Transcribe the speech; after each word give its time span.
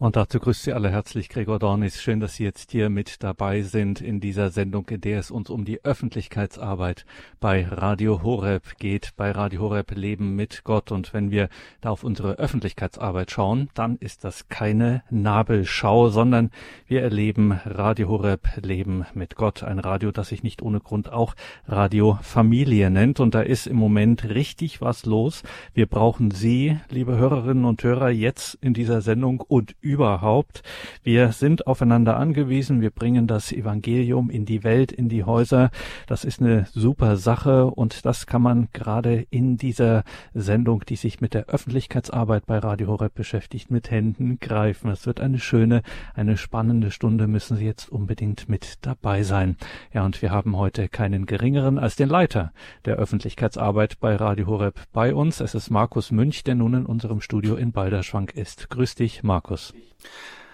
Und 0.00 0.14
dazu 0.14 0.38
grüßt 0.38 0.62
Sie 0.62 0.72
alle 0.72 0.90
herzlich 0.90 1.28
Gregor 1.28 1.58
Dornis. 1.58 2.00
Schön, 2.00 2.20
dass 2.20 2.36
Sie 2.36 2.44
jetzt 2.44 2.70
hier 2.70 2.88
mit 2.88 3.24
dabei 3.24 3.62
sind 3.62 4.00
in 4.00 4.20
dieser 4.20 4.50
Sendung, 4.50 4.86
in 4.90 5.00
der 5.00 5.18
es 5.18 5.32
uns 5.32 5.50
um 5.50 5.64
die 5.64 5.84
Öffentlichkeitsarbeit 5.84 7.04
bei 7.40 7.66
Radio 7.66 8.22
Horeb 8.22 8.76
geht. 8.78 9.14
Bei 9.16 9.32
Radio 9.32 9.62
Horeb 9.62 9.90
Leben 9.96 10.36
mit 10.36 10.62
Gott. 10.62 10.92
Und 10.92 11.12
wenn 11.12 11.32
wir 11.32 11.48
da 11.80 11.90
auf 11.90 12.04
unsere 12.04 12.34
Öffentlichkeitsarbeit 12.34 13.32
schauen, 13.32 13.70
dann 13.74 13.96
ist 13.96 14.22
das 14.22 14.48
keine 14.48 15.02
Nabelschau, 15.10 16.10
sondern 16.10 16.52
wir 16.86 17.02
erleben 17.02 17.58
Radio 17.64 18.08
Horeb 18.08 18.46
Leben 18.62 19.04
mit 19.14 19.34
Gott. 19.34 19.64
Ein 19.64 19.80
Radio, 19.80 20.12
das 20.12 20.28
sich 20.28 20.44
nicht 20.44 20.62
ohne 20.62 20.78
Grund 20.78 21.12
auch 21.12 21.34
Radio 21.66 22.20
Familie 22.22 22.88
nennt. 22.90 23.18
Und 23.18 23.34
da 23.34 23.40
ist 23.40 23.66
im 23.66 23.76
Moment 23.76 24.28
richtig 24.28 24.80
was 24.80 25.06
los. 25.06 25.42
Wir 25.74 25.86
brauchen 25.86 26.30
Sie, 26.30 26.78
liebe 26.88 27.18
Hörerinnen 27.18 27.64
und 27.64 27.82
Hörer, 27.82 28.10
jetzt 28.10 28.56
in 28.60 28.74
dieser 28.74 29.00
Sendung 29.00 29.40
und 29.40 29.74
überhaupt. 29.88 30.62
Wir 31.02 31.32
sind 31.32 31.66
aufeinander 31.66 32.18
angewiesen. 32.18 32.82
Wir 32.82 32.90
bringen 32.90 33.26
das 33.26 33.52
Evangelium 33.52 34.28
in 34.28 34.44
die 34.44 34.62
Welt, 34.62 34.92
in 34.92 35.08
die 35.08 35.24
Häuser. 35.24 35.70
Das 36.06 36.24
ist 36.24 36.42
eine 36.42 36.66
super 36.74 37.16
Sache 37.16 37.66
und 37.66 38.04
das 38.04 38.26
kann 38.26 38.42
man 38.42 38.68
gerade 38.74 39.26
in 39.30 39.56
dieser 39.56 40.04
Sendung, 40.34 40.84
die 40.86 40.96
sich 40.96 41.22
mit 41.22 41.32
der 41.32 41.46
Öffentlichkeitsarbeit 41.46 42.44
bei 42.44 42.58
Radio 42.58 42.88
Horeb 42.88 43.14
beschäftigt, 43.14 43.70
mit 43.70 43.90
Händen 43.90 44.38
greifen. 44.38 44.90
Es 44.90 45.06
wird 45.06 45.20
eine 45.20 45.38
schöne, 45.38 45.82
eine 46.14 46.36
spannende 46.36 46.90
Stunde. 46.90 47.26
Müssen 47.26 47.56
Sie 47.56 47.64
jetzt 47.64 47.88
unbedingt 47.88 48.46
mit 48.46 48.76
dabei 48.82 49.22
sein. 49.22 49.56
Ja, 49.94 50.04
und 50.04 50.20
wir 50.20 50.30
haben 50.30 50.56
heute 50.56 50.88
keinen 50.88 51.24
geringeren 51.24 51.78
als 51.78 51.96
den 51.96 52.10
Leiter 52.10 52.52
der 52.84 52.96
Öffentlichkeitsarbeit 52.96 54.00
bei 54.00 54.16
Radio 54.16 54.48
Horeb 54.48 54.82
bei 54.92 55.14
uns. 55.14 55.40
Es 55.40 55.54
ist 55.54 55.70
Markus 55.70 56.10
Münch, 56.10 56.44
der 56.44 56.56
nun 56.56 56.74
in 56.74 56.84
unserem 56.84 57.22
Studio 57.22 57.56
in 57.56 57.72
Balderschwank 57.72 58.34
ist. 58.34 58.68
Grüß 58.68 58.94
dich, 58.94 59.22
Markus. 59.22 59.72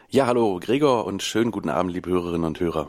Ja, 0.09 0.27
hallo 0.27 0.61
Gregor 0.61 1.07
und 1.07 1.23
schönen 1.23 1.51
guten 1.51 1.69
Abend, 1.69 1.93
liebe 1.93 2.11
Hörerinnen 2.11 2.47
und 2.47 2.61
Hörer. 2.61 2.89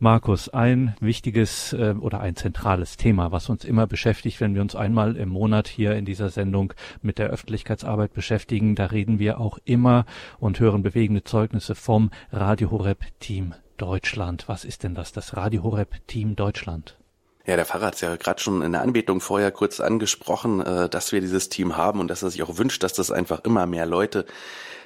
Markus, 0.00 0.48
ein 0.48 0.94
wichtiges 1.00 1.72
äh, 1.72 1.94
oder 1.98 2.20
ein 2.20 2.36
zentrales 2.36 2.96
Thema, 2.96 3.32
was 3.32 3.48
uns 3.48 3.64
immer 3.64 3.88
beschäftigt, 3.88 4.40
wenn 4.40 4.54
wir 4.54 4.62
uns 4.62 4.76
einmal 4.76 5.16
im 5.16 5.28
Monat 5.28 5.66
hier 5.66 5.96
in 5.96 6.04
dieser 6.04 6.28
Sendung 6.28 6.72
mit 7.02 7.18
der 7.18 7.30
Öffentlichkeitsarbeit 7.30 8.12
beschäftigen, 8.12 8.76
da 8.76 8.86
reden 8.86 9.18
wir 9.18 9.40
auch 9.40 9.58
immer 9.64 10.06
und 10.38 10.60
hören 10.60 10.84
bewegende 10.84 11.24
Zeugnisse 11.24 11.74
vom 11.74 12.10
Radio 12.30 12.70
Horeb 12.70 13.00
Team 13.18 13.54
Deutschland. 13.76 14.44
Was 14.46 14.64
ist 14.64 14.84
denn 14.84 14.94
das, 14.94 15.10
das 15.10 15.36
Radio 15.36 15.64
Horeb 15.64 15.96
Team 16.06 16.36
Deutschland? 16.36 16.96
Ja, 17.44 17.56
der 17.56 17.64
Pfarrer 17.64 17.86
hat 17.86 17.94
es 17.94 18.02
ja 18.02 18.14
gerade 18.16 18.40
schon 18.40 18.60
in 18.60 18.72
der 18.72 18.82
Anbetung 18.82 19.20
vorher 19.20 19.50
kurz 19.50 19.80
angesprochen, 19.80 20.60
äh, 20.60 20.88
dass 20.88 21.10
wir 21.10 21.20
dieses 21.20 21.48
Team 21.48 21.76
haben 21.76 21.98
und 21.98 22.08
dass 22.08 22.22
er 22.22 22.30
sich 22.30 22.42
auch 22.44 22.58
wünscht, 22.58 22.84
dass 22.84 22.92
das 22.92 23.10
einfach 23.10 23.40
immer 23.40 23.66
mehr 23.66 23.86
Leute 23.86 24.26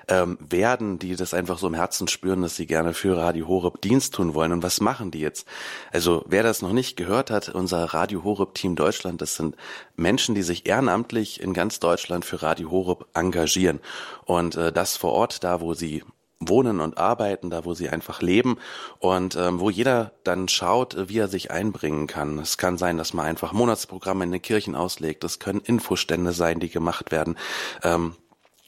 ähm, 0.08 0.38
werden, 0.40 0.98
die 0.98 1.16
das 1.16 1.34
einfach 1.34 1.58
so 1.58 1.66
im 1.66 1.74
Herzen 1.74 2.08
spüren, 2.08 2.42
dass 2.42 2.56
sie 2.56 2.66
gerne 2.66 2.94
für 2.94 3.16
Radio 3.16 3.48
Horeb 3.48 3.80
Dienst 3.80 4.14
tun 4.14 4.34
wollen. 4.34 4.52
Und 4.52 4.62
was 4.62 4.80
machen 4.80 5.10
die 5.10 5.20
jetzt? 5.20 5.46
Also 5.92 6.24
wer 6.26 6.42
das 6.42 6.62
noch 6.62 6.72
nicht 6.72 6.96
gehört 6.96 7.30
hat, 7.30 7.48
unser 7.48 7.84
Radio 7.84 8.24
Horeb 8.24 8.54
Team 8.54 8.76
Deutschland, 8.76 9.20
das 9.20 9.36
sind 9.36 9.56
Menschen, 9.96 10.34
die 10.34 10.42
sich 10.42 10.66
ehrenamtlich 10.66 11.40
in 11.40 11.54
ganz 11.54 11.80
Deutschland 11.80 12.24
für 12.24 12.42
Radio 12.42 12.70
Horeb 12.70 13.06
engagieren. 13.14 13.80
Und 14.24 14.56
äh, 14.56 14.72
das 14.72 14.96
vor 14.96 15.12
Ort, 15.12 15.44
da 15.44 15.60
wo 15.60 15.74
sie 15.74 16.02
wohnen 16.48 16.80
und 16.80 16.98
arbeiten, 16.98 17.50
da 17.50 17.64
wo 17.64 17.74
sie 17.74 17.88
einfach 17.88 18.22
leben 18.22 18.58
und 18.98 19.36
ähm, 19.36 19.60
wo 19.60 19.70
jeder 19.70 20.12
dann 20.24 20.48
schaut, 20.48 21.08
wie 21.08 21.18
er 21.18 21.28
sich 21.28 21.50
einbringen 21.50 22.06
kann. 22.06 22.38
Es 22.38 22.58
kann 22.58 22.78
sein, 22.78 22.98
dass 22.98 23.14
man 23.14 23.26
einfach 23.26 23.52
Monatsprogramme 23.52 24.24
in 24.24 24.32
den 24.32 24.42
Kirchen 24.42 24.74
auslegt. 24.74 25.24
Es 25.24 25.38
können 25.38 25.60
Infostände 25.60 26.32
sein, 26.32 26.60
die 26.60 26.70
gemacht 26.70 27.12
werden. 27.12 27.36
Ähm, 27.82 28.14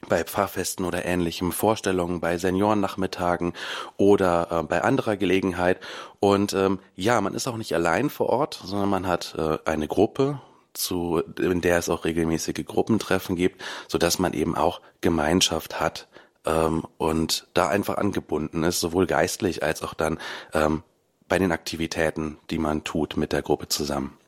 bei 0.09 0.25
Pfarrfesten 0.25 0.85
oder 0.85 1.05
ähnlichem, 1.05 1.53
Vorstellungen 1.53 2.21
bei 2.21 2.39
Seniorennachmittagen 2.39 3.53
oder 3.97 4.49
äh, 4.51 4.63
bei 4.63 4.83
anderer 4.83 5.17
Gelegenheit. 5.17 5.81
Und 6.21 6.53
ähm, 6.53 6.79
ja, 6.97 7.21
man 7.21 7.35
ist 7.35 7.47
auch 7.47 7.57
nicht 7.57 7.75
allein 7.75 8.11
vor 8.11 8.29
Ort, 8.29 8.61
sondern 8.65 8.89
man 8.89 9.07
hat 9.07 9.35
äh, 9.39 9.59
eine 9.65 9.89
Gruppe, 9.89 10.41
zu, 10.75 11.23
in 11.39 11.61
der 11.61 11.79
es 11.79 11.89
auch 11.89 12.05
regelmäßige 12.05 12.64
Gruppentreffen 12.67 13.37
gibt, 13.37 13.63
so 13.89 13.97
dass 13.97 14.19
man 14.19 14.33
eben 14.33 14.57
auch 14.57 14.81
Gemeinschaft 15.01 15.81
hat 15.81 16.09
ähm, 16.45 16.85
und 16.98 17.47
da 17.55 17.69
einfach 17.69 17.97
angebunden 17.97 18.63
ist, 18.64 18.81
sowohl 18.81 19.07
geistlich 19.07 19.63
als 19.63 19.83
auch 19.83 19.95
dann 19.95 20.19
ähm, 20.53 20.83
bei 21.29 21.39
den 21.39 21.53
Aktivitäten, 21.53 22.39
die 22.51 22.59
man 22.59 22.85
tut 22.85 23.17
mit 23.17 23.33
der 23.33 23.43
Gruppe 23.43 23.69
zusammen. 23.69 24.19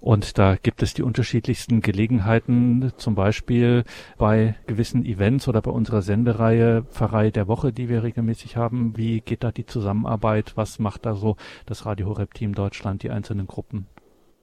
Und 0.00 0.38
da 0.38 0.56
gibt 0.56 0.82
es 0.82 0.94
die 0.94 1.02
unterschiedlichsten 1.02 1.82
Gelegenheiten, 1.82 2.92
zum 2.96 3.14
Beispiel 3.14 3.84
bei 4.16 4.54
gewissen 4.66 5.04
Events 5.04 5.46
oder 5.46 5.60
bei 5.60 5.70
unserer 5.70 6.00
Sendereihe 6.00 6.84
Pfarrei 6.84 7.30
der 7.30 7.48
Woche, 7.48 7.72
die 7.72 7.90
wir 7.90 8.02
regelmäßig 8.02 8.56
haben. 8.56 8.96
Wie 8.96 9.20
geht 9.20 9.44
da 9.44 9.52
die 9.52 9.66
Zusammenarbeit? 9.66 10.56
Was 10.56 10.78
macht 10.78 11.04
da 11.04 11.14
so 11.14 11.36
das 11.66 11.84
Radio 11.84 12.08
Horeb 12.08 12.32
Team 12.32 12.54
Deutschland, 12.54 13.02
die 13.02 13.10
einzelnen 13.10 13.46
Gruppen? 13.46 13.86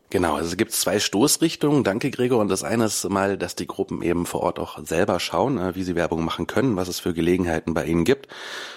Genau, 0.10 0.36
also 0.36 0.48
es 0.48 0.56
gibt 0.56 0.72
zwei 0.72 1.00
Stoßrichtungen. 1.00 1.84
Danke, 1.84 2.12
Gregor. 2.12 2.40
Und 2.40 2.48
das 2.48 2.64
eine 2.64 2.86
ist 2.86 3.10
mal, 3.10 3.38
dass 3.38 3.56
die 3.56 3.68
Gruppen 3.68 4.02
eben 4.02 4.26
vor 4.26 4.42
Ort 4.42 4.58
auch 4.58 4.80
selber 4.86 5.20
schauen, 5.20 5.58
äh, 5.58 5.76
wie 5.76 5.84
sie 5.84 5.96
Werbung 5.96 6.24
machen 6.24 6.48
können, 6.48 6.78
was 6.78 6.88
es 6.88 7.02
für 7.02 7.14
Gelegenheiten 7.14 7.74
bei 7.74 7.86
ihnen 7.86 8.06
gibt. 8.06 8.30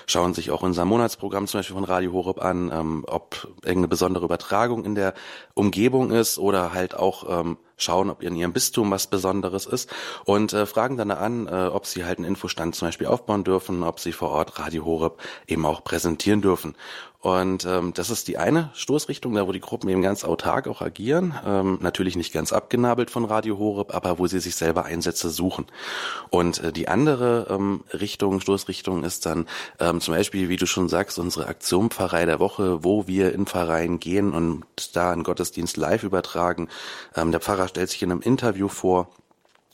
Schauen 0.07 0.35
sich 0.35 0.51
auch 0.51 0.63
unser 0.63 0.85
Monatsprogramm 0.85 1.47
zum 1.47 1.61
Beispiel 1.61 1.77
von 1.77 1.85
Radio 1.85 2.13
Horeb 2.13 2.43
an, 2.45 2.73
ähm, 2.75 3.05
ob 3.07 3.47
irgendeine 3.63 3.87
besondere 3.87 4.25
Übertragung 4.25 4.85
in 4.85 4.97
der 4.97 5.15
Umgebung 5.55 6.11
ist 6.11 6.39
oder 6.39 6.75
halt 6.75 6.97
auch 6.97 7.41
ähm, 7.41 7.59
schauen, 7.83 8.11
ob 8.11 8.23
in 8.23 8.37
ihrem 8.37 8.53
Bistum 8.53 8.91
was 8.91 9.07
Besonderes 9.07 9.67
ist 9.67 9.91
und 10.25 10.53
äh, 10.53 10.67
fragen 10.67 10.97
dann 10.97 11.11
an, 11.11 11.47
äh, 11.47 11.71
ob 11.73 11.87
sie 11.87 12.05
halt 12.05 12.19
einen 12.19 12.27
Infostand 12.27 12.75
zum 12.75 12.89
Beispiel 12.89 13.07
aufbauen 13.07 13.45
dürfen, 13.45 13.83
ob 13.83 14.01
sie 14.01 14.13
vor 14.13 14.31
Ort 14.31 14.59
Radio 14.59 14.85
Horeb 14.85 15.19
eben 15.47 15.67
auch 15.67 15.85
präsentieren 15.85 16.43
dürfen. 16.43 16.75
Und 17.23 17.67
ähm, 17.67 17.93
das 17.93 18.09
ist 18.09 18.29
die 18.29 18.39
eine 18.39 18.71
Stoßrichtung, 18.73 19.35
da 19.35 19.47
wo 19.47 19.53
die 19.53 19.61
Gruppen 19.61 19.91
eben 19.91 20.01
ganz 20.01 20.25
autark 20.25 20.67
auch 20.67 20.81
agieren, 20.81 21.35
ähm, 21.47 21.79
natürlich 21.83 22.17
nicht 22.17 22.33
ganz 22.33 22.51
abgenabelt 22.51 23.11
von 23.11 23.27
Radio 23.27 23.59
Horeb, 23.59 23.95
aber 23.95 24.19
wo 24.19 24.27
sie 24.27 24.41
sich 24.41 24.57
selber 24.57 24.87
Einsätze 24.87 25.29
suchen. 25.29 25.67
Und 26.31 26.65
äh, 26.65 26.73
die 26.73 26.89
andere 26.89 27.47
ähm, 27.51 27.85
Richtung, 27.93 28.41
Stoßrichtung 28.41 29.05
ist 29.05 29.27
dann 29.27 29.47
ähm, 29.81 30.01
zum 30.01 30.15
Beispiel, 30.15 30.49
wie 30.49 30.57
du 30.57 30.65
schon 30.65 30.89
sagst, 30.89 31.19
unsere 31.19 31.47
Aktion 31.47 31.91
Pfarrei 31.91 32.25
der 32.25 32.41
Woche, 32.41 32.85
wo 32.85 33.07
wir 33.07 33.35
in 33.35 33.45
Pfarreien 33.45 34.01
gehen 34.01 34.33
und 34.33 34.65
da 34.95 35.13
einen 35.13 35.23
Gottesdienst 35.23 35.77
live 35.77 36.05
übertragen. 36.05 36.69
Ähm, 37.15 37.33
der 37.33 37.41
Pfarrer 37.41 37.69
stellt 37.71 37.91
sich 37.91 38.03
in 38.03 38.13
einem 38.13 38.21
Interview 38.21 38.69
vor 38.69 39.09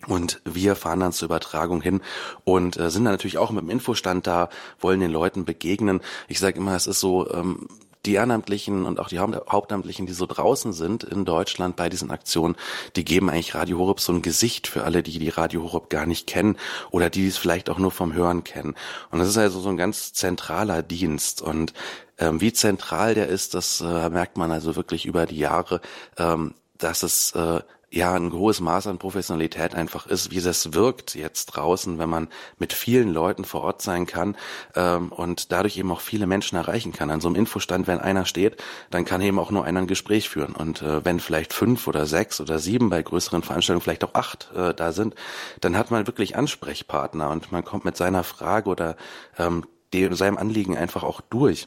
und 0.06 0.40
wir 0.44 0.76
fahren 0.76 1.00
dann 1.00 1.12
zur 1.12 1.26
Übertragung 1.26 1.80
hin 1.80 2.00
und 2.44 2.76
äh, 2.76 2.90
sind 2.90 3.04
dann 3.04 3.14
natürlich 3.14 3.38
auch 3.38 3.50
mit 3.50 3.62
dem 3.62 3.70
Infostand 3.70 4.26
da, 4.26 4.48
wollen 4.78 5.00
den 5.00 5.10
Leuten 5.10 5.44
begegnen. 5.44 6.00
Ich 6.28 6.38
sage 6.38 6.58
immer, 6.58 6.76
es 6.76 6.86
ist 6.86 7.00
so, 7.00 7.28
ähm, 7.32 7.66
die 8.06 8.14
Ehrenamtlichen 8.14 8.84
und 8.84 9.00
auch 9.00 9.08
die 9.08 9.18
Hauptamtlichen, 9.18 10.06
die 10.06 10.12
so 10.12 10.26
draußen 10.26 10.72
sind 10.72 11.04
in 11.04 11.24
Deutschland 11.24 11.76
bei 11.76 11.88
diesen 11.88 12.10
Aktionen, 12.10 12.56
die 12.94 13.04
geben 13.04 13.28
eigentlich 13.28 13.54
Radio 13.54 13.78
Horeb 13.78 14.00
so 14.00 14.12
ein 14.12 14.22
Gesicht 14.22 14.68
für 14.68 14.84
alle, 14.84 15.02
die 15.02 15.18
die 15.18 15.28
Radio 15.28 15.64
Horeb 15.64 15.90
gar 15.90 16.06
nicht 16.06 16.26
kennen 16.26 16.56
oder 16.90 17.10
die 17.10 17.26
es 17.26 17.36
vielleicht 17.36 17.68
auch 17.68 17.78
nur 17.78 17.90
vom 17.90 18.14
Hören 18.14 18.44
kennen. 18.44 18.74
Und 19.10 19.18
das 19.18 19.28
ist 19.28 19.36
also 19.36 19.60
so 19.60 19.68
ein 19.68 19.76
ganz 19.76 20.12
zentraler 20.12 20.82
Dienst 20.82 21.42
und 21.42 21.72
ähm, 22.18 22.40
wie 22.40 22.52
zentral 22.52 23.14
der 23.14 23.28
ist, 23.28 23.54
das 23.54 23.80
äh, 23.80 24.08
merkt 24.08 24.38
man 24.38 24.50
also 24.50 24.76
wirklich 24.76 25.04
über 25.04 25.26
die 25.26 25.38
Jahre, 25.38 25.80
ähm, 26.16 26.54
dass 26.78 27.02
es 27.02 27.32
äh, 27.32 27.60
ja 27.91 28.14
ein 28.14 28.32
hohes 28.32 28.60
Maß 28.60 28.88
an 28.88 28.98
Professionalität 28.98 29.74
einfach 29.74 30.06
ist, 30.06 30.30
wie 30.30 30.41
das 30.41 30.74
wirkt 30.74 31.14
jetzt 31.14 31.47
draußen, 31.47 31.98
wenn 31.98 32.08
man 32.08 32.28
mit 32.58 32.72
vielen 32.72 33.12
Leuten 33.12 33.44
vor 33.44 33.62
Ort 33.62 33.80
sein 33.82 34.06
kann 34.06 34.36
ähm, 34.74 35.12
und 35.12 35.52
dadurch 35.52 35.76
eben 35.76 35.91
auch 35.92 36.00
viele 36.00 36.26
Menschen 36.26 36.56
erreichen 36.56 36.92
kann. 36.92 37.10
An 37.10 37.20
so 37.20 37.28
einem 37.28 37.36
Infostand, 37.36 37.86
wenn 37.86 38.00
einer 38.00 38.25
steht, 38.25 38.62
dann 38.91 39.04
kann 39.04 39.20
eben 39.20 39.38
auch 39.38 39.50
nur 39.50 39.64
einer 39.64 39.80
ein 39.80 39.86
Gespräch 39.86 40.28
führen. 40.28 40.54
Und 40.54 40.82
äh, 40.82 41.04
wenn 41.04 41.20
vielleicht 41.20 41.52
fünf 41.52 41.86
oder 41.86 42.06
sechs 42.06 42.41
oder 42.41 42.58
sieben 42.58 42.91
bei 42.91 43.02
größeren 43.02 43.42
Veranstaltungen 43.42 43.82
vielleicht 43.82 44.04
auch 44.04 44.14
acht 44.14 44.50
äh, 44.54 44.75
da 44.75 44.92
sind, 44.92 45.14
dann 45.60 45.76
hat 45.76 45.91
man 45.91 46.06
wirklich 46.06 46.36
Ansprechpartner 46.36 47.30
und 47.30 47.52
man 47.52 47.64
kommt 47.64 47.84
mit 47.84 47.96
seiner 47.96 48.25
Frage 48.25 48.69
oder 48.69 48.96
ähm, 49.38 49.64
dem, 49.92 50.14
seinem 50.14 50.37
Anliegen 50.37 50.76
einfach 50.76 51.05
auch 51.05 51.20
durch 51.20 51.66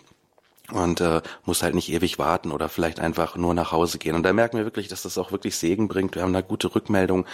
und 0.71 1.01
äh, 1.01 1.21
muss 1.45 1.63
halt 1.63 1.75
nicht 1.75 1.91
ewig 1.91 2.19
warten 2.19 2.51
oder 2.51 2.69
vielleicht 2.69 2.99
einfach 2.99 3.35
nur 3.35 3.53
nach 3.53 3.71
Hause 3.71 3.97
gehen. 3.97 4.15
Und 4.15 4.23
da 4.23 4.33
merken 4.33 4.57
wir 4.57 4.65
wirklich, 4.65 4.87
dass 4.87 5.03
das 5.03 5.17
auch 5.17 5.31
wirklich 5.31 5.55
Segen 5.55 5.87
bringt. 5.87 6.15
Wir 6.15 6.23
haben 6.23 6.33
da 6.33 6.41
gute 6.41 6.73
Rückmeldung. 6.73 7.25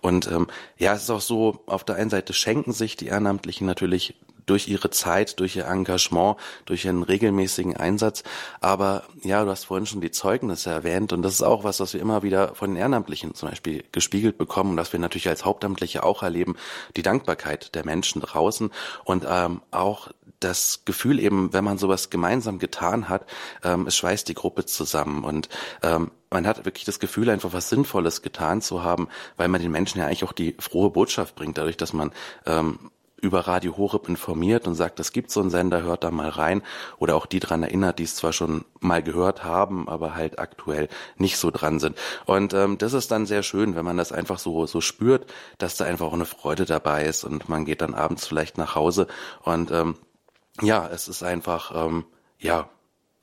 Und 0.00 0.30
ähm, 0.30 0.46
ja, 0.78 0.94
es 0.94 1.02
ist 1.02 1.10
auch 1.10 1.20
so, 1.20 1.62
auf 1.66 1.84
der 1.84 1.96
einen 1.96 2.10
Seite 2.10 2.32
schenken 2.32 2.72
sich 2.72 2.96
die 2.96 3.06
Ehrenamtlichen 3.06 3.66
natürlich 3.66 4.14
durch 4.46 4.68
ihre 4.68 4.90
Zeit, 4.90 5.40
durch 5.40 5.56
ihr 5.56 5.66
Engagement, 5.66 6.36
durch 6.64 6.84
ihren 6.84 7.02
regelmäßigen 7.02 7.76
Einsatz. 7.76 8.22
Aber 8.60 9.04
ja, 9.22 9.44
du 9.44 9.50
hast 9.50 9.64
vorhin 9.64 9.86
schon 9.86 10.00
die 10.00 10.10
Zeugnisse 10.10 10.70
erwähnt 10.70 11.12
und 11.12 11.22
das 11.22 11.34
ist 11.34 11.42
auch 11.42 11.64
was, 11.64 11.80
was 11.80 11.94
wir 11.94 12.00
immer 12.00 12.22
wieder 12.22 12.54
von 12.54 12.70
den 12.70 12.76
Ehrenamtlichen 12.76 13.34
zum 13.34 13.48
Beispiel 13.48 13.84
gespiegelt 13.92 14.38
bekommen 14.38 14.72
und 14.72 14.76
was 14.76 14.92
wir 14.92 15.00
natürlich 15.00 15.28
als 15.28 15.44
Hauptamtliche 15.44 16.02
auch 16.02 16.22
erleben, 16.22 16.56
die 16.96 17.02
Dankbarkeit 17.02 17.74
der 17.74 17.84
Menschen 17.84 18.20
draußen 18.20 18.70
und 19.04 19.26
ähm, 19.28 19.62
auch 19.70 20.08
das 20.40 20.82
Gefühl 20.84 21.20
eben, 21.20 21.52
wenn 21.52 21.64
man 21.64 21.78
sowas 21.78 22.10
gemeinsam 22.10 22.58
getan 22.58 23.08
hat, 23.08 23.26
ähm, 23.62 23.86
es 23.86 23.96
schweißt 23.96 24.28
die 24.28 24.34
Gruppe 24.34 24.64
zusammen 24.64 25.24
und 25.24 25.48
ähm, 25.82 26.10
man 26.30 26.46
hat 26.46 26.64
wirklich 26.64 26.84
das 26.84 26.98
Gefühl, 26.98 27.30
einfach 27.30 27.52
was 27.52 27.68
Sinnvolles 27.68 28.22
getan 28.22 28.62
zu 28.62 28.82
haben, 28.82 29.08
weil 29.36 29.48
man 29.48 29.60
den 29.60 29.70
Menschen 29.70 29.98
ja 29.98 30.06
eigentlich 30.06 30.24
auch 30.24 30.32
die 30.32 30.56
frohe 30.58 30.90
Botschaft 30.90 31.34
bringt, 31.34 31.58
dadurch, 31.58 31.76
dass 31.76 31.92
man 31.92 32.10
ähm, 32.46 32.90
über 33.22 33.46
Radio 33.46 33.76
Horeb 33.78 34.08
informiert 34.08 34.66
und 34.66 34.74
sagt, 34.74 35.00
es 35.00 35.12
gibt 35.12 35.30
so 35.30 35.40
einen 35.40 35.48
Sender, 35.48 35.82
hört 35.82 36.04
da 36.04 36.10
mal 36.10 36.28
rein. 36.28 36.60
Oder 36.98 37.14
auch 37.16 37.24
die 37.24 37.40
dran 37.40 37.62
erinnert, 37.62 37.98
die 37.98 38.02
es 38.02 38.16
zwar 38.16 38.32
schon 38.32 38.64
mal 38.80 39.02
gehört 39.02 39.44
haben, 39.44 39.88
aber 39.88 40.14
halt 40.14 40.38
aktuell 40.38 40.88
nicht 41.16 41.38
so 41.38 41.50
dran 41.50 41.78
sind. 41.78 41.96
Und 42.26 42.52
ähm, 42.52 42.78
das 42.78 42.92
ist 42.92 43.10
dann 43.10 43.24
sehr 43.24 43.42
schön, 43.42 43.76
wenn 43.76 43.84
man 43.84 43.96
das 43.96 44.12
einfach 44.12 44.38
so, 44.38 44.66
so 44.66 44.80
spürt, 44.80 45.32
dass 45.58 45.76
da 45.76 45.84
einfach 45.84 46.06
auch 46.06 46.12
eine 46.12 46.26
Freude 46.26 46.64
dabei 46.64 47.04
ist 47.04 47.24
und 47.24 47.48
man 47.48 47.64
geht 47.64 47.80
dann 47.80 47.94
abends 47.94 48.26
vielleicht 48.26 48.58
nach 48.58 48.74
Hause 48.74 49.06
und 49.42 49.70
ähm, 49.70 49.96
ja, 50.60 50.86
es 50.88 51.08
ist 51.08 51.22
einfach, 51.22 51.72
ähm, 51.74 52.04
ja, 52.38 52.68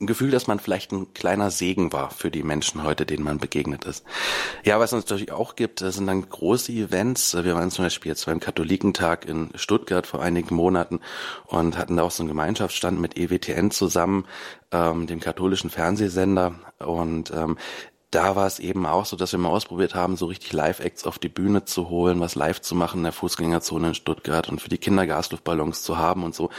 ein 0.02 0.08
Gefühl, 0.08 0.32
dass 0.32 0.48
man 0.48 0.60
vielleicht 0.60 0.94
ein 0.94 1.14
kleiner 1.14 1.52
Segen 1.52 1.92
war 1.92 2.10
für 2.10 2.32
die 2.32 2.44
Menschen 2.44 2.84
heute, 2.84 3.06
denen 3.06 3.24
man 3.24 3.38
begegnet 3.38 3.84
ist. 3.84 4.06
Ja, 4.64 4.80
was 4.80 4.94
es 4.94 5.04
natürlich 5.04 5.34
auch 5.34 5.58
gibt, 5.58 5.80
sind 5.80 6.08
dann 6.08 6.30
große 6.30 6.72
Events. 6.72 7.36
Wir 7.36 7.56
waren 7.56 7.70
zum 7.70 7.84
Beispiel 7.84 8.12
jetzt 8.12 8.26
beim 8.26 8.40
Katholikentag 8.40 9.26
in 9.26 9.50
Stuttgart 9.56 10.08
vor 10.08 10.22
einigen 10.22 10.56
Monaten 10.56 11.02
und 11.48 11.78
hatten 11.78 11.98
da 11.98 12.04
auch 12.04 12.12
so 12.12 12.24
einen 12.24 12.30
Gemeinschaftsstand 12.30 12.98
mit 13.00 13.18
EWTN 13.18 13.72
zusammen, 13.72 14.26
ähm, 14.72 15.06
dem 15.06 15.20
katholischen 15.20 15.70
Fernsehsender. 15.70 16.56
Und 16.80 17.32
ähm, 17.32 17.58
da 18.10 18.38
war 18.38 18.48
es 18.48 18.60
eben 18.60 18.86
auch 18.86 19.06
so, 19.06 19.18
dass 19.18 19.34
wir 19.34 19.40
mal 19.40 19.50
ausprobiert 19.50 19.96
haben, 19.96 20.16
so 20.16 20.28
richtig 20.28 20.54
Live-Acts 20.54 21.06
auf 21.06 21.20
die 21.20 21.28
Bühne 21.28 21.66
zu 21.66 21.90
holen, 21.90 22.22
was 22.22 22.36
live 22.36 22.62
zu 22.62 22.74
machen 22.74 23.00
in 23.00 23.04
der 23.04 23.12
Fußgängerzone 23.12 23.90
in 23.90 23.96
Stuttgart 23.96 24.48
und 24.48 24.62
für 24.62 24.70
die 24.70 24.78
Kinder 24.78 25.06
Gasluftballons 25.06 25.84
zu 25.84 25.98
haben 25.98 26.24
und 26.24 26.34
so. 26.34 26.50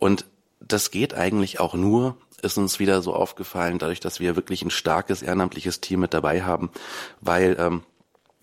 Und 0.00 0.26
das 0.60 0.90
geht 0.90 1.14
eigentlich 1.14 1.58
auch 1.58 1.74
nur, 1.74 2.16
ist 2.40 2.58
uns 2.58 2.78
wieder 2.78 3.02
so 3.02 3.14
aufgefallen, 3.14 3.78
dadurch, 3.78 4.00
dass 4.00 4.20
wir 4.20 4.36
wirklich 4.36 4.62
ein 4.62 4.70
starkes 4.70 5.22
ehrenamtliches 5.22 5.80
Team 5.80 6.00
mit 6.00 6.14
dabei 6.14 6.42
haben, 6.42 6.70
weil 7.20 7.56
ähm, 7.58 7.82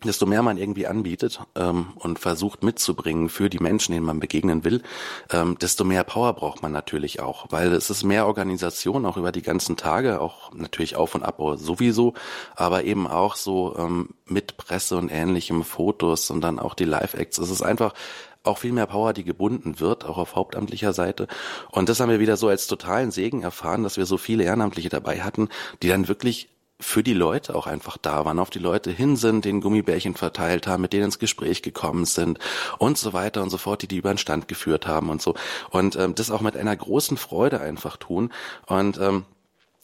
desto 0.03 0.27
mehr 0.27 0.43
man 0.43 0.57
irgendwie 0.57 0.85
anbietet 0.85 1.41
ähm, 1.55 1.87
und 1.95 2.19
versucht 2.19 2.63
mitzubringen 2.63 3.29
für 3.29 3.49
die 3.49 3.59
Menschen, 3.59 3.93
denen 3.93 4.05
man 4.05 4.19
begegnen 4.19 4.63
will, 4.63 4.83
ähm, 5.31 5.57
desto 5.59 5.83
mehr 5.83 6.03
Power 6.03 6.33
braucht 6.33 6.61
man 6.61 6.71
natürlich 6.71 7.19
auch, 7.19 7.47
weil 7.49 7.73
es 7.73 7.89
ist 7.89 8.03
mehr 8.03 8.27
Organisation 8.27 9.05
auch 9.07 9.17
über 9.17 9.31
die 9.31 9.41
ganzen 9.41 9.75
Tage, 9.75 10.21
auch 10.21 10.53
natürlich 10.53 10.95
Auf- 10.95 11.15
und 11.15 11.23
Abbau 11.23 11.55
sowieso, 11.55 12.13
aber 12.55 12.83
eben 12.83 13.07
auch 13.07 13.35
so 13.35 13.75
ähm, 13.77 14.09
mit 14.25 14.57
Presse 14.57 14.97
und 14.97 15.09
ähnlichem 15.09 15.63
Fotos 15.63 16.29
und 16.29 16.41
dann 16.41 16.59
auch 16.59 16.75
die 16.75 16.85
Live-Acts. 16.85 17.39
Es 17.39 17.49
ist 17.49 17.63
einfach 17.63 17.93
auch 18.47 18.57
viel 18.57 18.71
mehr 18.71 18.87
Power, 18.87 19.13
die 19.13 19.23
gebunden 19.23 19.79
wird, 19.79 20.05
auch 20.05 20.17
auf 20.17 20.35
hauptamtlicher 20.35 20.93
Seite. 20.93 21.27
Und 21.71 21.89
das 21.89 21.99
haben 21.99 22.09
wir 22.09 22.19
wieder 22.19 22.37
so 22.37 22.47
als 22.47 22.67
totalen 22.67 23.11
Segen 23.11 23.43
erfahren, 23.43 23.83
dass 23.83 23.97
wir 23.97 24.05
so 24.05 24.17
viele 24.17 24.43
Ehrenamtliche 24.43 24.89
dabei 24.89 25.21
hatten, 25.21 25.49
die 25.81 25.89
dann 25.89 26.07
wirklich 26.07 26.49
für 26.79 27.01
die 27.01 27.13
Leute 27.13 27.55
auch 27.55 27.65
einfach 27.65 27.97
da 27.97 28.23
waren, 28.25 28.37
auf 28.39 28.51
die 28.51 28.59
Leute 28.59 28.91
hin 28.91 29.15
sind, 29.15 29.45
den 29.45 29.61
Gummibärchen 29.61 30.13
verteilt 30.13 30.67
haben, 30.67 30.81
mit 30.81 30.93
denen 30.93 31.05
ins 31.05 31.19
Gespräch 31.19 31.63
gekommen 31.63 32.05
sind 32.05 32.39
und 32.77 32.97
so 32.97 33.13
weiter 33.13 33.41
und 33.41 33.49
so 33.49 33.57
fort, 33.57 33.81
die 33.81 33.87
die 33.87 33.97
über 33.97 34.13
den 34.13 34.19
Stand 34.19 34.47
geführt 34.47 34.85
haben 34.85 35.09
und 35.09 35.21
so. 35.21 35.33
Und 35.71 35.95
ähm, 35.95 36.13
das 36.13 36.29
auch 36.29 36.41
mit 36.41 36.55
einer 36.55 36.75
großen 36.75 37.17
Freude 37.17 37.61
einfach 37.61 37.97
tun. 37.97 38.31
Und 38.67 38.99
ähm, 38.99 39.25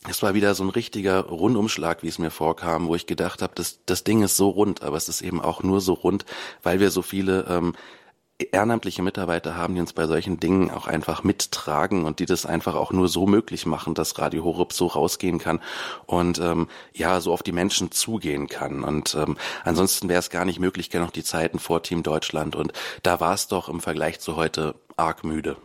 es 0.07 0.21
war 0.21 0.33
wieder 0.33 0.53
so 0.53 0.63
ein 0.63 0.69
richtiger 0.69 1.21
Rundumschlag, 1.21 2.03
wie 2.03 2.09
es 2.09 2.19
mir 2.19 2.29
vorkam, 2.29 2.87
wo 2.87 2.95
ich 2.95 3.07
gedacht 3.07 3.41
habe, 3.41 3.53
das, 3.55 3.79
das 3.85 4.03
Ding 4.03 4.21
ist 4.21 4.37
so 4.37 4.49
rund, 4.49 4.83
aber 4.83 4.97
es 4.97 5.09
ist 5.09 5.21
eben 5.21 5.41
auch 5.41 5.63
nur 5.63 5.81
so 5.81 5.93
rund, 5.93 6.25
weil 6.61 6.79
wir 6.79 6.91
so 6.91 7.01
viele 7.01 7.45
ähm, 7.49 7.73
ehrenamtliche 8.39 9.01
Mitarbeiter 9.01 9.55
haben, 9.55 9.75
die 9.75 9.81
uns 9.81 9.93
bei 9.93 10.07
solchen 10.07 10.39
Dingen 10.39 10.71
auch 10.71 10.87
einfach 10.87 11.23
mittragen 11.23 12.05
und 12.05 12.19
die 12.19 12.25
das 12.25 12.45
einfach 12.45 12.75
auch 12.75 12.91
nur 12.91 13.07
so 13.07 13.27
möglich 13.27 13.65
machen, 13.65 13.93
dass 13.93 14.17
Radio 14.17 14.43
Horeb 14.43 14.73
so 14.73 14.87
rausgehen 14.87 15.39
kann 15.39 15.61
und 16.05 16.39
ähm, 16.39 16.67
ja, 16.93 17.21
so 17.21 17.31
auf 17.31 17.43
die 17.43 17.51
Menschen 17.51 17.91
zugehen 17.91 18.47
kann. 18.47 18.83
Und 18.83 19.15
ähm, 19.15 19.37
ansonsten 19.63 20.09
wäre 20.09 20.19
es 20.19 20.29
gar 20.29 20.45
nicht 20.45 20.59
möglich, 20.59 20.89
kenne 20.89 21.05
noch 21.05 21.11
die 21.11 21.23
Zeiten 21.23 21.59
vor 21.59 21.83
Team 21.83 22.03
Deutschland 22.03 22.55
und 22.55 22.73
da 23.03 23.19
war 23.19 23.33
es 23.33 23.47
doch 23.47 23.69
im 23.69 23.81
Vergleich 23.81 24.19
zu 24.19 24.35
heute 24.35 24.75
arg 24.97 25.23
müde. 25.23 25.57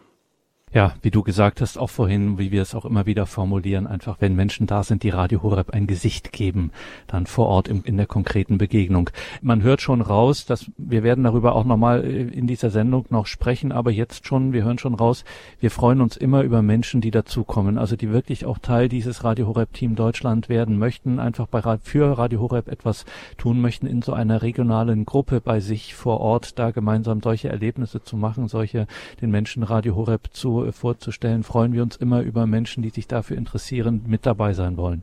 Ja, 0.75 0.95
wie 1.01 1.11
du 1.11 1.23
gesagt 1.23 1.63
hast, 1.63 1.79
auch 1.79 1.89
vorhin, 1.89 2.39
wie 2.39 2.53
wir 2.53 2.61
es 2.61 2.75
auch 2.75 2.85
immer 2.85 3.07
wieder 3.07 3.25
formulieren, 3.25 3.87
einfach 3.87 4.17
wenn 4.21 4.37
Menschen 4.37 4.67
da 4.67 4.83
sind, 4.83 5.03
die 5.03 5.09
Radio 5.09 5.43
Horeb 5.43 5.71
ein 5.71 5.87
Gesicht 5.87 6.31
geben, 6.31 6.73
dann 7.07 7.27
vor 7.27 7.47
Ort 7.47 7.69
in, 7.69 7.83
in 7.85 7.97
der 7.97 8.07
konkreten 8.07 8.59
Begegnung. 8.59 9.09
Man 9.41 9.63
hört 9.63 9.81
schon 9.81 10.03
raus, 10.03 10.45
dass 10.45 10.71
wir 10.77 11.03
werden 11.03 11.25
darüber 11.25 11.55
auch 11.55 11.65
nochmal 11.65 12.05
äh, 12.05 12.23
in 12.25 12.47
dieser 12.47 12.69
Sendung 12.69 13.07
noch 13.09 13.27
sprechen, 13.27 13.73
aber 13.73 13.91
jetzt 13.91 14.27
schon, 14.27 14.53
wir 14.53 14.63
hören 14.63 14.79
schon 14.79 14.95
raus, 14.95 15.25
wir 15.59 15.71
freuen 15.71 16.03
uns 16.03 16.19
immer 16.19 16.43
über 16.43 16.61
Menschen, 16.61 17.01
die 17.01 17.11
dazukommen, 17.11 17.79
also 17.79 17.97
die 17.97 18.13
wirklich 18.13 18.45
auch 18.45 18.59
Teil 18.59 18.91
dieses 18.91 19.25
Radio 19.25 19.47
Horeb 19.47 19.73
Team 19.73 19.97
Deutschland 19.97 20.51
werden 20.51 20.79
möchten, 20.79 21.19
einfach 21.19 21.47
bei, 21.47 21.63
für 21.79 22.19
Radio 22.19 22.41
Horeb 22.41 22.69
etwas 22.69 23.07
tun 23.39 23.63
möchten, 23.63 23.87
in 23.87 24.03
so 24.03 24.13
einer 24.13 24.43
regionalen 24.43 25.07
Gruppe 25.07 25.41
bei 25.41 25.61
sich 25.61 25.95
vor 25.95 26.21
Ort, 26.21 26.59
da 26.59 26.73
gemeinsam 26.73 27.23
solche 27.23 27.49
Erlebnisse 27.49 28.03
zu 28.03 28.19
machen, 28.19 28.49
solche 28.49 28.87
den 29.23 29.31
Menschen 29.31 29.63
Radio 29.63 29.97
Horeb 29.97 30.29
zu 30.33 30.58
äh, 30.65 30.73
vorzustellen, 30.73 31.43
freuen 31.43 31.73
wir 31.73 31.83
uns 31.83 31.97
immer 31.97 32.23
über 32.23 32.47
Menschen, 32.47 32.83
die 32.83 32.91
sich 32.91 33.09
dafür 33.09 33.37
interessieren, 33.37 34.05
mit 34.07 34.27
dabei 34.27 34.53
sein 34.53 34.77
wollen. 34.77 35.03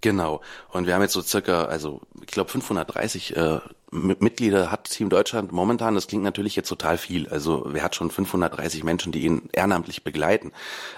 Genau. 0.00 0.42
Und 0.70 0.86
wir 0.86 0.94
haben 0.94 1.00
jetzt 1.00 1.14
so 1.14 1.22
circa, 1.22 1.64
also 1.64 2.02
ich 2.20 2.26
glaube 2.26 2.50
530 2.50 3.36
äh, 3.36 3.60
Mitglieder 3.90 4.70
hat 4.70 4.84
Team 4.84 5.08
Deutschland 5.08 5.50
momentan. 5.50 5.94
Das 5.94 6.08
klingt 6.08 6.24
natürlich 6.24 6.56
jetzt 6.56 6.68
total 6.68 6.98
viel. 6.98 7.26
Also 7.28 7.64
wer 7.68 7.82
hat 7.82 7.94
schon 7.94 8.10
530 8.10 8.84
Menschen, 8.84 9.12
die 9.12 9.24
ihn 9.24 9.48
ehrenamtlich 9.52 10.04
begleiten? 10.04 10.52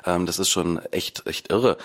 Ähm, 0.04 0.26
das 0.26 0.40
ist 0.40 0.48
schon 0.48 0.81
echt, 0.90 1.25
echt 1.26 1.52
irre. 1.52 1.76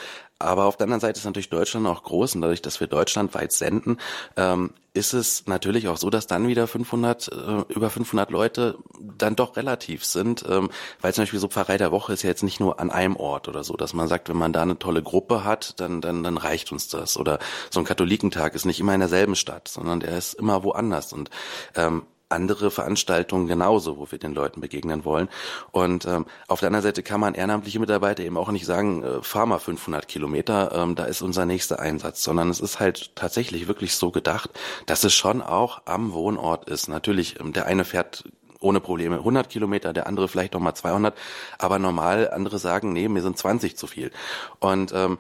Aber 0.41 0.65
auf 0.65 0.77
der 0.77 0.85
anderen 0.85 1.01
Seite 1.01 1.19
ist 1.19 1.25
natürlich 1.25 1.49
Deutschland 1.49 1.87
auch 1.87 2.03
groß 2.03 2.35
und 2.35 2.41
dadurch, 2.41 2.61
dass 2.61 2.79
wir 2.79 2.87
deutschlandweit 2.87 3.51
senden, 3.51 3.97
ähm, 4.37 4.71
ist 4.93 5.13
es 5.13 5.47
natürlich 5.47 5.87
auch 5.87 5.95
so, 5.95 6.09
dass 6.09 6.27
dann 6.27 6.47
wieder 6.47 6.67
500, 6.67 7.29
äh, 7.29 7.73
über 7.73 7.89
500 7.89 8.29
Leute 8.29 8.77
dann 9.17 9.35
doch 9.37 9.55
relativ 9.55 10.03
sind, 10.03 10.43
ähm, 10.49 10.69
weil 10.99 11.13
zum 11.13 11.23
Beispiel 11.23 11.39
so 11.39 11.47
Pfarrei 11.47 11.77
der 11.77 11.91
Woche 11.91 12.11
ist 12.11 12.23
ja 12.23 12.29
jetzt 12.29 12.43
nicht 12.43 12.59
nur 12.59 12.79
an 12.79 12.91
einem 12.91 13.15
Ort 13.15 13.47
oder 13.47 13.63
so, 13.63 13.77
dass 13.77 13.93
man 13.93 14.09
sagt, 14.09 14.27
wenn 14.27 14.37
man 14.37 14.51
da 14.51 14.61
eine 14.61 14.77
tolle 14.79 15.01
Gruppe 15.01 15.45
hat, 15.45 15.79
dann, 15.79 16.01
dann, 16.01 16.23
dann 16.23 16.37
reicht 16.37 16.71
uns 16.73 16.89
das. 16.89 17.15
Oder 17.15 17.39
so 17.69 17.79
ein 17.79 17.85
Katholikentag 17.85 18.53
ist 18.53 18.65
nicht 18.65 18.81
immer 18.81 18.93
in 18.93 18.99
derselben 18.99 19.35
Stadt, 19.35 19.69
sondern 19.69 20.01
der 20.01 20.17
ist 20.17 20.33
immer 20.33 20.63
woanders 20.63 21.13
und 21.13 21.29
ähm, 21.75 22.03
andere 22.31 22.71
Veranstaltungen 22.71 23.47
genauso, 23.47 23.97
wo 23.97 24.11
wir 24.11 24.19
den 24.19 24.33
Leuten 24.33 24.61
begegnen 24.61 25.05
wollen. 25.05 25.29
Und 25.71 26.05
ähm, 26.05 26.25
auf 26.47 26.59
der 26.59 26.67
anderen 26.67 26.83
Seite 26.83 27.03
kann 27.03 27.19
man 27.19 27.33
ehrenamtliche 27.33 27.79
Mitarbeiter 27.79 28.23
eben 28.23 28.37
auch 28.37 28.51
nicht 28.51 28.65
sagen, 28.65 29.03
äh, 29.03 29.21
fahr 29.21 29.45
mal 29.45 29.59
500 29.59 30.07
Kilometer, 30.07 30.71
ähm, 30.73 30.95
da 30.95 31.05
ist 31.05 31.21
unser 31.21 31.45
nächster 31.45 31.79
Einsatz, 31.79 32.23
sondern 32.23 32.49
es 32.49 32.59
ist 32.59 32.79
halt 32.79 33.15
tatsächlich 33.15 33.67
wirklich 33.67 33.95
so 33.95 34.11
gedacht, 34.11 34.49
dass 34.85 35.03
es 35.03 35.13
schon 35.13 35.41
auch 35.41 35.81
am 35.85 36.13
Wohnort 36.13 36.69
ist. 36.69 36.87
Natürlich, 36.87 37.39
ähm, 37.39 37.53
der 37.53 37.65
eine 37.65 37.85
fährt 37.85 38.23
ohne 38.61 38.79
Probleme 38.79 39.17
100 39.17 39.49
Kilometer, 39.49 39.91
der 39.91 40.07
andere 40.07 40.27
vielleicht 40.27 40.53
noch 40.53 40.59
mal 40.61 40.75
200, 40.75 41.17
aber 41.57 41.79
normal 41.79 42.29
andere 42.31 42.59
sagen, 42.59 42.93
nee, 42.93 43.07
mir 43.07 43.21
sind 43.21 43.37
20 43.37 43.75
zu 43.75 43.87
viel. 43.87 44.11
Und 44.59 44.93
ähm, 44.93 45.17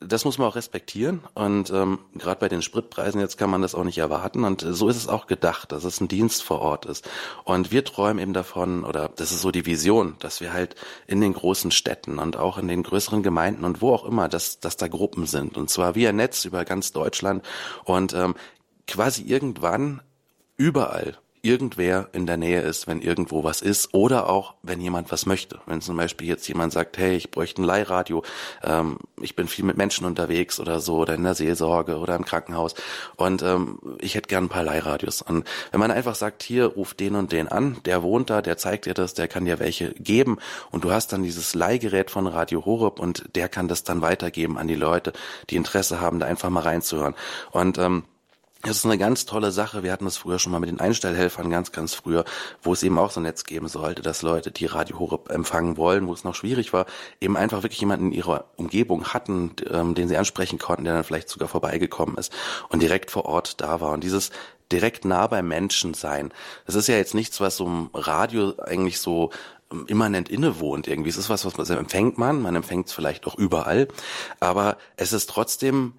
das 0.00 0.24
muss 0.24 0.38
man 0.38 0.46
auch 0.46 0.54
respektieren. 0.54 1.20
Und 1.34 1.70
ähm, 1.70 1.98
gerade 2.14 2.38
bei 2.38 2.48
den 2.48 2.62
Spritpreisen 2.62 3.20
jetzt 3.20 3.36
kann 3.36 3.50
man 3.50 3.62
das 3.62 3.74
auch 3.74 3.84
nicht 3.84 3.98
erwarten. 3.98 4.44
Und 4.44 4.62
äh, 4.62 4.72
so 4.72 4.88
ist 4.88 4.96
es 4.96 5.08
auch 5.08 5.26
gedacht, 5.26 5.72
dass 5.72 5.84
es 5.84 6.00
ein 6.00 6.08
Dienst 6.08 6.42
vor 6.42 6.60
Ort 6.60 6.86
ist. 6.86 7.08
Und 7.44 7.72
wir 7.72 7.84
träumen 7.84 8.22
eben 8.22 8.32
davon 8.32 8.84
oder 8.84 9.08
das 9.08 9.32
ist 9.32 9.40
so 9.40 9.50
die 9.50 9.66
Vision, 9.66 10.16
dass 10.20 10.40
wir 10.40 10.52
halt 10.52 10.76
in 11.06 11.20
den 11.20 11.32
großen 11.32 11.70
Städten 11.70 12.18
und 12.18 12.36
auch 12.36 12.58
in 12.58 12.68
den 12.68 12.84
größeren 12.84 13.22
Gemeinden 13.22 13.64
und 13.64 13.82
wo 13.82 13.92
auch 13.92 14.04
immer, 14.04 14.28
dass, 14.28 14.60
dass 14.60 14.76
da 14.76 14.86
Gruppen 14.86 15.26
sind. 15.26 15.56
Und 15.56 15.68
zwar 15.68 15.94
via 15.94 16.12
Netz 16.12 16.44
über 16.44 16.64
ganz 16.64 16.92
Deutschland. 16.92 17.44
Und 17.84 18.14
ähm, 18.14 18.34
quasi 18.86 19.22
irgendwann 19.22 20.00
überall 20.56 21.18
irgendwer 21.42 22.08
in 22.12 22.26
der 22.26 22.36
Nähe 22.36 22.60
ist, 22.60 22.86
wenn 22.86 23.00
irgendwo 23.00 23.44
was 23.44 23.62
ist 23.62 23.94
oder 23.94 24.28
auch, 24.28 24.54
wenn 24.62 24.80
jemand 24.80 25.10
was 25.12 25.26
möchte. 25.26 25.60
Wenn 25.66 25.80
zum 25.80 25.96
Beispiel 25.96 26.28
jetzt 26.28 26.46
jemand 26.48 26.72
sagt, 26.72 26.98
hey, 26.98 27.16
ich 27.16 27.30
bräuchte 27.30 27.62
ein 27.62 27.64
Leihradio, 27.64 28.22
ähm, 28.62 28.98
ich 29.20 29.36
bin 29.36 29.48
viel 29.48 29.64
mit 29.64 29.76
Menschen 29.76 30.06
unterwegs 30.06 30.60
oder 30.60 30.80
so 30.80 30.96
oder 30.96 31.14
in 31.14 31.24
der 31.24 31.34
Seelsorge 31.34 31.98
oder 31.98 32.16
im 32.16 32.24
Krankenhaus 32.24 32.74
und 33.16 33.42
ähm, 33.42 33.78
ich 34.00 34.14
hätte 34.14 34.28
gern 34.28 34.44
ein 34.44 34.48
paar 34.48 34.62
Leihradios. 34.62 35.22
Und 35.22 35.46
wenn 35.70 35.80
man 35.80 35.90
einfach 35.90 36.14
sagt, 36.14 36.42
hier, 36.42 36.66
ruf 36.66 36.94
den 36.94 37.14
und 37.14 37.32
den 37.32 37.48
an, 37.48 37.78
der 37.84 38.02
wohnt 38.02 38.30
da, 38.30 38.42
der 38.42 38.56
zeigt 38.56 38.86
dir 38.86 38.94
das, 38.94 39.14
der 39.14 39.28
kann 39.28 39.44
dir 39.44 39.58
welche 39.58 39.92
geben 39.94 40.38
und 40.70 40.84
du 40.84 40.90
hast 40.90 41.12
dann 41.12 41.22
dieses 41.22 41.54
Leihgerät 41.54 42.10
von 42.10 42.26
Radio 42.26 42.64
Horeb 42.64 43.00
und 43.00 43.24
der 43.34 43.48
kann 43.48 43.68
das 43.68 43.84
dann 43.84 44.02
weitergeben 44.02 44.58
an 44.58 44.68
die 44.68 44.74
Leute, 44.74 45.12
die 45.50 45.56
Interesse 45.56 46.00
haben, 46.00 46.20
da 46.20 46.26
einfach 46.26 46.50
mal 46.50 46.62
reinzuhören. 46.62 47.14
Und 47.50 47.78
ähm, 47.78 48.04
das 48.62 48.78
ist 48.78 48.84
eine 48.84 48.98
ganz 48.98 49.24
tolle 49.24 49.52
Sache. 49.52 49.84
Wir 49.84 49.92
hatten 49.92 50.04
das 50.04 50.16
früher 50.16 50.40
schon 50.40 50.50
mal 50.50 50.58
mit 50.58 50.68
den 50.68 50.80
Einstellhelfern 50.80 51.48
ganz, 51.48 51.70
ganz 51.70 51.94
früher, 51.94 52.24
wo 52.60 52.72
es 52.72 52.82
eben 52.82 52.98
auch 52.98 53.12
so 53.12 53.20
ein 53.20 53.22
Netz 53.22 53.44
geben 53.44 53.68
sollte, 53.68 54.02
dass 54.02 54.22
Leute, 54.22 54.50
die 54.50 54.66
Radio 54.66 54.98
Horeb 54.98 55.30
empfangen 55.30 55.76
wollen, 55.76 56.08
wo 56.08 56.12
es 56.12 56.24
noch 56.24 56.34
schwierig 56.34 56.72
war, 56.72 56.86
eben 57.20 57.36
einfach 57.36 57.62
wirklich 57.62 57.80
jemanden 57.80 58.06
in 58.06 58.12
ihrer 58.12 58.46
Umgebung 58.56 59.08
hatten, 59.14 59.52
ähm, 59.70 59.94
den 59.94 60.08
sie 60.08 60.16
ansprechen 60.16 60.58
konnten, 60.58 60.84
der 60.84 60.94
dann 60.94 61.04
vielleicht 61.04 61.28
sogar 61.28 61.48
vorbeigekommen 61.48 62.18
ist 62.18 62.32
und 62.68 62.82
direkt 62.82 63.12
vor 63.12 63.26
Ort 63.26 63.60
da 63.60 63.80
war. 63.80 63.92
Und 63.92 64.02
dieses 64.02 64.30
direkt 64.72 65.04
nah 65.04 65.28
beim 65.28 65.46
Menschen 65.46 65.94
sein, 65.94 66.32
das 66.66 66.74
ist 66.74 66.88
ja 66.88 66.96
jetzt 66.96 67.14
nichts, 67.14 67.40
was 67.40 67.56
so 67.56 67.66
im 67.66 67.90
Radio 67.94 68.54
eigentlich 68.58 68.98
so 68.98 69.30
ähm, 69.70 69.84
immanent 69.86 70.28
innewohnt 70.28 70.88
irgendwie. 70.88 71.10
Es 71.10 71.16
ist 71.16 71.30
was, 71.30 71.44
was 71.44 71.56
man 71.56 71.78
empfängt 71.78 72.18
man, 72.18 72.42
man 72.42 72.56
empfängt 72.56 72.88
es 72.88 72.92
vielleicht 72.92 73.28
auch 73.28 73.36
überall, 73.36 73.86
aber 74.40 74.78
es 74.96 75.12
ist 75.12 75.30
trotzdem 75.30 75.94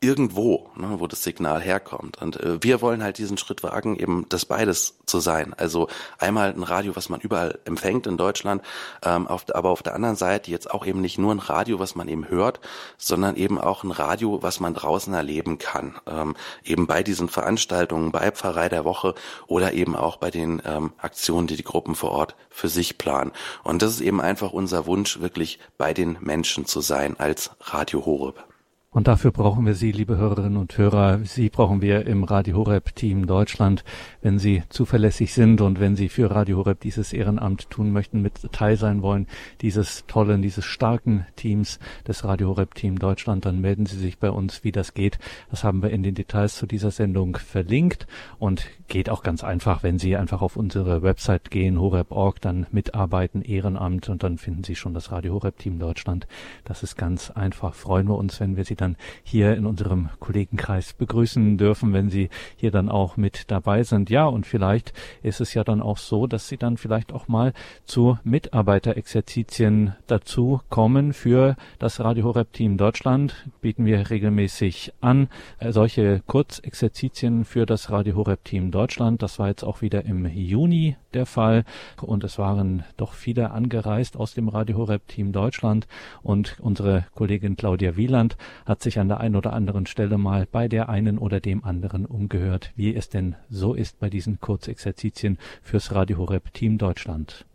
irgendwo, 0.00 0.70
ne, 0.76 1.00
wo 1.00 1.08
das 1.08 1.24
Signal 1.24 1.60
herkommt. 1.60 2.22
Und 2.22 2.38
äh, 2.38 2.62
wir 2.62 2.80
wollen 2.80 3.02
halt 3.02 3.18
diesen 3.18 3.36
Schritt 3.36 3.64
wagen, 3.64 3.96
eben 3.96 4.26
das 4.28 4.44
beides 4.44 4.94
zu 5.06 5.18
sein. 5.18 5.54
Also 5.54 5.88
einmal 6.18 6.52
ein 6.52 6.62
Radio, 6.62 6.94
was 6.94 7.08
man 7.08 7.20
überall 7.20 7.58
empfängt 7.64 8.06
in 8.06 8.16
Deutschland, 8.16 8.62
ähm, 9.02 9.26
auf, 9.26 9.52
aber 9.52 9.70
auf 9.70 9.82
der 9.82 9.96
anderen 9.96 10.14
Seite 10.14 10.52
jetzt 10.52 10.70
auch 10.70 10.86
eben 10.86 11.00
nicht 11.00 11.18
nur 11.18 11.34
ein 11.34 11.40
Radio, 11.40 11.80
was 11.80 11.96
man 11.96 12.06
eben 12.06 12.28
hört, 12.28 12.60
sondern 12.96 13.34
eben 13.34 13.58
auch 13.58 13.82
ein 13.82 13.90
Radio, 13.90 14.40
was 14.40 14.60
man 14.60 14.72
draußen 14.72 15.12
erleben 15.14 15.58
kann. 15.58 15.96
Ähm, 16.06 16.36
eben 16.62 16.86
bei 16.86 17.02
diesen 17.02 17.28
Veranstaltungen, 17.28 18.12
bei 18.12 18.30
Pfarrei 18.30 18.68
der 18.68 18.84
Woche 18.84 19.14
oder 19.48 19.72
eben 19.72 19.96
auch 19.96 20.18
bei 20.18 20.30
den 20.30 20.62
ähm, 20.64 20.92
Aktionen, 20.98 21.48
die 21.48 21.56
die 21.56 21.64
Gruppen 21.64 21.96
vor 21.96 22.12
Ort 22.12 22.36
für 22.50 22.68
sich 22.68 22.98
planen. 22.98 23.32
Und 23.64 23.82
das 23.82 23.94
ist 23.94 24.00
eben 24.00 24.20
einfach 24.20 24.52
unser 24.52 24.86
Wunsch, 24.86 25.20
wirklich 25.20 25.58
bei 25.76 25.92
den 25.92 26.18
Menschen 26.20 26.66
zu 26.66 26.80
sein 26.80 27.18
als 27.18 27.50
Radio 27.60 28.06
Horeb. 28.06 28.47
Und 28.90 29.06
dafür 29.06 29.32
brauchen 29.32 29.66
wir 29.66 29.74
Sie, 29.74 29.92
liebe 29.92 30.16
Hörerinnen 30.16 30.56
und 30.56 30.78
Hörer. 30.78 31.20
Sie 31.22 31.50
brauchen 31.50 31.82
wir 31.82 32.06
im 32.06 32.24
Radio 32.24 32.56
Horeb 32.56 32.94
Team 32.94 33.26
Deutschland. 33.26 33.84
Wenn 34.22 34.38
Sie 34.38 34.62
zuverlässig 34.70 35.34
sind 35.34 35.60
und 35.60 35.78
wenn 35.78 35.94
Sie 35.94 36.08
für 36.08 36.30
Radio 36.30 36.56
Horeb 36.56 36.80
dieses 36.80 37.12
Ehrenamt 37.12 37.68
tun 37.68 37.92
möchten, 37.92 38.22
mit 38.22 38.50
Teil 38.50 38.78
sein 38.78 39.02
wollen, 39.02 39.26
dieses 39.60 40.06
tollen, 40.06 40.40
dieses 40.40 40.64
starken 40.64 41.26
Teams 41.36 41.80
des 42.06 42.24
Radio 42.24 42.48
Horeb 42.48 42.74
Team 42.76 42.98
Deutschland, 42.98 43.44
dann 43.44 43.60
melden 43.60 43.84
Sie 43.84 43.98
sich 43.98 44.18
bei 44.18 44.30
uns, 44.30 44.64
wie 44.64 44.72
das 44.72 44.94
geht. 44.94 45.18
Das 45.50 45.64
haben 45.64 45.82
wir 45.82 45.90
in 45.90 46.02
den 46.02 46.14
Details 46.14 46.56
zu 46.56 46.64
dieser 46.64 46.90
Sendung 46.90 47.36
verlinkt 47.36 48.06
und 48.38 48.68
geht 48.88 49.10
auch 49.10 49.22
ganz 49.22 49.44
einfach, 49.44 49.82
wenn 49.82 49.98
Sie 49.98 50.16
einfach 50.16 50.40
auf 50.40 50.56
unsere 50.56 51.02
Website 51.02 51.50
gehen, 51.50 51.78
horeb.org, 51.78 52.40
dann 52.40 52.66
mitarbeiten, 52.70 53.42
Ehrenamt 53.42 54.08
und 54.08 54.22
dann 54.22 54.38
finden 54.38 54.64
Sie 54.64 54.76
schon 54.76 54.94
das 54.94 55.12
Radio 55.12 55.34
Horeb 55.34 55.58
Team 55.58 55.78
Deutschland. 55.78 56.26
Das 56.64 56.82
ist 56.82 56.96
ganz 56.96 57.30
einfach. 57.30 57.74
Freuen 57.74 58.08
wir 58.08 58.16
uns, 58.16 58.40
wenn 58.40 58.56
wir 58.56 58.64
Sie 58.64 58.77
dann 58.80 58.96
hier 59.22 59.54
in 59.54 59.66
unserem 59.66 60.08
Kollegenkreis 60.20 60.92
begrüßen 60.94 61.58
dürfen, 61.58 61.92
wenn 61.92 62.10
Sie 62.10 62.30
hier 62.56 62.70
dann 62.70 62.88
auch 62.88 63.16
mit 63.16 63.50
dabei 63.50 63.82
sind. 63.82 64.10
Ja, 64.10 64.26
und 64.26 64.46
vielleicht 64.46 64.92
ist 65.22 65.40
es 65.40 65.54
ja 65.54 65.64
dann 65.64 65.82
auch 65.82 65.98
so, 65.98 66.26
dass 66.26 66.48
Sie 66.48 66.56
dann 66.56 66.76
vielleicht 66.76 67.12
auch 67.12 67.28
mal 67.28 67.52
zu 67.84 68.18
Mitarbeiterexerzitien 68.24 69.94
dazu 70.06 70.60
kommen 70.68 71.12
für 71.12 71.56
das 71.78 72.00
Radio 72.00 72.24
Horeb 72.24 72.52
Team 72.52 72.76
Deutschland. 72.76 73.48
Bieten 73.60 73.84
wir 73.84 74.10
regelmäßig 74.10 74.92
an. 75.00 75.28
Äh, 75.58 75.72
solche 75.72 76.22
Kurzexerzitien 76.26 77.44
für 77.44 77.66
das 77.66 77.90
Radio 77.90 78.16
Horeb 78.16 78.44
Team 78.44 78.70
Deutschland. 78.70 79.22
Das 79.22 79.38
war 79.38 79.48
jetzt 79.48 79.64
auch 79.64 79.82
wieder 79.82 80.04
im 80.04 80.26
Juni 80.26 80.96
der 81.14 81.26
Fall 81.26 81.64
und 82.00 82.24
es 82.24 82.38
waren 82.38 82.84
doch 82.96 83.12
viele 83.12 83.50
angereist 83.50 84.16
aus 84.16 84.34
dem 84.34 84.48
Radio 84.48 84.76
Horeb 84.78 85.06
Team 85.08 85.32
Deutschland 85.32 85.86
und 86.22 86.56
unsere 86.60 87.06
Kollegin 87.14 87.56
Claudia 87.56 87.96
Wieland 87.96 88.36
hat 88.68 88.82
sich 88.82 88.98
an 88.98 89.08
der 89.08 89.20
einen 89.20 89.34
oder 89.34 89.52
anderen 89.54 89.86
Stelle 89.86 90.18
mal 90.18 90.46
bei 90.50 90.68
der 90.68 90.88
einen 90.88 91.18
oder 91.18 91.40
dem 91.40 91.64
anderen 91.64 92.06
umgehört, 92.06 92.72
wie 92.76 92.94
es 92.94 93.08
denn 93.08 93.34
so 93.48 93.74
ist 93.74 93.98
bei 93.98 94.10
diesen 94.10 94.40
Kurzexerzitien 94.40 95.38
fürs 95.62 95.94
Radio 95.94 96.18
Horeb 96.18 96.52
Team 96.52 96.78
Deutschland. 96.78 97.46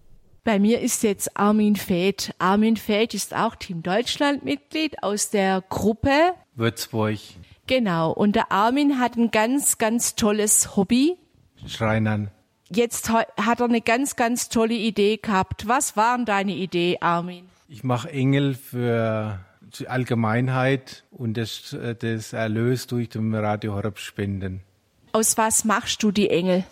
Bei 0.43 0.60
mir 0.60 0.82
ist 0.82 1.03
jetzt 1.03 1.38
Armin 1.38 1.77
Feth. 1.77 2.34
Armin 2.39 2.75
Feth 2.75 3.13
ist 3.13 3.34
auch 3.34 3.55
Team 3.55 3.82
Deutschland 3.82 4.43
Mitglied 4.43 5.01
aus 5.01 5.29
der 5.29 5.63
Gruppe 5.70 6.34
Würzburg. 6.55 7.17
Genau. 7.67 8.12
Und 8.12 8.36
der 8.36 8.51
Armin 8.51 9.00
hat 9.00 9.15
ein 9.15 9.32
ganz, 9.32 9.77
ganz 9.77 10.15
tolles 10.15 10.75
Hobby. 10.75 11.15
Schreinern. 11.65 12.29
Jetzt 12.70 13.10
hat 13.10 13.29
er 13.38 13.65
eine 13.65 13.82
ganz, 13.82 14.15
ganz 14.15 14.50
tolle 14.50 14.74
Idee 14.74 15.17
gehabt. 15.17 15.67
Was 15.67 15.96
war 15.96 16.17
denn 16.17 16.25
deine 16.25 16.55
Idee, 16.55 16.98
Armin? 17.00 17.46
Ich 17.70 17.84
mache 17.84 18.10
Engel 18.10 18.55
für 18.55 19.39
Allgemeinheit 19.88 21.03
und 21.12 21.36
das, 21.38 21.75
das 22.00 22.34
Erlös 22.34 22.88
durch 22.88 23.10
den 23.10 23.34
Radio 23.34 23.74
Horeb 23.74 24.00
spenden. 24.00 24.62
Aus 25.12 25.38
was 25.38 25.65
machst 25.65 26.01
du 26.03 26.12
die 26.12 26.30
Engel? 26.30 26.63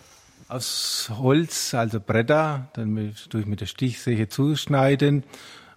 Aus 0.48 1.10
Holz, 1.16 1.74
also 1.74 2.00
Bretter, 2.00 2.68
dann 2.74 2.90
mit, 2.90 3.32
durch 3.32 3.46
mit 3.46 3.60
der 3.60 3.66
Stichsäge 3.66 4.28
zuschneiden 4.28 5.24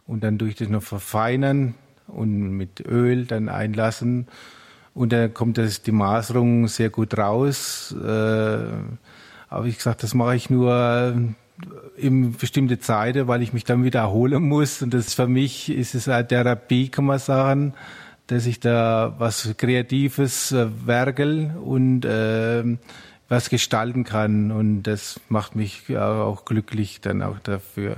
und 0.07 0.23
dann 0.23 0.37
durch 0.37 0.55
das 0.55 0.69
noch 0.69 0.83
verfeinern 0.83 1.75
und 2.07 2.51
mit 2.51 2.79
Öl 2.85 3.25
dann 3.25 3.49
einlassen. 3.49 4.27
Und 4.93 5.11
dann 5.11 5.33
kommt 5.33 5.57
das, 5.57 5.81
die 5.81 5.91
Maserung 5.91 6.67
sehr 6.67 6.89
gut 6.89 7.17
raus. 7.17 7.93
Äh, 8.01 8.67
aber 9.49 9.65
ich 9.65 9.77
gesagt, 9.77 10.03
das 10.03 10.13
mache 10.13 10.35
ich 10.35 10.49
nur 10.49 11.35
in 11.95 12.33
bestimmte 12.33 12.79
Zeiten, 12.79 13.27
weil 13.27 13.41
ich 13.41 13.53
mich 13.53 13.63
dann 13.63 13.83
wieder 13.83 14.01
erholen 14.01 14.43
muss. 14.43 14.81
Und 14.81 14.93
das 14.93 15.13
für 15.13 15.27
mich 15.27 15.69
ist 15.69 15.95
es 15.95 16.07
eine 16.07 16.27
Therapie, 16.27 16.89
kann 16.89 17.05
man 17.05 17.19
sagen, 17.19 17.73
dass 18.27 18.45
ich 18.45 18.59
da 18.59 19.15
was 19.17 19.55
Kreatives 19.57 20.51
äh, 20.51 20.67
werkel 20.85 21.55
und 21.63 22.05
äh, 22.05 22.63
was 23.29 23.49
gestalten 23.49 24.03
kann. 24.03 24.51
Und 24.51 24.83
das 24.83 25.19
macht 25.29 25.55
mich 25.55 25.95
auch 25.97 26.45
glücklich 26.45 27.01
dann 27.01 27.21
auch 27.21 27.39
dafür. 27.39 27.97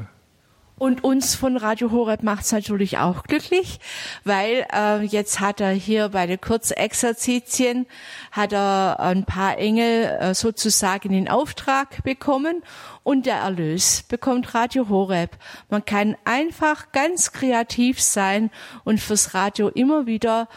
Und 0.80 1.04
uns 1.04 1.34
von 1.34 1.58
Radio 1.58 1.92
Horeb 1.92 2.22
macht's 2.22 2.52
natürlich 2.52 3.00
auch 3.00 3.24
glücklich, 3.24 3.80
weil 4.24 4.68
äh, 4.72 5.02
jetzt 5.02 5.40
hat 5.40 5.60
er 5.60 5.72
hier 5.72 6.10
bei 6.10 6.28
den 6.28 6.40
Kurzexerzitien 6.40 7.88
hat 8.32 8.54
er 8.54 9.00
ein 9.00 9.26
paar 9.26 9.58
Engel 9.58 10.04
äh, 10.20 10.36
sozusagen 10.36 11.14
in 11.14 11.30
Auftrag 11.30 12.04
bekommen 12.04 12.62
und 13.02 13.26
der 13.26 13.38
Erlös 13.38 14.04
bekommt 14.04 14.54
Radio 14.54 14.88
Horeb. 14.88 15.32
Man 15.70 15.84
kann 15.84 16.16
einfach 16.26 16.92
ganz 16.92 17.32
kreativ 17.32 18.00
sein 18.00 18.52
und 18.84 19.00
fürs 19.00 19.34
Radio 19.34 19.70
immer 19.70 20.06
wieder 20.06 20.48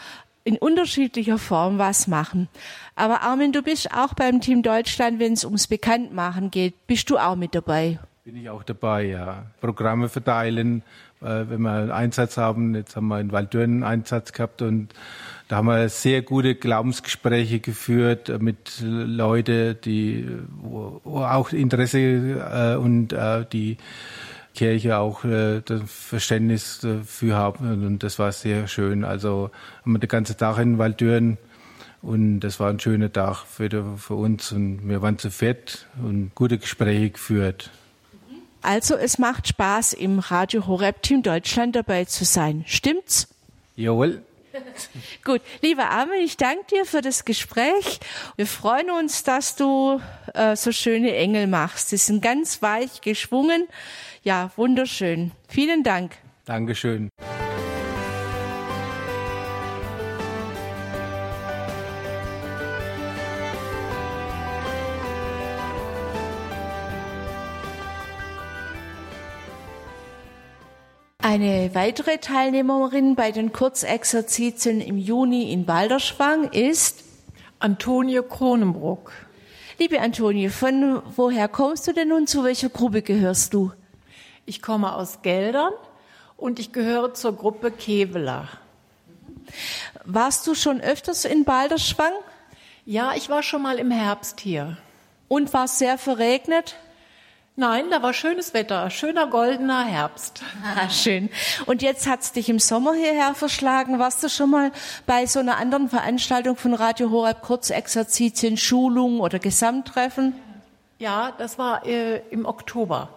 in 0.43 0.57
unterschiedlicher 0.57 1.39
Form 1.39 1.79
was 1.79 2.07
machen. 2.07 2.47
Aber 2.95 3.21
Armin, 3.21 3.53
du 3.53 3.63
bist 3.63 3.91
auch 3.91 4.13
beim 4.13 4.39
Team 4.39 4.61
Deutschland, 4.61 5.17
wenn 5.17 5.33
es 5.33 5.45
ums 5.45 5.65
Bekanntmachen 5.65 6.51
geht, 6.51 6.85
bist 6.85 7.09
du 7.09 7.17
auch 7.17 7.35
mit 7.35 7.55
dabei? 7.55 7.97
Bin 8.31 8.43
ich 8.43 8.49
auch 8.49 8.63
dabei, 8.63 9.07
ja. 9.07 9.43
Programme 9.59 10.07
verteilen, 10.07 10.83
äh, 11.19 11.43
wenn 11.49 11.63
wir 11.63 11.71
einen 11.71 11.91
Einsatz 11.91 12.37
haben. 12.37 12.75
Jetzt 12.75 12.95
haben 12.95 13.09
wir 13.09 13.19
in 13.19 13.33
Waldürn 13.33 13.71
einen 13.71 13.83
Einsatz 13.83 14.31
gehabt 14.31 14.61
und 14.61 14.93
da 15.49 15.57
haben 15.57 15.65
wir 15.65 15.89
sehr 15.89 16.21
gute 16.21 16.55
Glaubensgespräche 16.55 17.59
geführt 17.59 18.31
mit 18.41 18.81
Leuten, 18.81 19.75
die 19.83 20.29
auch 21.03 21.51
Interesse 21.51 21.99
äh, 21.99 22.77
und 22.77 23.11
äh, 23.11 23.45
die 23.51 23.75
Kirche 24.55 24.97
auch 24.97 25.23
das 25.23 25.81
Verständnis 25.87 26.79
dafür 26.79 27.35
haben. 27.35 27.85
Und 27.85 28.01
das 28.01 28.17
war 28.17 28.31
sehr 28.31 28.69
schön. 28.69 29.03
Also 29.03 29.51
haben 29.81 29.91
wir 29.91 29.99
den 29.99 30.07
ganzen 30.07 30.37
Tag 30.37 30.57
in 30.57 30.77
Waldürn 30.77 31.37
und 32.01 32.39
das 32.39 32.61
war 32.61 32.69
ein 32.69 32.79
schöner 32.79 33.11
Tag 33.11 33.43
für, 33.43 33.97
für 33.97 34.15
uns 34.15 34.53
und 34.53 34.87
wir 34.87 35.01
waren 35.01 35.17
zu 35.17 35.31
fett 35.31 35.85
und 36.01 36.33
gute 36.33 36.57
Gespräche 36.57 37.09
geführt. 37.09 37.71
Also 38.61 38.95
es 38.95 39.17
macht 39.17 39.47
Spaß, 39.47 39.93
im 39.93 40.19
Radio 40.19 40.67
Horeb 40.67 41.01
Team 41.01 41.23
Deutschland 41.23 41.75
dabei 41.75 42.05
zu 42.05 42.25
sein. 42.25 42.63
Stimmt's? 42.67 43.27
Jawohl. 43.75 44.21
Gut, 45.23 45.41
lieber 45.61 45.89
Armin, 45.89 46.21
ich 46.23 46.37
danke 46.37 46.65
dir 46.71 46.85
für 46.85 47.01
das 47.01 47.25
Gespräch. 47.25 47.99
Wir 48.35 48.47
freuen 48.47 48.91
uns, 48.91 49.23
dass 49.23 49.55
du 49.55 50.01
äh, 50.33 50.55
so 50.55 50.71
schöne 50.71 51.15
Engel 51.15 51.47
machst. 51.47 51.89
Sie 51.89 51.97
sind 51.97 52.21
ganz 52.21 52.61
weich 52.61 53.01
geschwungen. 53.01 53.67
Ja, 54.23 54.51
wunderschön. 54.55 55.31
Vielen 55.47 55.83
Dank. 55.83 56.17
Dankeschön. 56.45 57.09
Eine 71.23 71.75
weitere 71.75 72.17
Teilnehmerin 72.17 73.15
bei 73.15 73.31
den 73.31 73.53
Kurzexerzitien 73.53 74.81
im 74.81 74.97
Juni 74.97 75.53
in 75.53 75.65
Balderschwang 75.65 76.49
ist 76.49 77.03
Antonie 77.59 78.21
Kronenbruck. 78.27 79.11
Liebe 79.77 80.01
Antonie, 80.01 80.49
von 80.49 81.03
woher 81.15 81.47
kommst 81.47 81.87
du 81.87 81.93
denn 81.93 82.11
und 82.11 82.27
zu 82.27 82.43
welcher 82.43 82.69
Gruppe 82.69 83.03
gehörst 83.03 83.53
du? 83.53 83.71
Ich 84.47 84.63
komme 84.63 84.95
aus 84.95 85.21
Geldern 85.21 85.73
und 86.37 86.57
ich 86.57 86.71
gehöre 86.71 87.13
zur 87.13 87.35
Gruppe 87.35 87.69
Keveler. 87.69 88.47
Warst 90.03 90.47
du 90.47 90.55
schon 90.55 90.81
öfters 90.81 91.25
in 91.25 91.45
Balderschwang? 91.45 92.13
Ja, 92.83 93.13
ich 93.15 93.29
war 93.29 93.43
schon 93.43 93.61
mal 93.61 93.77
im 93.77 93.91
Herbst 93.91 94.39
hier. 94.39 94.75
Und 95.27 95.53
war 95.53 95.65
es 95.65 95.77
sehr 95.77 95.99
verregnet? 95.99 96.77
Nein, 97.57 97.89
da 97.89 98.01
war 98.01 98.13
schönes 98.13 98.53
Wetter, 98.53 98.89
schöner 98.89 99.27
goldener 99.27 99.83
Herbst. 99.83 100.41
Ah, 100.63 100.89
schön. 100.89 101.29
Und 101.65 101.81
jetzt 101.81 102.07
hat's 102.07 102.31
dich 102.31 102.47
im 102.47 102.59
Sommer 102.59 102.93
hierher 102.93 103.33
verschlagen. 103.35 103.99
Warst 103.99 104.23
du 104.23 104.29
schon 104.29 104.49
mal 104.49 104.71
bei 105.05 105.25
so 105.25 105.39
einer 105.39 105.57
anderen 105.57 105.89
Veranstaltung 105.89 106.55
von 106.55 106.73
Radio 106.73 107.11
Horeb, 107.11 107.41
Kurzexerzitien, 107.41 108.57
Schulung 108.57 109.19
oder 109.19 109.39
Gesamttreffen? 109.39 110.33
Ja, 110.97 111.33
das 111.37 111.57
war 111.57 111.85
äh, 111.85 112.19
im 112.29 112.45
Oktober. 112.45 113.09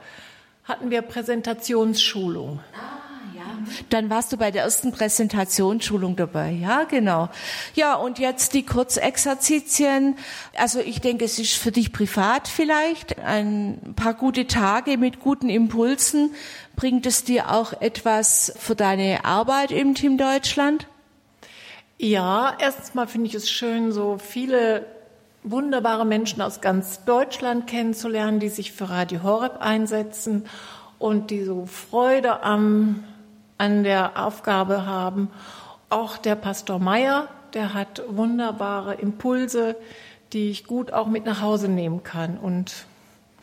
Hatten 0.64 0.90
wir 0.90 1.02
Präsentationsschulung. 1.02 2.60
Ah. 2.74 3.03
Dann 3.90 4.11
warst 4.11 4.32
du 4.32 4.37
bei 4.37 4.50
der 4.50 4.62
ersten 4.62 4.92
Präsentationsschulung 4.92 6.16
dabei, 6.16 6.50
ja, 6.50 6.84
genau. 6.84 7.28
Ja, 7.75 7.94
und 7.94 8.18
jetzt 8.18 8.54
die 8.54 8.64
Kurzexerzitien. 8.64 10.16
Also 10.56 10.80
ich 10.80 11.00
denke, 11.00 11.25
es 11.25 11.38
ist 11.38 11.54
für 11.54 11.73
dich 11.73 11.92
privat 11.92 12.49
vielleicht 12.49 13.18
ein 13.18 13.94
paar 13.96 14.14
gute 14.14 14.46
Tage 14.46 14.99
mit 14.99 15.20
guten 15.20 15.49
Impulsen. 15.49 16.34
Bringt 16.76 17.06
es 17.06 17.25
dir 17.25 17.50
auch 17.50 17.73
etwas 17.80 18.52
für 18.58 18.75
deine 18.75 19.25
Arbeit 19.25 19.70
im 19.70 19.94
Team 19.94 20.18
Deutschland? 20.18 20.87
Ja, 21.99 22.56
erstens 22.58 22.94
mal 22.94 23.06
finde 23.06 23.28
ich 23.28 23.34
es 23.34 23.49
schön, 23.49 23.92
so 23.92 24.18
viele 24.18 24.87
wunderbare 25.44 26.04
Menschen 26.04 26.40
aus 26.42 26.61
ganz 26.61 27.04
Deutschland 27.04 27.66
kennenzulernen, 27.66 28.40
die 28.40 28.49
sich 28.49 28.73
für 28.73 28.88
Radio 28.88 29.23
Horeb 29.23 29.61
einsetzen 29.61 30.46
und 30.99 31.30
die 31.30 31.44
so 31.44 31.66
Freude 31.66 32.42
am, 32.42 33.04
an 33.58 33.84
der 33.84 34.25
Aufgabe 34.25 34.87
haben. 34.87 35.30
Auch 35.90 36.16
der 36.16 36.34
Pastor 36.34 36.78
Meyer, 36.78 37.28
der 37.52 37.75
hat 37.75 38.02
wunderbare 38.08 38.94
Impulse, 38.94 39.76
die 40.32 40.50
ich 40.50 40.64
gut 40.64 40.92
auch 40.92 41.06
mit 41.06 41.25
nach 41.25 41.40
Hause 41.40 41.68
nehmen 41.68 42.02
kann 42.02 42.38
und 42.38 42.87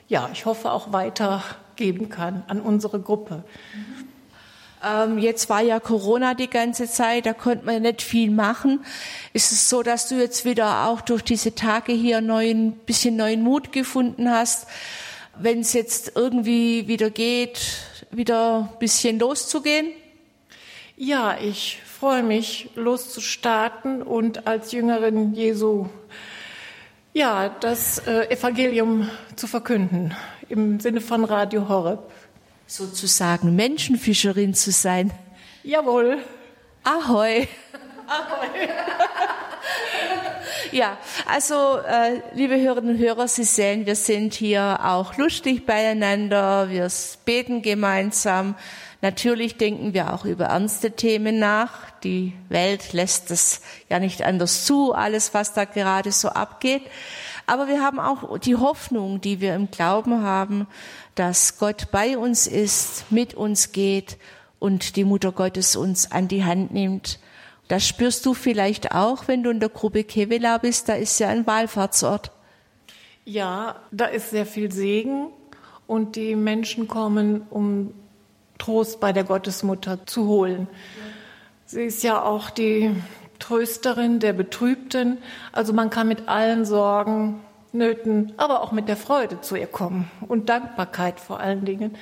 ja, 0.10 0.30
ich 0.34 0.46
hoffe 0.46 0.72
auch 0.72 0.92
weitergeben 0.92 2.10
kann 2.10 2.44
an 2.50 2.60
unsere 2.60 3.00
Gruppe. 3.00 3.46
Ähm, 4.84 5.20
jetzt 5.20 5.50
war 5.50 5.62
ja 5.62 5.80
Corona 5.80 6.34
die 6.34 6.50
ganze 6.50 6.90
Zeit, 6.90 7.26
da 7.26 7.34
konnte 7.34 7.66
man 7.66 7.84
nicht 7.84 8.02
viel 8.02 8.30
machen. 8.30 8.84
Ist 9.32 9.54
es 9.54 9.70
so, 9.70 9.84
dass 9.84 10.10
du 10.10 10.16
jetzt 10.16 10.44
wieder 10.44 10.88
auch 10.88 11.00
durch 11.00 11.24
diese 11.24 11.56
Tage 11.56 11.94
hier 11.94 12.20
neuen, 12.20 12.74
bisschen 12.74 13.16
neuen 13.16 13.42
Mut 13.42 13.72
gefunden 13.72 14.30
hast, 14.30 14.68
wenn 15.40 15.62
es 15.62 15.72
jetzt 15.72 16.14
irgendwie 16.16 16.90
wieder 16.90 17.10
geht, 17.10 17.62
wieder 18.12 18.70
ein 18.72 18.80
bisschen 18.80 19.18
loszugehen? 19.18 19.92
Ja, 21.04 21.36
ich 21.42 21.82
freue 21.84 22.22
mich, 22.22 22.70
loszustarten 22.76 24.04
und 24.04 24.46
als 24.46 24.72
Jüngerin 24.72 25.34
Jesu 25.34 25.88
ja, 27.12 27.50
das 27.60 27.98
äh, 28.06 28.30
Evangelium 28.30 29.10
zu 29.36 29.48
verkünden 29.48 30.16
im 30.48 30.80
Sinne 30.80 31.02
von 31.02 31.26
Radio 31.26 31.68
Horeb. 31.68 32.04
Sozusagen 32.68 33.56
Menschenfischerin 33.56 34.54
zu 34.54 34.70
sein. 34.70 35.10
Jawohl. 35.64 36.20
Ahoi. 36.84 37.48
Ahoi. 38.06 38.70
ja, 40.72 41.00
also 41.26 41.80
äh, 41.80 42.22
liebe 42.36 42.62
Hörerinnen 42.62 42.98
und 42.98 43.02
Hörer, 43.02 43.28
Sie 43.28 43.44
sehen, 43.44 43.88
wir 43.88 43.96
sind 43.96 44.36
hier 44.36 44.80
auch 44.84 45.18
lustig 45.18 45.66
beieinander, 45.66 46.70
wir 46.70 46.88
beten 47.26 47.64
gemeinsam. 47.64 48.54
Natürlich 49.02 49.58
denken 49.58 49.94
wir 49.94 50.14
auch 50.14 50.26
über 50.26 50.46
ernste 50.46 50.92
Themen 50.92 51.40
nach. 51.40 51.90
Die 52.04 52.34
Welt 52.50 52.94
lässt 52.94 53.32
es 53.32 53.62
ja 53.90 53.98
nicht 53.98 54.22
anders 54.22 54.66
zu, 54.66 54.94
alles, 54.94 55.34
was 55.34 55.54
da 55.54 55.66
gerade 55.66 56.12
so 56.12 56.30
abgeht. 56.30 56.84
Aber 57.48 57.68
wir 57.68 57.82
haben 57.82 58.00
auch 58.00 58.38
die 58.38 58.56
Hoffnung, 58.56 59.20
die 59.20 59.42
wir 59.42 59.56
im 59.56 59.72
Glauben 59.72 60.22
haben, 60.22 60.68
dass 61.16 61.58
Gott 61.58 61.90
bei 61.92 62.18
uns 62.18 62.46
ist, 62.46 63.12
mit 63.12 63.34
uns 63.34 63.72
geht 63.72 64.18
und 64.60 64.96
die 64.96 65.04
Mutter 65.04 65.32
Gottes 65.32 65.76
uns 65.76 66.12
an 66.12 66.28
die 66.28 66.46
Hand 66.46 66.72
nimmt. 66.72 67.20
Das 67.68 67.88
spürst 67.88 68.26
du 68.26 68.36
vielleicht 68.36 68.94
auch, 68.94 69.28
wenn 69.28 69.42
du 69.42 69.50
in 69.50 69.60
der 69.60 69.70
Gruppe 69.70 70.04
Kevela 70.04 70.60
bist. 70.60 70.90
Da 70.90 70.94
ist 70.94 71.20
ja 71.20 71.30
ein 71.30 71.48
Wallfahrtsort. 71.48 72.32
Ja, 73.26 73.78
da 73.92 74.06
ist 74.06 74.30
sehr 74.30 74.46
viel 74.46 74.72
Segen 74.72 75.28
und 75.88 76.16
die 76.16 76.36
Menschen 76.36 76.88
kommen, 76.88 77.48
um 77.50 77.94
Trost 78.62 79.00
bei 79.00 79.12
der 79.12 79.24
Gottesmutter 79.24 80.06
zu 80.06 80.28
holen. 80.28 80.68
Sie 81.66 81.84
ist 81.84 82.04
ja 82.04 82.22
auch 82.22 82.52
die 82.52 82.96
Trösterin 83.40 84.20
der 84.20 84.34
Betrübten. 84.34 85.18
Also 85.52 85.74
man 85.74 85.90
kann 85.90 86.08
mit 86.08 86.30
allen 86.30 86.64
Sorgen, 86.64 87.42
Nöten, 87.74 88.34
aber 88.38 88.62
auch 88.62 88.72
mit 88.72 88.88
der 88.88 88.98
Freude 88.98 89.42
zu 89.42 89.56
ihr 89.56 89.68
kommen 89.68 90.12
und 90.28 90.50
Dankbarkeit 90.50 91.20
vor 91.20 91.40
allen 91.40 91.64
Dingen, 91.66 91.96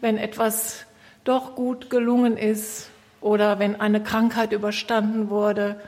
wenn 0.00 0.18
etwas 0.18 0.86
doch 1.22 1.54
gut 1.54 1.88
gelungen 1.88 2.36
ist 2.36 2.90
oder 3.20 3.58
wenn 3.58 3.80
eine 3.80 4.02
Krankheit 4.02 4.52
überstanden 4.52 5.30
wurde. 5.30 5.80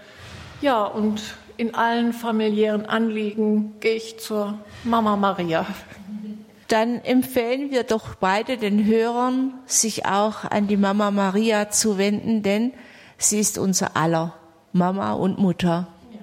Ja, 0.62 0.84
und 0.84 1.21
in 1.56 1.75
allen 1.75 2.12
familiären 2.12 2.86
Anliegen 2.86 3.75
gehe 3.80 3.97
ich 3.97 4.19
zur 4.19 4.58
Mama 4.84 5.17
Maria. 5.17 5.67
Dann 6.68 7.00
empfehlen 7.04 7.70
wir 7.70 7.84
doch 7.84 8.16
beide 8.16 8.56
den 8.56 8.84
Hörern, 8.84 9.54
sich 9.66 10.04
auch 10.06 10.44
an 10.44 10.66
die 10.66 10.76
Mama 10.76 11.12
Maria 11.12 11.70
zu 11.70 11.96
wenden, 11.96 12.42
denn 12.42 12.72
sie 13.18 13.38
ist 13.38 13.56
unser 13.56 13.96
aller 13.96 14.34
Mama 14.72 15.12
und 15.12 15.38
Mutter. 15.38 15.86
Ja. 16.12 16.18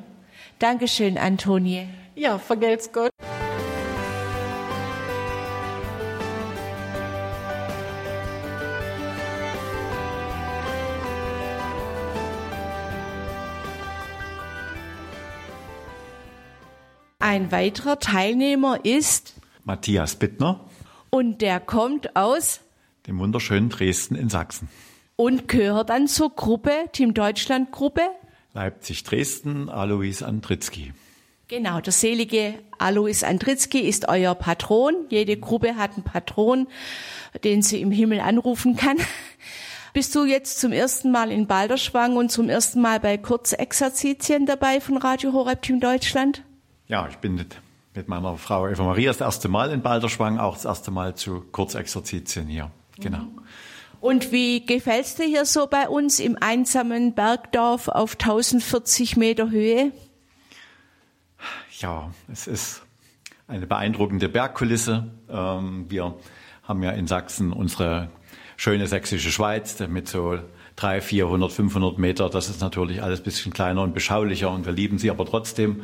Dankeschön, 0.60 1.18
Antonie. 1.18 1.88
Ja, 2.16 2.38
vergelt's 2.40 2.92
Gott. 2.92 3.10
Ein 17.20 17.54
weiterer 17.54 18.00
Teilnehmer 18.00 18.84
ist 18.84 19.36
Matthias 19.64 20.16
Bittner. 20.16 20.60
Und 21.10 21.42
der 21.42 21.60
kommt 21.60 22.16
aus 22.16 22.62
dem 23.08 23.20
wunderschönen 23.20 23.70
Dresden 23.70 24.16
in 24.16 24.30
Sachsen. 24.30 24.68
Und 25.16 25.48
gehört 25.48 25.90
dann 25.90 26.08
zur 26.08 26.36
Gruppe, 26.36 26.72
Team 26.92 27.14
Deutschland 27.14 27.72
Gruppe? 27.72 28.02
Leipzig-Dresden, 28.54 29.70
Alois 29.70 30.24
Andritzky. 30.24 30.94
Genau, 31.48 31.82
der 31.82 31.94
selige 31.94 32.56
Alois 32.80 33.24
Andritzky 33.24 33.80
ist 33.80 34.08
euer 34.08 34.34
Patron. 34.34 34.96
Jede 35.10 35.38
Gruppe 35.38 35.76
hat 35.76 35.94
einen 35.94 36.04
Patron, 36.04 36.68
den 37.44 37.62
sie 37.62 37.82
im 37.82 37.92
Himmel 37.92 38.22
anrufen 38.22 38.76
kann. 38.76 38.98
Bist 39.94 40.16
du 40.16 40.26
jetzt 40.26 40.60
zum 40.60 40.72
ersten 40.72 41.12
Mal 41.12 41.32
in 41.32 41.46
Balderschwang 41.46 42.16
und 42.16 42.32
zum 42.32 42.50
ersten 42.50 42.82
Mal 42.82 43.00
bei 43.00 43.18
Kurzexerzitien 43.18 44.48
dabei 44.48 44.82
von 44.82 44.98
Radio 44.98 45.34
Horeb 45.34 45.62
Team 45.62 45.80
Deutschland? 45.80 46.42
Ja, 46.88 47.08
ich 47.08 47.18
bin 47.18 47.38
mit, 47.96 48.08
meiner 48.08 48.38
Frau 48.38 48.68
Eva 48.68 48.84
Maria 48.84 49.12
das 49.12 49.22
erste 49.22 49.50
Mal 49.50 49.72
in 49.72 49.82
Balderschwang, 49.82 50.40
auch 50.40 50.56
das 50.56 50.66
erste 50.66 50.92
Mal 50.92 51.16
zu 51.16 51.42
Kurzexerzitien 51.52 52.48
hier. 52.48 52.72
Genau. 53.00 53.28
Und 54.02 54.32
wie 54.32 54.66
gefällt's 54.66 55.16
dir 55.16 55.26
hier 55.26 55.46
so 55.46 55.68
bei 55.68 55.88
uns 55.88 56.20
im 56.20 56.38
einsamen 56.40 57.14
Bergdorf 57.14 57.88
auf 57.88 58.14
1040 58.14 59.16
Meter 59.16 59.50
Höhe? 59.50 59.92
Ja, 61.80 62.12
es 62.32 62.48
ist 62.48 62.84
eine 63.48 63.66
beeindruckende 63.66 64.30
Bergkulisse. 64.30 65.12
Ähm, 65.30 65.86
wir 65.90 66.16
haben 66.64 66.84
ja 66.84 66.92
in 66.92 67.08
Sachsen 67.08 67.54
unsere 67.54 68.10
schöne 68.58 68.88
sächsische 68.88 69.32
Schweiz 69.32 69.80
mit 69.88 70.08
so 70.08 70.38
300, 70.76 71.04
400, 71.04 71.52
500 71.52 71.98
Meter. 71.98 72.30
Das 72.30 72.50
ist 72.50 72.62
natürlich 72.62 73.02
alles 73.02 73.22
ein 73.22 73.24
bisschen 73.24 73.54
kleiner 73.54 73.84
und 73.84 73.94
beschaulicher 73.94 74.52
und 74.52 74.66
wir 74.66 74.74
lieben 74.74 74.98
sie 74.98 75.12
aber 75.12 75.26
trotzdem. 75.26 75.84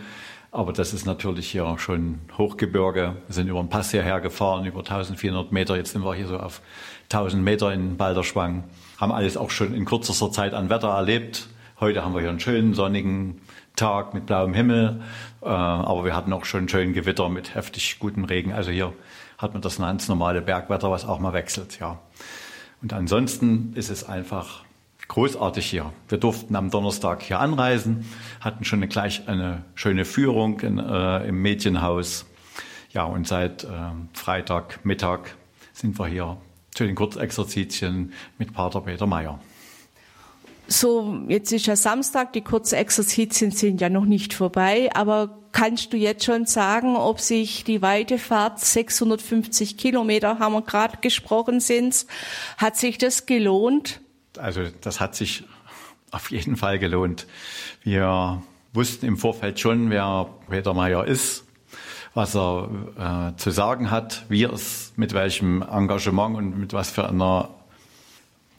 Aber 0.52 0.74
das 0.74 0.94
ist 0.94 1.06
natürlich 1.06 1.52
hier 1.52 1.76
schon 1.78 2.20
Hochgebirge. 2.38 3.18
Wir 3.28 3.34
sind 3.34 3.48
über 3.48 3.60
den 3.60 3.70
Pass 3.70 3.92
hierher 3.92 4.20
gefahren, 4.20 4.66
über 4.66 4.80
1400 4.80 5.52
Meter. 5.52 5.76
Jetzt 5.76 5.92
sind 5.92 6.04
wir 6.04 6.16
hier 6.16 6.28
so 6.28 6.40
auf 6.40 6.62
1000 7.04 7.44
Meter 7.44 7.72
in 7.72 7.98
Balderschwang. 7.98 8.64
Haben 8.98 9.12
alles 9.12 9.38
auch 9.38 9.52
schon 9.52 9.76
in 9.76 9.86
kürzester 9.86 10.32
Zeit 10.32 10.56
an 10.56 10.70
Wetter 10.72 10.90
erlebt. 10.90 11.50
Heute 11.80 12.04
haben 12.04 12.14
wir 12.14 12.22
hier 12.22 12.32
einen 12.32 12.40
schönen 12.40 12.74
sonnigen 12.74 13.42
Tag 13.76 14.16
mit 14.16 14.26
blauem 14.26 14.56
Himmel. 14.56 15.02
Äh, 15.42 15.46
aber 15.46 16.04
wir 16.04 16.16
hatten 16.16 16.34
auch 16.34 16.46
schon 16.46 16.62
einen 16.62 16.70
schönen 16.70 16.94
Gewitter 16.94 17.30
mit 17.30 17.54
heftig 17.54 18.00
gutem 18.00 18.26
Regen. 18.26 18.52
Also 18.52 18.72
hier 18.72 18.94
hat 19.38 19.54
man 19.54 19.62
das 19.62 19.78
ganz 19.78 20.08
normale 20.08 20.42
Bergwetter, 20.42 20.90
was 20.90 21.06
auch 21.06 21.20
mal 21.20 21.34
wechselt, 21.34 21.80
ja. 21.80 22.00
Und 22.82 22.94
ansonsten 22.94 23.74
ist 23.76 23.90
es 23.90 24.08
einfach 24.08 24.64
großartig 25.10 25.66
hier. 25.66 25.92
Wir 26.08 26.18
durften 26.18 26.56
am 26.56 26.72
Donnerstag 26.72 27.22
hier 27.22 27.40
anreisen, 27.40 28.06
hatten 28.40 28.64
schon 28.64 28.80
eine, 28.80 28.88
gleich 28.88 29.28
eine 29.28 29.66
schöne 29.76 30.06
Führung 30.06 30.62
in, 30.62 30.80
äh, 30.80 31.28
im 31.28 31.42
Mädchenhaus. 31.42 32.26
Ja, 32.92 33.04
und 33.04 33.28
seit 33.28 33.66
äh, 33.66 33.68
Freitag 34.14 34.86
Mittag 34.86 35.36
sind 35.74 36.00
wir 36.00 36.08
hier 36.08 36.38
zu 36.74 36.86
den 36.86 36.96
Kurzexerzitien 36.96 38.14
mit 38.38 38.54
Pater 38.54 38.82
Peter 38.82 39.06
Meyer. 39.06 39.40
So, 40.68 41.24
jetzt 41.28 41.52
ist 41.52 41.66
ja 41.66 41.76
Samstag, 41.76 42.32
die 42.34 42.42
Kurzexerzitien 42.42 43.50
sind 43.50 43.82
ja 43.82 43.90
noch 43.90 44.06
nicht 44.06 44.36
vorbei, 44.36 44.90
aber 44.94 45.40
kannst 45.52 45.92
du 45.94 45.98
jetzt 45.98 46.26
schon 46.26 46.46
sagen, 46.46 46.96
ob 46.96 47.20
sich 47.20 47.64
die 47.64 47.82
weite 47.82 48.20
Fahrt 48.20 48.60
650 48.60 49.78
Kilometer, 49.78 50.38
haben 50.38 50.54
wir 50.54 50.62
gerade 50.62 50.98
gesprochen, 51.02 51.60
sind, 51.60 52.06
hat 52.58 52.78
sich 52.78 53.00
das 53.00 53.26
gelohnt? 53.26 54.02
Also 54.40 54.62
das 54.82 55.00
hat 55.00 55.16
sich 55.16 55.44
auf 56.12 56.32
jeden 56.32 56.56
Fall 56.56 56.80
gelohnt. 56.80 57.28
Wir 57.84 58.42
wussten 58.74 59.06
im 59.06 59.18
Vorfeld 59.18 59.60
schon, 59.60 59.90
wer 59.90 60.30
Peter 60.50 60.74
Mayer 60.74 61.06
ist, 61.06 61.44
was 62.14 62.36
er 62.36 63.34
äh, 63.36 63.38
zu 63.38 63.52
sagen 63.52 63.92
hat, 63.92 64.26
wie 64.30 64.44
es 64.44 64.94
mit 64.96 65.14
welchem 65.14 65.62
Engagement 65.62 66.36
und 66.36 66.60
mit 66.60 66.74
was 66.74 66.90
für 66.90 67.08
einer 67.08 67.50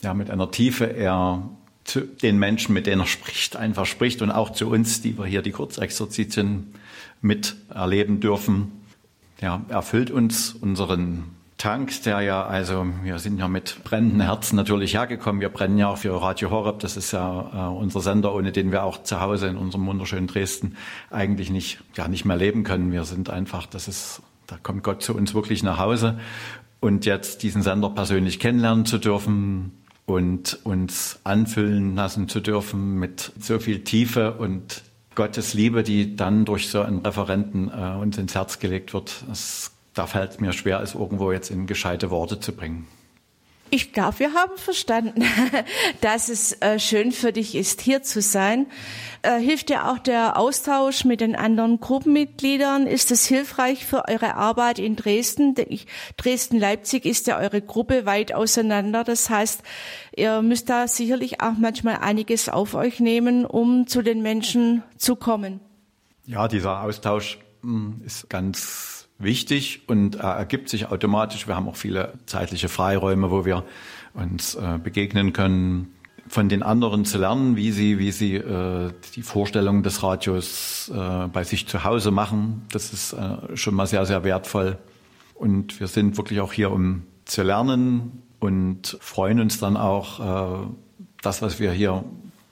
ja, 0.01 0.13
mit 0.13 0.29
einer 0.29 0.49
Tiefe 0.51 0.85
er 0.85 1.47
zu 1.83 2.01
den 2.01 2.37
Menschen, 2.37 2.73
mit 2.73 2.87
denen 2.87 3.01
er 3.01 3.07
spricht, 3.07 3.55
einfach 3.55 3.85
spricht 3.85 4.21
und 4.21 4.31
auch 4.31 4.51
zu 4.51 4.69
uns, 4.69 5.01
die 5.01 5.17
wir 5.17 5.25
hier 5.25 5.41
die 5.41 5.51
Kurzexerzitien 5.51 6.73
miterleben 7.21 8.19
dürfen. 8.19 8.71
Ja, 9.41 9.61
erfüllt 9.69 10.11
uns 10.11 10.53
unseren 10.53 11.35
Tank, 11.61 12.01
der 12.01 12.21
ja, 12.21 12.43
also 12.43 12.87
wir 13.03 13.19
sind 13.19 13.37
ja 13.37 13.47
mit 13.47 13.83
brennenden 13.83 14.21
Herzen 14.21 14.55
natürlich 14.55 14.95
hergekommen. 14.95 15.41
Wir 15.41 15.49
brennen 15.49 15.77
ja 15.77 15.89
auch 15.89 15.99
für 15.99 16.19
Radio 16.19 16.49
Horeb. 16.49 16.79
Das 16.79 16.97
ist 16.97 17.11
ja 17.11 17.69
äh, 17.69 17.77
unser 17.77 18.01
Sender, 18.01 18.33
ohne 18.33 18.51
den 18.51 18.71
wir 18.71 18.83
auch 18.83 19.03
zu 19.03 19.21
Hause 19.21 19.45
in 19.45 19.57
unserem 19.57 19.85
wunderschönen 19.85 20.25
Dresden 20.25 20.75
eigentlich 21.11 21.51
nicht, 21.51 21.79
ja, 21.93 22.07
nicht 22.07 22.25
mehr 22.25 22.35
leben 22.35 22.63
können. 22.63 22.91
Wir 22.91 23.03
sind 23.03 23.29
einfach, 23.29 23.67
das 23.67 23.87
ist, 23.87 24.23
da 24.47 24.57
kommt 24.57 24.81
Gott 24.81 25.03
zu 25.03 25.15
uns 25.15 25.35
wirklich 25.35 25.61
nach 25.61 25.77
Hause. 25.77 26.19
Und 26.79 27.05
jetzt 27.05 27.43
diesen 27.43 27.61
Sender 27.61 27.91
persönlich 27.91 28.39
kennenlernen 28.39 28.87
zu 28.87 28.97
dürfen, 28.97 29.77
und 30.07 30.59
uns 30.63 31.19
anfüllen 31.23 31.95
lassen 31.95 32.27
zu 32.27 32.39
dürfen 32.39 32.95
mit 32.95 33.31
so 33.39 33.59
viel 33.59 33.83
Tiefe 33.83 34.33
und 34.33 34.81
Gottes 35.13 35.53
Liebe, 35.53 35.83
die 35.83 36.15
dann 36.15 36.43
durch 36.43 36.69
so 36.69 36.81
einen 36.81 36.99
Referenten 36.99 37.69
äh, 37.69 37.95
uns 38.01 38.17
ins 38.17 38.33
Herz 38.33 38.59
gelegt 38.59 38.93
wird. 38.93 39.23
Das, 39.27 39.70
da 39.93 40.07
fällt 40.07 40.31
es 40.31 40.39
mir 40.39 40.53
schwer, 40.53 40.81
es 40.81 40.95
irgendwo 40.95 41.31
jetzt 41.31 41.49
in 41.49 41.67
gescheite 41.67 42.09
Worte 42.09 42.39
zu 42.39 42.55
bringen. 42.55 42.87
Ich 43.73 43.93
glaube, 43.93 44.19
wir 44.19 44.33
haben 44.33 44.57
verstanden, 44.57 45.23
dass 46.01 46.27
es 46.27 46.61
äh, 46.61 46.77
schön 46.77 47.13
für 47.13 47.31
dich 47.31 47.55
ist, 47.55 47.79
hier 47.79 48.03
zu 48.03 48.21
sein. 48.21 48.65
Äh, 49.21 49.39
hilft 49.39 49.69
dir 49.69 49.89
auch 49.89 49.97
der 49.97 50.37
Austausch 50.37 51.05
mit 51.05 51.21
den 51.21 51.37
anderen 51.37 51.79
Gruppenmitgliedern? 51.79 52.85
Ist 52.85 53.11
es 53.11 53.25
hilfreich 53.25 53.85
für 53.85 54.09
eure 54.09 54.35
Arbeit 54.35 54.77
in 54.77 54.97
Dresden? 54.97 55.55
Dresden-Leipzig 56.17 57.05
ist 57.05 57.27
ja 57.27 57.39
eure 57.39 57.61
Gruppe 57.61 58.05
weit 58.05 58.33
auseinander. 58.33 59.05
Das 59.05 59.29
heißt, 59.29 59.63
ihr 60.17 60.41
müsst 60.41 60.69
da 60.69 60.89
sicherlich 60.89 61.39
auch 61.39 61.53
manchmal 61.57 61.99
einiges 62.01 62.49
auf 62.49 62.73
euch 62.73 62.99
nehmen, 62.99 63.45
um 63.45 63.87
zu 63.87 64.01
den 64.01 64.21
Menschen 64.21 64.83
zu 64.97 65.15
kommen. 65.15 65.61
Ja, 66.25 66.49
dieser 66.49 66.81
Austausch 66.81 67.39
hm, 67.61 68.01
ist 68.05 68.29
ganz 68.29 69.00
wichtig 69.23 69.81
und 69.87 70.15
äh, 70.15 70.19
ergibt 70.19 70.69
sich 70.69 70.87
automatisch. 70.87 71.47
Wir 71.47 71.55
haben 71.55 71.67
auch 71.67 71.75
viele 71.75 72.13
zeitliche 72.25 72.69
Freiräume, 72.69 73.31
wo 73.31 73.45
wir 73.45 73.63
uns 74.13 74.55
äh, 74.55 74.79
begegnen 74.83 75.33
können, 75.33 75.93
von 76.27 76.47
den 76.47 76.63
anderen 76.63 77.03
zu 77.03 77.17
lernen, 77.17 77.55
wie 77.55 77.71
sie, 77.71 77.99
wie 77.99 78.11
sie 78.11 78.35
äh, 78.35 78.91
die 79.15 79.21
Vorstellung 79.21 79.83
des 79.83 80.01
Radios 80.03 80.89
äh, 80.93 81.27
bei 81.27 81.43
sich 81.43 81.67
zu 81.67 81.83
Hause 81.83 82.11
machen. 82.11 82.61
Das 82.71 82.93
ist 82.93 83.13
äh, 83.13 83.55
schon 83.57 83.75
mal 83.75 83.87
sehr, 83.87 84.05
sehr 84.05 84.23
wertvoll. 84.23 84.77
Und 85.33 85.79
wir 85.79 85.87
sind 85.87 86.17
wirklich 86.17 86.39
auch 86.39 86.53
hier, 86.53 86.71
um 86.71 87.03
zu 87.25 87.43
lernen 87.43 88.21
und 88.39 88.97
freuen 89.01 89.39
uns 89.39 89.59
dann 89.59 89.75
auch, 89.75 90.63
äh, 90.63 90.67
das, 91.21 91.41
was 91.41 91.59
wir 91.59 91.71
hier 91.71 92.03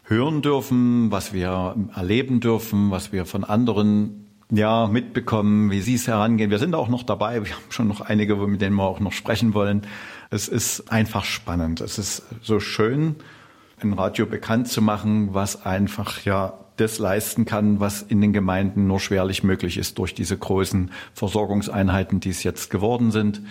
hören 0.04 0.42
dürfen, 0.42 1.12
was 1.12 1.34
wir 1.34 1.76
erleben 1.96 2.40
dürfen, 2.40 2.92
was 2.92 3.12
wir 3.12 3.26
von 3.26 3.44
anderen 3.44 4.19
ja, 4.52 4.88
mitbekommen, 4.88 5.70
wie 5.70 5.82
Sie 5.82 5.96
es 5.96 6.08
herangehen. 6.08 6.50
Wir 6.50 6.58
sind 6.58 6.74
auch 6.74 6.88
noch 6.88 7.04
dabei. 7.04 7.46
Wir 7.46 7.52
haben 7.52 7.72
schon 7.72 7.88
noch 7.88 8.02
einige, 8.02 8.36
mit 8.36 8.62
denen 8.62 8.76
wir 8.76 8.84
auch 8.84 9.00
noch 9.00 9.12
sprechen 9.12 9.54
wollen. 9.54 9.84
Es 10.32 10.48
ist 10.48 10.92
einfach 10.92 11.24
spannend. 11.24 11.82
Es 11.82 12.00
ist 12.00 12.24
so 12.42 12.60
schön, 12.60 13.16
ein 13.82 13.94
Radio 13.94 14.26
bekannt 14.26 14.68
zu 14.68 14.82
machen, 14.82 15.34
was 15.34 15.66
einfach 15.66 16.22
ja 16.26 16.54
das 16.78 16.98
leisten 16.98 17.46
kann, 17.46 17.80
was 17.80 18.02
in 18.02 18.22
den 18.22 18.34
Gemeinden 18.34 18.88
nur 18.88 19.00
schwerlich 19.00 19.44
möglich 19.44 19.78
ist 19.78 19.98
durch 19.98 20.14
diese 20.16 20.38
großen 20.38 20.92
Versorgungseinheiten, 21.14 22.20
die 22.20 22.30
es 22.30 22.44
jetzt 22.44 22.70
geworden 22.70 23.12
sind. 23.12 23.42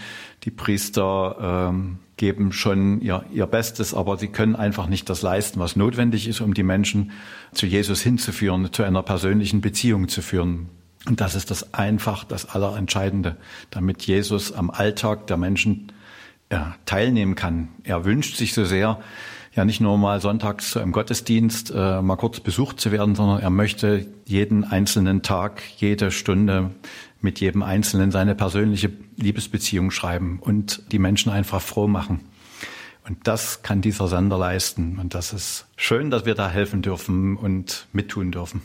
Die 0.44 0.50
Priester 0.50 1.68
ähm, 1.70 1.98
geben 2.16 2.52
schon 2.52 3.00
ihr, 3.02 3.24
ihr 3.30 3.46
Bestes, 3.46 3.92
aber 3.92 4.16
sie 4.16 4.28
können 4.28 4.56
einfach 4.56 4.88
nicht 4.88 5.10
das 5.10 5.22
leisten, 5.22 5.60
was 5.60 5.76
notwendig 5.76 6.26
ist, 6.26 6.40
um 6.40 6.54
die 6.54 6.62
Menschen 6.62 7.12
zu 7.52 7.66
Jesus 7.66 8.00
hinzuführen, 8.00 8.72
zu 8.72 8.82
einer 8.82 9.02
persönlichen 9.02 9.60
Beziehung 9.60 10.08
zu 10.08 10.22
führen. 10.22 10.70
Und 11.08 11.22
das 11.22 11.34
ist 11.34 11.50
das 11.50 11.72
einfach 11.72 12.24
das 12.24 12.44
Allerentscheidende, 12.44 13.38
damit 13.70 14.02
Jesus 14.02 14.52
am 14.52 14.70
Alltag 14.70 15.26
der 15.26 15.38
Menschen 15.38 15.90
ja, 16.52 16.74
teilnehmen 16.84 17.34
kann. 17.34 17.68
Er 17.82 18.04
wünscht 18.04 18.36
sich 18.36 18.52
so 18.52 18.66
sehr, 18.66 19.00
ja 19.54 19.64
nicht 19.64 19.80
nur 19.80 19.96
mal 19.96 20.20
sonntags 20.20 20.76
im 20.76 20.92
Gottesdienst 20.92 21.72
äh, 21.74 22.02
mal 22.02 22.16
kurz 22.16 22.40
besucht 22.40 22.78
zu 22.78 22.92
werden, 22.92 23.14
sondern 23.14 23.40
er 23.40 23.48
möchte 23.48 24.06
jeden 24.26 24.64
einzelnen 24.64 25.22
Tag, 25.22 25.62
jede 25.78 26.10
Stunde 26.10 26.72
mit 27.22 27.40
jedem 27.40 27.62
Einzelnen 27.62 28.10
seine 28.10 28.34
persönliche 28.34 28.92
Liebesbeziehung 29.16 29.90
schreiben 29.90 30.38
und 30.40 30.82
die 30.92 30.98
Menschen 30.98 31.32
einfach 31.32 31.62
froh 31.62 31.88
machen. 31.88 32.20
Und 33.08 33.26
das 33.26 33.62
kann 33.62 33.80
dieser 33.80 34.08
Sender 34.08 34.36
leisten. 34.36 34.98
Und 34.98 35.14
das 35.14 35.32
ist 35.32 35.66
schön, 35.76 36.10
dass 36.10 36.26
wir 36.26 36.34
da 36.34 36.50
helfen 36.50 36.82
dürfen 36.82 37.36
und 37.36 37.86
mittun 37.92 38.30
dürfen. 38.30 38.60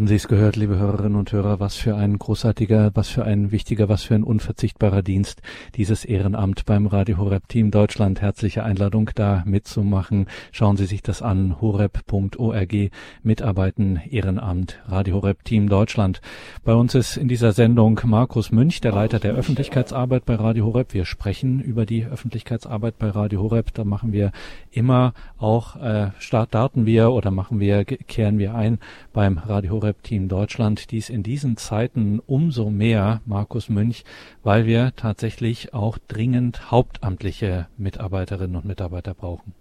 Haben 0.00 0.08
Sie 0.08 0.14
es 0.14 0.28
gehört, 0.28 0.56
liebe 0.56 0.78
Hörerinnen 0.78 1.18
und 1.18 1.30
Hörer, 1.30 1.60
was 1.60 1.76
für 1.76 1.94
ein 1.94 2.18
großartiger, 2.18 2.92
was 2.94 3.10
für 3.10 3.26
ein 3.26 3.52
wichtiger, 3.52 3.90
was 3.90 4.02
für 4.02 4.14
ein 4.14 4.22
unverzichtbarer 4.22 5.02
Dienst 5.02 5.42
dieses 5.74 6.06
Ehrenamt 6.06 6.64
beim 6.64 6.86
Radio 6.86 7.18
Horeb 7.18 7.48
Team 7.48 7.70
Deutschland. 7.70 8.22
Herzliche 8.22 8.64
Einladung, 8.64 9.10
da 9.14 9.42
mitzumachen. 9.44 10.24
Schauen 10.52 10.78
Sie 10.78 10.86
sich 10.86 11.02
das 11.02 11.20
an, 11.20 11.60
horeb.org, 11.60 12.90
Mitarbeiten, 13.22 14.00
Ehrenamt, 14.08 14.80
Radio 14.86 15.16
Horeb 15.16 15.44
Team 15.44 15.68
Deutschland. 15.68 16.22
Bei 16.64 16.72
uns 16.72 16.94
ist 16.94 17.18
in 17.18 17.28
dieser 17.28 17.52
Sendung 17.52 18.00
Markus 18.04 18.52
Münch, 18.52 18.80
der 18.80 18.92
Leiter 18.92 19.18
der 19.18 19.34
Öffentlichkeitsarbeit 19.34 20.24
bei 20.24 20.36
Radio 20.36 20.64
Horeb. 20.64 20.94
Wir 20.94 21.04
sprechen 21.04 21.60
über 21.60 21.84
die 21.84 22.06
Öffentlichkeitsarbeit 22.06 22.98
bei 22.98 23.10
Radio 23.10 23.42
Horeb. 23.42 23.74
Da 23.74 23.84
machen 23.84 24.14
wir 24.14 24.32
immer 24.70 25.12
auch, 25.36 25.76
äh, 25.76 26.12
starten 26.18 26.86
wir 26.86 27.10
oder 27.10 27.30
machen 27.30 27.60
wir, 27.60 27.84
kehren 27.84 28.38
wir 28.38 28.54
ein 28.54 28.78
beim 29.12 29.36
Radio 29.36 29.72
Horeb-Team 29.90 30.28
Deutschland 30.28 30.92
dies 30.92 31.10
in 31.10 31.24
diesen 31.24 31.56
Zeiten 31.56 32.20
umso 32.20 32.70
mehr, 32.70 33.22
Markus 33.26 33.68
Münch, 33.68 34.04
weil 34.44 34.64
wir 34.64 34.92
tatsächlich 34.94 35.74
auch 35.74 35.98
dringend 36.06 36.70
hauptamtliche 36.70 37.66
Mitarbeiterinnen 37.76 38.54
und 38.54 38.64
Mitarbeiter 38.66 39.14
brauchen. 39.14 39.52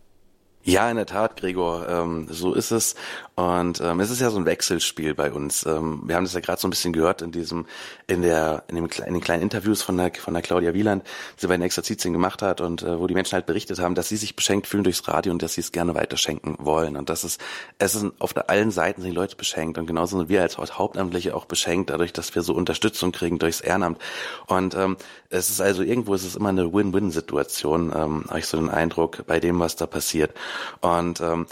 Ja, 0.63 0.89
in 0.89 0.97
der 0.97 1.05
Tat, 1.05 1.37
Gregor, 1.37 1.87
ähm, 1.87 2.27
so 2.29 2.53
ist 2.53 2.71
es. 2.71 2.95
Und 3.35 3.79
ähm, 3.79 4.01
es 4.01 4.09
ist 4.09 4.19
ja 4.19 4.29
so 4.29 4.37
ein 4.37 4.45
Wechselspiel 4.45 5.15
bei 5.15 5.31
uns. 5.31 5.65
Ähm, 5.65 6.01
wir 6.03 6.17
haben 6.17 6.25
das 6.25 6.33
ja 6.33 6.41
gerade 6.41 6.59
so 6.59 6.67
ein 6.67 6.71
bisschen 6.71 6.91
gehört 6.91 7.21
in 7.21 7.31
diesem, 7.31 7.65
in 8.07 8.21
der, 8.21 8.65
in, 8.67 8.75
dem, 8.75 8.85
in 8.85 9.13
den 9.13 9.21
kleinen 9.21 9.41
Interviews 9.41 9.81
von 9.81 9.95
der, 9.95 10.11
von 10.13 10.33
der 10.33 10.43
Claudia 10.43 10.73
Wieland, 10.73 11.03
die 11.37 11.41
sie 11.41 11.47
bei 11.47 11.55
den 11.55 11.61
Exerzitien 11.63 12.11
gemacht 12.11 12.41
hat 12.41 12.59
und 12.59 12.83
äh, 12.83 12.99
wo 12.99 13.07
die 13.07 13.13
Menschen 13.13 13.35
halt 13.35 13.45
berichtet 13.45 13.79
haben, 13.79 13.95
dass 13.95 14.09
sie 14.09 14.17
sich 14.17 14.35
beschenkt 14.35 14.67
fühlen 14.67 14.83
durchs 14.83 15.07
Radio 15.07 15.31
und 15.31 15.41
dass 15.41 15.53
sie 15.53 15.61
es 15.61 15.71
gerne 15.71 15.95
weiterschenken 15.95 16.57
wollen. 16.59 16.97
Und 16.97 17.09
das 17.09 17.23
ist, 17.23 17.39
es 17.77 17.95
ist 17.95 18.07
auf 18.19 18.33
der, 18.33 18.49
allen 18.49 18.71
Seiten 18.71 19.01
sind 19.01 19.11
die 19.11 19.15
Leute 19.15 19.37
beschenkt 19.37 19.77
und 19.77 19.87
genauso 19.87 20.17
sind 20.17 20.27
wir 20.27 20.41
als 20.41 20.57
Hauptamtliche 20.57 21.33
auch 21.33 21.45
beschenkt, 21.45 21.91
dadurch, 21.91 22.11
dass 22.11 22.35
wir 22.35 22.41
so 22.41 22.53
Unterstützung 22.53 23.13
kriegen 23.13 23.39
durchs 23.39 23.61
Ehrenamt. 23.61 23.99
Und 24.47 24.75
ähm, 24.75 24.97
es 25.29 25.49
ist 25.49 25.61
also 25.61 25.81
irgendwo 25.81 26.13
ist 26.13 26.25
es 26.25 26.35
immer 26.35 26.49
eine 26.49 26.73
Win-Win-Situation, 26.73 27.93
ähm, 27.95 28.25
habe 28.27 28.39
ich 28.39 28.47
so 28.47 28.57
den 28.57 28.69
Eindruck 28.69 29.25
bei 29.25 29.39
dem, 29.39 29.61
was 29.61 29.77
da 29.77 29.87
passiert. 29.87 30.33
Und 30.81 31.21
ähm, 31.21 31.47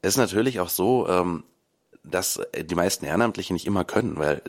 es 0.00 0.10
ist 0.10 0.18
natürlich 0.18 0.60
auch 0.60 0.68
so, 0.68 1.08
ähm, 1.08 1.44
dass 2.04 2.40
die 2.56 2.74
meisten 2.74 3.04
Ehrenamtliche 3.04 3.52
nicht 3.52 3.66
immer 3.66 3.84
können, 3.84 4.16
weil 4.16 4.42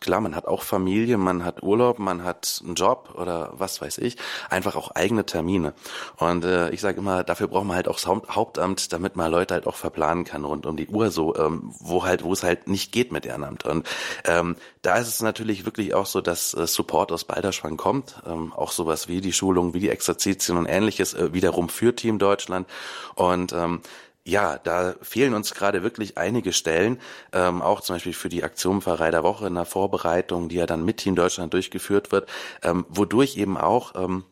klar, 0.00 0.20
man 0.20 0.34
hat 0.34 0.46
auch 0.46 0.62
Familie, 0.62 1.18
man 1.18 1.44
hat 1.44 1.62
Urlaub, 1.62 1.98
man 1.98 2.24
hat 2.24 2.62
einen 2.64 2.74
Job 2.74 3.14
oder 3.16 3.52
was 3.52 3.80
weiß 3.80 3.98
ich, 3.98 4.16
einfach 4.48 4.74
auch 4.74 4.90
eigene 4.92 5.26
Termine. 5.26 5.74
Und 6.16 6.44
äh, 6.44 6.70
ich 6.70 6.80
sage 6.80 6.98
immer, 6.98 7.22
dafür 7.22 7.48
braucht 7.48 7.66
man 7.66 7.76
halt 7.76 7.88
auch 7.88 8.00
das 8.00 8.06
Hauptamt, 8.06 8.92
damit 8.92 9.16
man 9.16 9.30
Leute 9.30 9.54
halt 9.54 9.66
auch 9.66 9.76
verplanen 9.76 10.24
kann 10.24 10.44
rund 10.44 10.66
um 10.66 10.76
die 10.76 10.88
Uhr, 10.88 11.10
so 11.10 11.36
ähm, 11.36 11.72
wo 11.78 12.04
halt, 12.04 12.24
wo 12.24 12.32
es 12.32 12.42
halt 12.42 12.66
nicht 12.66 12.92
geht 12.92 13.12
mit 13.12 13.26
Ehrenamt. 13.26 13.64
Und 13.64 13.86
ähm, 14.24 14.56
da 14.82 14.96
ist 14.96 15.08
es 15.08 15.20
natürlich 15.20 15.64
wirklich 15.64 15.94
auch 15.94 16.06
so, 16.06 16.20
dass 16.20 16.54
äh, 16.54 16.66
Support 16.66 17.12
aus 17.12 17.24
Balderschwang 17.24 17.76
kommt, 17.76 18.22
ähm, 18.26 18.52
auch 18.54 18.72
sowas 18.72 19.08
wie 19.08 19.20
die 19.20 19.32
Schulung, 19.32 19.74
wie 19.74 19.80
die 19.80 19.90
Exerzitien 19.90 20.56
und 20.56 20.66
ähnliches 20.66 21.14
äh, 21.14 21.32
wiederum 21.32 21.68
für 21.68 21.94
Team 21.94 22.18
Deutschland. 22.18 22.66
Und 23.14 23.52
ähm, 23.52 23.82
ja, 24.30 24.58
da 24.58 24.94
fehlen 25.02 25.34
uns 25.34 25.54
gerade 25.54 25.82
wirklich 25.82 26.16
einige 26.16 26.52
Stellen, 26.52 27.00
ähm, 27.32 27.62
auch 27.62 27.80
zum 27.80 27.96
Beispiel 27.96 28.12
für 28.12 28.28
die 28.28 28.44
Aktion 28.44 28.80
Pfarrei 28.80 29.10
der 29.10 29.24
Woche 29.24 29.48
in 29.48 29.54
der 29.54 29.64
Vorbereitung, 29.64 30.48
die 30.48 30.56
ja 30.56 30.66
dann 30.66 30.84
mit 30.84 30.98
Team 30.98 31.16
Deutschland 31.16 31.52
durchgeführt 31.52 32.12
wird, 32.12 32.28
ähm, 32.62 32.86
wodurch 32.88 33.36
eben 33.36 33.56
auch 33.56 33.94
ähm, 33.96 34.24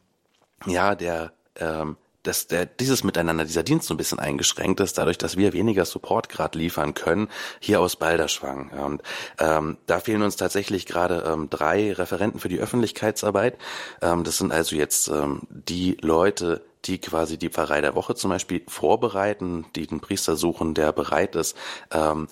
ja 0.67 0.95
der 0.95 1.33
ähm, 1.57 1.97
dass 2.25 2.47
der, 2.47 2.67
dieses 2.67 3.05
Miteinander, 3.05 3.45
dieser 3.45 3.63
Dienst 3.63 3.87
so 3.87 3.95
ein 3.95 3.97
bisschen 3.97 4.19
eingeschränkt 4.19 4.81
ist, 4.81 4.99
dadurch, 4.99 5.19
dass 5.19 5.37
wir 5.37 5.53
weniger 5.55 5.85
Support 5.85 6.29
gerade 6.29 6.59
liefern 6.59 6.93
können, 6.93 7.29
hier 7.59 7.81
aus 7.81 7.97
Balderschwang. 7.97 8.71
Und 8.71 9.03
ähm, 9.39 9.79
da 9.87 10.01
fehlen 10.01 10.23
uns 10.23 10.37
tatsächlich 10.37 10.85
gerade 10.85 11.25
ähm, 11.27 11.49
drei 11.49 11.93
Referenten 11.93 12.39
für 12.39 12.49
die 12.49 12.59
Öffentlichkeitsarbeit. 12.59 13.57
Ähm, 14.03 14.25
das 14.25 14.39
sind 14.39 14.53
also 14.53 14.77
jetzt 14.77 15.09
ähm, 15.09 15.43
die 15.49 15.97
Leute, 16.03 16.68
die 16.85 16.99
quasi 16.99 17.39
die 17.39 17.51
Pfarrei 17.51 17.81
der 17.81 17.95
Woche 17.95 18.15
zum 18.15 18.31
Beispiel 18.31 18.63
vorbereiten, 18.69 19.67
die 19.75 19.87
den 19.87 20.01
Priester 20.01 20.37
suchen, 20.37 20.75
der 20.75 20.93
bereit 20.93 21.37
ist, 21.37 21.57
ähm, 21.91 22.29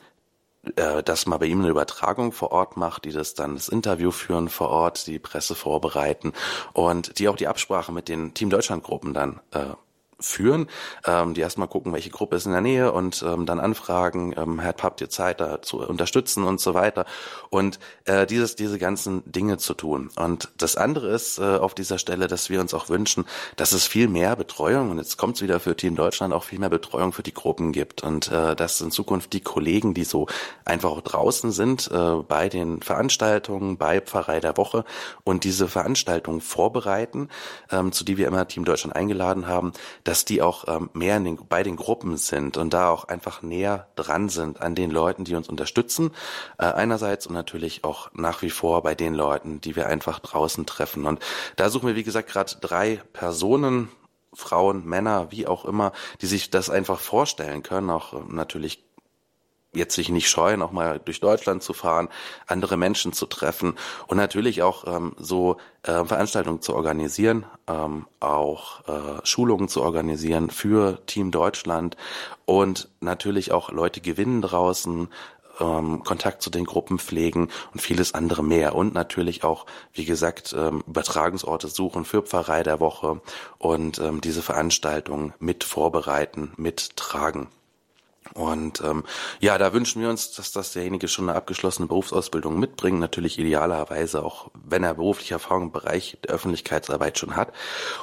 äh, 0.74 1.02
dass 1.02 1.26
man 1.26 1.38
bei 1.38 1.46
ihm 1.46 1.61
eine 1.61 1.70
Übertragung 1.70 2.32
vor 2.32 2.52
Ort 2.52 2.76
macht, 2.76 3.04
die 3.04 3.12
das 3.12 3.35
dann 3.35 3.54
das 3.54 3.68
Interview 3.68 4.11
führen 4.11 4.48
vor 4.48 4.70
Ort, 4.70 5.06
die 5.06 5.18
Presse 5.18 5.54
vorbereiten 5.54 6.32
und 6.72 7.18
die 7.18 7.28
auch 7.28 7.37
die 7.37 7.48
Absprache 7.48 7.92
mit 7.92 8.09
den 8.09 8.35
Team 8.35 8.50
Deutschland 8.50 8.82
Gruppen 8.82 9.14
dann 9.14 9.40
äh, 9.52 9.74
führen, 10.18 10.68
ähm, 11.07 11.35
die 11.35 11.40
erstmal 11.42 11.68
gucken, 11.68 11.92
welche 11.92 12.11
Gruppe 12.11 12.37
ist 12.37 12.46
in 12.46 12.52
der 12.52 12.61
Nähe 12.61 12.92
und 12.92 13.22
ähm, 13.26 13.44
dann 13.46 13.61
anfragen, 13.61 14.35
ähm, 14.37 14.59
Herr, 14.61 14.74
habt 14.83 15.00
ihr 15.00 15.11
Zeit, 15.11 15.40
da 15.40 15.61
zu 15.62 15.81
unterstützen 15.81 16.44
und 16.44 16.61
so 16.61 16.74
weiter. 16.74 17.05
Und 17.50 17.79
äh, 18.05 18.26
dieses, 18.26 18.57
diese 18.57 18.79
ganzen 18.79 19.22
Dinge 19.31 19.59
zu 19.59 19.74
tun. 19.74 20.11
Und 20.16 20.50
das 20.57 20.76
andere 20.76 21.09
ist 21.09 21.38
äh, 21.38 21.42
auf 21.42 21.74
dieser 21.74 21.98
Stelle, 21.98 22.29
dass 22.29 22.50
wir 22.50 22.61
uns 22.61 22.72
auch 22.72 22.88
wünschen, 22.88 23.24
dass 23.57 23.72
es 23.72 23.87
viel 23.87 24.09
mehr 24.09 24.37
Betreuung 24.37 24.90
und 24.90 24.98
jetzt 24.98 25.16
kommt 25.18 25.37
es 25.37 25.42
wieder 25.42 25.61
für 25.61 25.76
Team 25.76 25.96
Deutschland 25.96 26.33
auch 26.33 26.44
viel 26.44 26.59
mehr 26.59 26.70
Betreuung 26.70 27.12
für 27.12 27.22
die 27.22 27.35
Gruppen 27.35 27.72
gibt. 27.72 28.02
Und 28.02 28.31
äh, 28.33 28.57
dass 28.57 28.81
in 28.81 28.90
Zukunft 28.90 29.33
die 29.33 29.40
Kollegen, 29.40 29.92
die 29.92 30.05
so 30.05 30.26
einfach 30.64 30.90
auch 30.90 31.02
draußen 31.02 31.52
sind 31.52 31.90
äh, 31.92 32.16
bei 32.26 32.48
den 32.48 32.81
Veranstaltungen, 32.83 33.76
bei 33.76 34.00
Pfarrei 34.00 34.40
der 34.40 34.57
Woche 34.57 34.85
und 35.24 35.44
diese 35.44 35.68
Veranstaltungen 35.68 36.40
vorbereiten, 36.40 37.29
ähm, 37.70 37.92
zu 37.92 38.05
die 38.05 38.16
wir 38.16 38.26
immer 38.26 38.48
Team 38.48 38.64
Deutschland 38.64 38.96
eingeladen 38.96 39.46
haben, 39.46 39.72
dass 40.07 40.25
die 40.25 40.40
auch 40.40 40.64
ähm, 40.69 40.90
mehr 40.92 41.19
den, 41.19 41.37
bei 41.49 41.62
den 41.62 41.77
Gruppen 41.77 42.16
sind 42.16 42.57
und 42.57 42.73
da 42.73 42.90
auch 42.90 43.05
einfach 43.09 43.42
näher 43.42 43.88
dran 43.97 44.29
sind 44.29 44.61
an 44.62 44.75
den 44.75 44.90
Leuten, 44.90 45.25
die 45.25 45.35
uns 45.35 45.49
unterstützen, 45.49 46.12
äh, 46.59 46.64
einerseits 46.64 47.27
und 47.27 47.35
natürlich 47.35 47.85
auch 47.85 48.11
nach 48.14 48.42
wie 48.42 48.51
vor 48.51 48.83
bei 48.83 48.95
den 48.95 49.14
Leuten, 49.14 49.61
die 49.61 49.75
wir 49.75 49.88
einfach 49.88 50.21
draußen 50.21 50.64
treffen. 50.64 51.07
Und 51.07 51.21
da 51.57 51.71
suchen 51.71 51.88
wir, 51.88 51.97
wie 51.97 52.05
gesagt, 52.05 52.31
gerade 52.31 52.55
drei 52.61 53.01
Personen, 53.12 53.88
Frauen, 54.33 54.85
Männer, 54.85 55.31
wie 55.31 55.47
auch 55.47 55.64
immer, 55.64 55.92
die 56.21 56.27
sich 56.27 56.51
das 56.51 56.71
einfach 56.71 57.01
vorstellen 57.01 57.62
können, 57.62 57.90
auch 57.90 58.12
äh, 58.12 58.19
natürlich 58.29 58.86
jetzt 59.72 59.94
sich 59.94 60.09
nicht 60.09 60.29
scheuen, 60.29 60.62
auch 60.62 60.72
mal 60.72 61.00
durch 61.05 61.20
Deutschland 61.20 61.62
zu 61.62 61.72
fahren, 61.72 62.09
andere 62.46 62.76
Menschen 62.76 63.12
zu 63.12 63.26
treffen 63.26 63.74
und 64.07 64.16
natürlich 64.16 64.62
auch 64.62 64.87
ähm, 64.87 65.14
so 65.18 65.59
äh, 65.83 66.05
Veranstaltungen 66.05 66.62
zu 66.62 66.74
organisieren, 66.74 67.46
ähm, 67.66 68.07
auch 68.20 68.87
äh, 68.88 69.24
Schulungen 69.24 69.68
zu 69.68 69.83
organisieren 69.83 70.50
für 70.50 71.05
Team 71.07 71.31
Deutschland 71.31 71.96
und 72.44 72.88
natürlich 73.00 73.52
auch 73.52 73.70
Leute 73.70 74.00
gewinnen 74.00 74.40
draußen, 74.42 75.09
ähm, 75.61 76.02
Kontakt 76.05 76.42
zu 76.42 76.50
den 76.50 76.64
Gruppen 76.64 76.98
pflegen 76.98 77.48
und 77.72 77.81
vieles 77.81 78.14
andere 78.14 78.42
mehr. 78.42 78.74
Und 78.74 78.94
natürlich 78.94 79.44
auch, 79.44 79.66
wie 79.92 80.05
gesagt, 80.05 80.55
ähm, 80.57 80.83
Übertragungsorte 80.87 81.68
suchen 81.68 82.05
für 82.05 82.22
Pfarrei 82.22 82.62
der 82.62 82.81
Woche 82.81 83.20
und 83.59 83.98
ähm, 83.98 84.20
diese 84.20 84.42
Veranstaltungen 84.42 85.33
mit 85.38 85.64
vorbereiten, 85.64 86.52
mittragen. 86.57 87.48
Und 88.37 88.83
ähm, 88.83 89.05
ja, 89.40 89.57
da 89.57 89.72
wünschen 89.72 90.03
wir 90.03 90.11
uns, 90.11 90.33
dass 90.33 90.53
das 90.53 90.72
derjenige 90.72 91.09
schon 91.09 91.29
eine 91.29 91.37
abgeschlossene 91.37 91.88
Berufsausbildung 91.88 92.59
mitbringt. 92.59 93.01
Natürlich 93.01 93.38
idealerweise 93.38 94.22
auch, 94.22 94.51
wenn 94.53 94.85
er 94.85 94.94
berufliche 94.94 95.35
Erfahrung 95.35 95.64
im 95.64 95.72
Bereich 95.72 96.18
der 96.22 96.35
Öffentlichkeitsarbeit 96.35 97.18
schon 97.18 97.35
hat. 97.35 97.53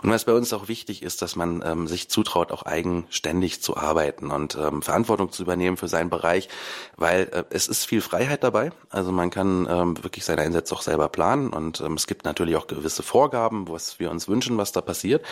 Und 0.02 0.10
was 0.10 0.26
bei 0.26 0.34
uns 0.34 0.52
auch 0.52 0.68
wichtig 0.68 1.04
ist, 1.04 1.22
dass 1.22 1.36
man 1.36 1.64
ähm, 1.64 1.88
sich 1.88 2.10
zutraut, 2.10 2.52
auch 2.52 2.64
eigenständig 2.64 3.62
zu 3.62 3.78
arbeiten 3.78 4.32
und 4.32 4.56
ähm, 4.56 4.82
Verantwortung 4.82 5.32
zu 5.32 5.44
übernehmen 5.44 5.78
für 5.78 5.88
seinen 5.88 6.10
Bereich, 6.10 6.50
weil 6.98 7.30
äh, 7.32 7.44
es 7.52 7.68
ist 7.68 7.86
viel 7.86 8.02
Freiheit 8.02 8.44
dabei. 8.44 8.72
Also 8.90 9.12
man 9.12 9.30
kann 9.30 9.68
ähm, 9.70 10.04
wirklich 10.04 10.26
seine 10.26 10.42
Einsätze 10.42 10.74
auch 10.74 10.82
selber 10.82 11.10
planen 11.10 11.50
und 11.50 11.80
ähm, 11.82 11.94
es 11.94 12.08
gibt 12.08 12.26
natürlich 12.26 12.56
auch 12.56 12.66
gewisse 12.66 13.04
Vorgaben, 13.04 13.68
was 13.70 14.00
wir 14.00 14.10
uns 14.10 14.28
wünschen, 14.28 14.58
was 14.58 14.72
da 14.72 14.82
passiert. 14.82 15.24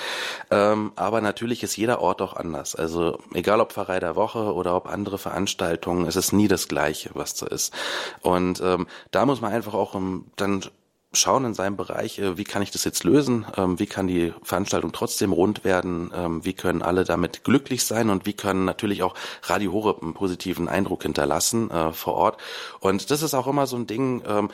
Ähm, 0.52 0.92
aber 0.96 1.22
natürlich 1.22 1.64
ist 1.64 1.76
jeder 1.76 2.02
Ort 2.02 2.22
auch 2.22 2.36
anders. 2.36 2.76
Also 2.76 3.18
egal 3.34 3.62
ob 3.62 3.74
Pfarrei 3.74 4.00
der 4.00 4.16
Woche 4.16 4.54
oder 4.54 4.76
ob 4.76 4.91
andere 4.92 5.18
Veranstaltungen, 5.18 6.06
es 6.06 6.16
ist 6.16 6.34
nie 6.34 6.48
das 6.48 6.68
Gleiche, 6.68 7.12
was 7.14 7.36
da 7.36 7.48
ist. 7.48 7.74
Und 8.22 8.62
ähm, 8.62 8.88
da 9.12 9.26
muss 9.26 9.42
man 9.42 9.52
einfach 9.52 9.74
auch 9.74 9.96
um, 9.96 10.26
dann 10.36 10.64
schauen 11.14 11.44
in 11.44 11.54
seinem 11.54 11.76
Bereich, 11.76 12.20
äh, 12.20 12.38
wie 12.38 12.44
kann 12.44 12.62
ich 12.62 12.72
das 12.72 12.84
jetzt 12.84 13.04
lösen, 13.04 13.46
ähm, 13.58 13.80
wie 13.80 13.86
kann 13.86 14.08
die 14.08 14.34
Veranstaltung 14.44 14.92
trotzdem 14.94 15.34
rund 15.34 15.64
werden, 15.64 16.12
ähm, 16.16 16.46
wie 16.46 16.54
können 16.54 16.82
alle 16.82 17.04
damit 17.04 17.44
glücklich 17.44 17.84
sein 17.84 18.10
und 18.10 18.26
wie 18.26 18.34
können 18.34 18.66
natürlich 18.66 19.04
auch 19.04 19.16
Radio 19.44 19.74
Horeb 19.74 20.02
einen 20.02 20.14
positiven 20.14 20.70
Eindruck 20.70 21.04
hinterlassen 21.04 21.70
äh, 21.70 21.92
vor 21.92 22.14
Ort. 22.14 22.38
Und 22.80 23.12
das 23.12 23.22
ist 23.22 23.34
auch 23.34 23.48
immer 23.48 23.68
so 23.68 23.76
ein 23.76 23.88
Ding, 23.88 24.24
ähm, 24.26 24.50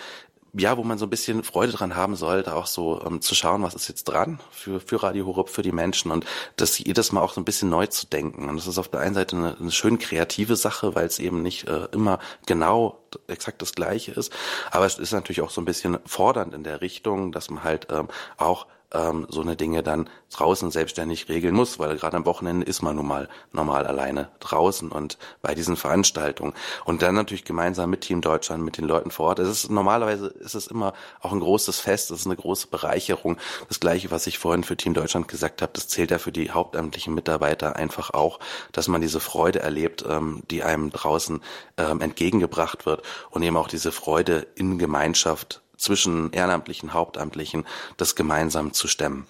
ja, 0.53 0.77
wo 0.77 0.83
man 0.83 0.97
so 0.97 1.05
ein 1.05 1.09
bisschen 1.09 1.43
Freude 1.43 1.71
dran 1.71 1.95
haben 1.95 2.15
sollte, 2.15 2.55
auch 2.55 2.67
so 2.67 3.01
ähm, 3.05 3.21
zu 3.21 3.35
schauen, 3.35 3.63
was 3.63 3.75
ist 3.75 3.87
jetzt 3.87 4.05
dran 4.05 4.39
für, 4.51 4.79
für 4.79 5.01
Radio 5.03 5.25
Horeb, 5.25 5.49
für 5.49 5.61
die 5.61 5.71
Menschen 5.71 6.11
und 6.11 6.25
das 6.55 6.79
jedes 6.79 7.11
Mal 7.11 7.21
auch 7.21 7.33
so 7.33 7.41
ein 7.41 7.45
bisschen 7.45 7.69
neu 7.69 7.87
zu 7.87 8.07
denken. 8.07 8.49
Und 8.49 8.55
das 8.55 8.67
ist 8.67 8.77
auf 8.77 8.89
der 8.89 9.01
einen 9.01 9.15
Seite 9.15 9.35
eine, 9.35 9.57
eine 9.59 9.71
schön 9.71 9.99
kreative 9.99 10.55
Sache, 10.55 10.95
weil 10.95 11.05
es 11.05 11.19
eben 11.19 11.41
nicht 11.41 11.67
äh, 11.67 11.87
immer 11.91 12.19
genau 12.45 12.99
exakt 13.27 13.61
das 13.61 13.73
Gleiche 13.73 14.11
ist, 14.11 14.31
aber 14.71 14.85
es 14.85 14.99
ist 14.99 15.13
natürlich 15.13 15.41
auch 15.41 15.49
so 15.49 15.61
ein 15.61 15.65
bisschen 15.65 15.97
fordernd 16.05 16.53
in 16.53 16.63
der 16.63 16.81
Richtung, 16.81 17.31
dass 17.31 17.49
man 17.49 17.63
halt 17.63 17.87
ähm, 17.89 18.07
auch 18.37 18.67
ähm, 18.93 19.27
so 19.29 19.41
eine 19.41 19.55
Dinge 19.55 19.83
dann 19.83 20.09
draußen 20.31 20.71
selbstständig 20.71 21.29
regeln 21.29 21.55
muss, 21.55 21.79
weil 21.79 21.97
gerade 21.97 22.17
am 22.17 22.25
Wochenende 22.25 22.65
ist 22.65 22.81
man 22.81 22.95
nun 22.95 23.07
mal 23.07 23.29
normal 23.51 23.85
alleine 23.85 24.29
draußen 24.39 24.91
und 24.91 25.17
bei 25.41 25.55
diesen 25.55 25.75
Veranstaltungen. 25.75 26.53
Und 26.85 27.01
dann 27.01 27.15
natürlich 27.15 27.43
gemeinsam 27.43 27.89
mit 27.89 28.01
Team 28.01 28.21
Deutschland, 28.21 28.63
mit 28.63 28.77
den 28.77 28.85
Leuten 28.85 29.11
vor 29.11 29.27
Ort. 29.27 29.39
Es 29.39 29.49
ist 29.49 29.69
normalerweise 29.69 30.27
ist 30.27 30.55
es 30.55 30.67
immer 30.67 30.93
auch 31.19 31.31
ein 31.31 31.39
großes 31.39 31.79
Fest, 31.79 32.11
es 32.11 32.21
ist 32.21 32.25
eine 32.25 32.35
große 32.35 32.67
Bereicherung. 32.67 33.37
Das 33.67 33.79
gleiche, 33.79 34.11
was 34.11 34.27
ich 34.27 34.39
vorhin 34.39 34.63
für 34.63 34.77
Team 34.77 34.93
Deutschland 34.93 35.27
gesagt 35.27 35.61
habe, 35.61 35.73
das 35.73 35.87
zählt 35.87 36.11
ja 36.11 36.17
für 36.17 36.31
die 36.31 36.51
hauptamtlichen 36.51 37.13
Mitarbeiter 37.13 37.75
einfach 37.75 38.11
auch, 38.11 38.39
dass 38.71 38.87
man 38.87 39.01
diese 39.01 39.19
Freude 39.19 39.59
erlebt, 39.59 40.05
ähm, 40.07 40.43
die 40.49 40.63
einem 40.63 40.91
draußen 40.91 41.41
ähm, 41.77 42.01
entgegengebracht 42.01 42.85
wird 42.85 43.03
und 43.31 43.43
eben 43.43 43.57
auch 43.57 43.67
diese 43.67 43.91
Freude 43.91 44.47
in 44.55 44.77
Gemeinschaft 44.77 45.61
zwischen 45.77 46.31
Ehrenamtlichen, 46.33 46.93
Hauptamtlichen, 46.93 47.65
das 47.97 48.15
gemeinsam 48.15 48.73
zu 48.73 48.87
stemmen. 48.87 49.27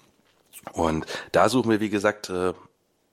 Und 0.72 1.06
da 1.32 1.48
suchen 1.48 1.70
wir, 1.70 1.80
wie 1.80 1.90
gesagt, 1.90 2.30
äh, 2.30 2.52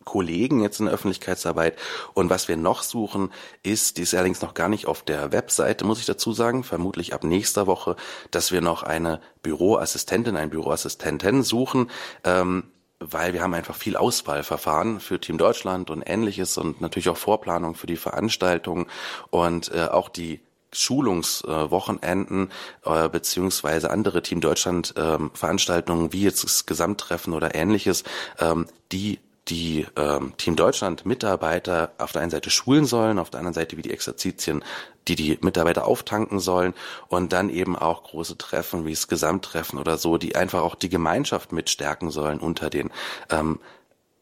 Kollegen 0.05 0.61
jetzt 0.61 0.79
in 0.79 0.85
der 0.85 0.93
Öffentlichkeitsarbeit. 0.93 1.77
Und 2.13 2.29
was 2.29 2.47
wir 2.47 2.55
noch 2.55 2.83
suchen, 2.83 3.33
ist, 3.63 3.97
die 3.97 4.03
ist 4.03 4.13
allerdings 4.13 4.41
noch 4.41 4.53
gar 4.53 4.69
nicht 4.69 4.85
auf 4.85 5.01
der 5.01 5.31
Webseite, 5.31 5.83
muss 5.83 5.99
ich 5.99 6.05
dazu 6.05 6.31
sagen, 6.31 6.63
vermutlich 6.63 7.13
ab 7.13 7.23
nächster 7.23 7.67
Woche, 7.67 7.97
dass 8.31 8.51
wir 8.51 8.61
noch 8.61 8.83
eine 8.83 9.19
Büroassistentin, 9.41 10.37
einen 10.37 10.51
Büroassistenten 10.51 11.43
suchen, 11.43 11.89
ähm, 12.23 12.65
weil 12.99 13.33
wir 13.33 13.41
haben 13.41 13.53
einfach 13.53 13.75
viel 13.75 13.97
Auswahlverfahren 13.97 14.99
für 14.99 15.19
Team 15.19 15.37
Deutschland 15.37 15.89
und 15.89 16.01
ähnliches 16.01 16.57
und 16.57 16.79
natürlich 16.79 17.09
auch 17.09 17.17
Vorplanung 17.17 17.75
für 17.75 17.87
die 17.87 17.97
Veranstaltung 17.97 18.87
und 19.31 19.71
äh, 19.73 19.87
auch 19.87 20.07
die 20.07 20.39
Schulungswochenenden 20.75 22.51
äh, 22.83 23.09
beziehungsweise 23.09 23.89
andere 23.89 24.21
Team 24.21 24.41
Deutschland 24.41 24.93
ähm, 24.97 25.31
Veranstaltungen 25.33 26.13
wie 26.13 26.23
jetzt 26.23 26.43
das 26.43 26.65
Gesamttreffen 26.65 27.33
oder 27.33 27.55
ähnliches, 27.55 28.03
ähm, 28.39 28.67
die 28.91 29.19
die 29.47 29.85
ähm, 29.95 30.33
Team 30.37 30.55
Deutschland 30.55 31.05
Mitarbeiter 31.05 31.91
auf 31.99 32.11
der 32.11 32.21
einen 32.23 32.31
Seite 32.31 32.49
schulen 32.49 32.85
sollen, 32.85 33.19
auf 33.19 33.29
der 33.29 33.39
anderen 33.39 33.53
Seite 33.53 33.77
wie 33.77 33.83
die 33.83 33.91
Exerzitien, 33.91 34.63
die 35.07 35.15
die 35.15 35.37
Mitarbeiter 35.41 35.85
auftanken 35.85 36.39
sollen 36.39 36.73
und 37.07 37.31
dann 37.31 37.49
eben 37.49 37.75
auch 37.75 38.03
große 38.03 38.37
Treffen 38.37 38.85
wie 38.85 38.91
das 38.91 39.07
Gesamttreffen 39.07 39.77
oder 39.77 39.97
so, 39.97 40.17
die 40.17 40.35
einfach 40.35 40.61
auch 40.61 40.75
die 40.75 40.89
Gemeinschaft 40.89 41.51
mitstärken 41.51 42.09
sollen 42.09 42.39
unter 42.39 42.69
den 42.69 42.91
ähm, 43.29 43.59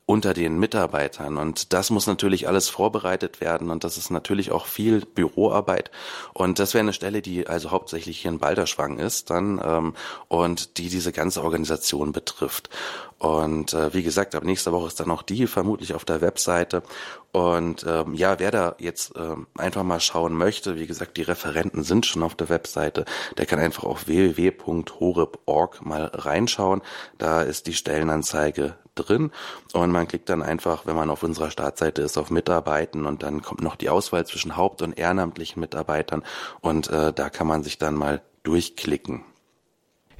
unter 0.05 0.33
den 0.33 0.59
Mitarbeitern. 0.59 1.37
Und 1.37 1.71
das 1.71 1.89
muss 1.89 2.07
natürlich 2.07 2.47
alles 2.47 2.67
vorbereitet 2.67 3.39
werden 3.39 3.69
und 3.69 3.83
das 3.83 3.97
ist 3.97 4.11
natürlich 4.11 4.51
auch 4.51 4.65
viel 4.65 5.01
Büroarbeit. 5.05 5.91
Und 6.33 6.59
das 6.59 6.73
wäre 6.73 6.81
eine 6.81 6.93
Stelle, 6.93 7.21
die 7.21 7.47
also 7.47 7.71
hauptsächlich 7.71 8.19
hier 8.19 8.31
in 8.31 8.39
Balderschwang 8.39 8.99
ist 8.99 9.29
dann 9.29 9.61
ähm, 9.63 9.93
und 10.27 10.77
die 10.77 10.89
diese 10.89 11.13
ganze 11.13 11.41
Organisation 11.43 12.11
betrifft. 12.11 12.69
Und 13.17 13.73
äh, 13.73 13.93
wie 13.93 14.03
gesagt, 14.03 14.35
ab 14.35 14.43
nächster 14.43 14.73
Woche 14.73 14.87
ist 14.87 14.99
dann 14.99 15.09
auch 15.09 15.21
die 15.21 15.47
vermutlich 15.47 15.93
auf 15.93 16.03
der 16.03 16.19
Webseite. 16.19 16.83
Und 17.31 17.85
ähm, 17.87 18.13
ja, 18.13 18.37
wer 18.39 18.51
da 18.51 18.75
jetzt 18.79 19.13
ähm, 19.15 19.47
einfach 19.57 19.83
mal 19.83 20.01
schauen 20.01 20.33
möchte, 20.33 20.77
wie 20.77 20.87
gesagt, 20.87 21.15
die 21.15 21.21
Referenten 21.21 21.83
sind 21.83 22.05
schon 22.05 22.23
auf 22.23 22.35
der 22.35 22.49
Webseite, 22.49 23.05
der 23.37 23.45
kann 23.45 23.59
einfach 23.59 23.85
auf 23.85 24.07
www.horeb.org 24.07 25.85
mal 25.85 26.11
reinschauen. 26.13 26.81
Da 27.17 27.41
ist 27.41 27.67
die 27.67 27.73
Stellenanzeige 27.73 28.75
drin 28.95 29.31
und 29.73 29.91
man 29.91 30.07
klickt 30.07 30.29
dann 30.29 30.41
einfach, 30.41 30.85
wenn 30.85 30.95
man 30.95 31.09
auf 31.09 31.23
unserer 31.23 31.51
Startseite 31.51 32.01
ist, 32.01 32.17
auf 32.17 32.29
Mitarbeiten 32.29 33.05
und 33.05 33.23
dann 33.23 33.41
kommt 33.41 33.61
noch 33.61 33.75
die 33.75 33.89
Auswahl 33.89 34.25
zwischen 34.25 34.57
haupt- 34.57 34.81
und 34.81 34.97
ehrenamtlichen 34.97 35.59
Mitarbeitern 35.59 36.23
und 36.61 36.89
äh, 36.89 37.13
da 37.13 37.29
kann 37.29 37.47
man 37.47 37.63
sich 37.63 37.77
dann 37.77 37.95
mal 37.95 38.21
durchklicken. 38.43 39.25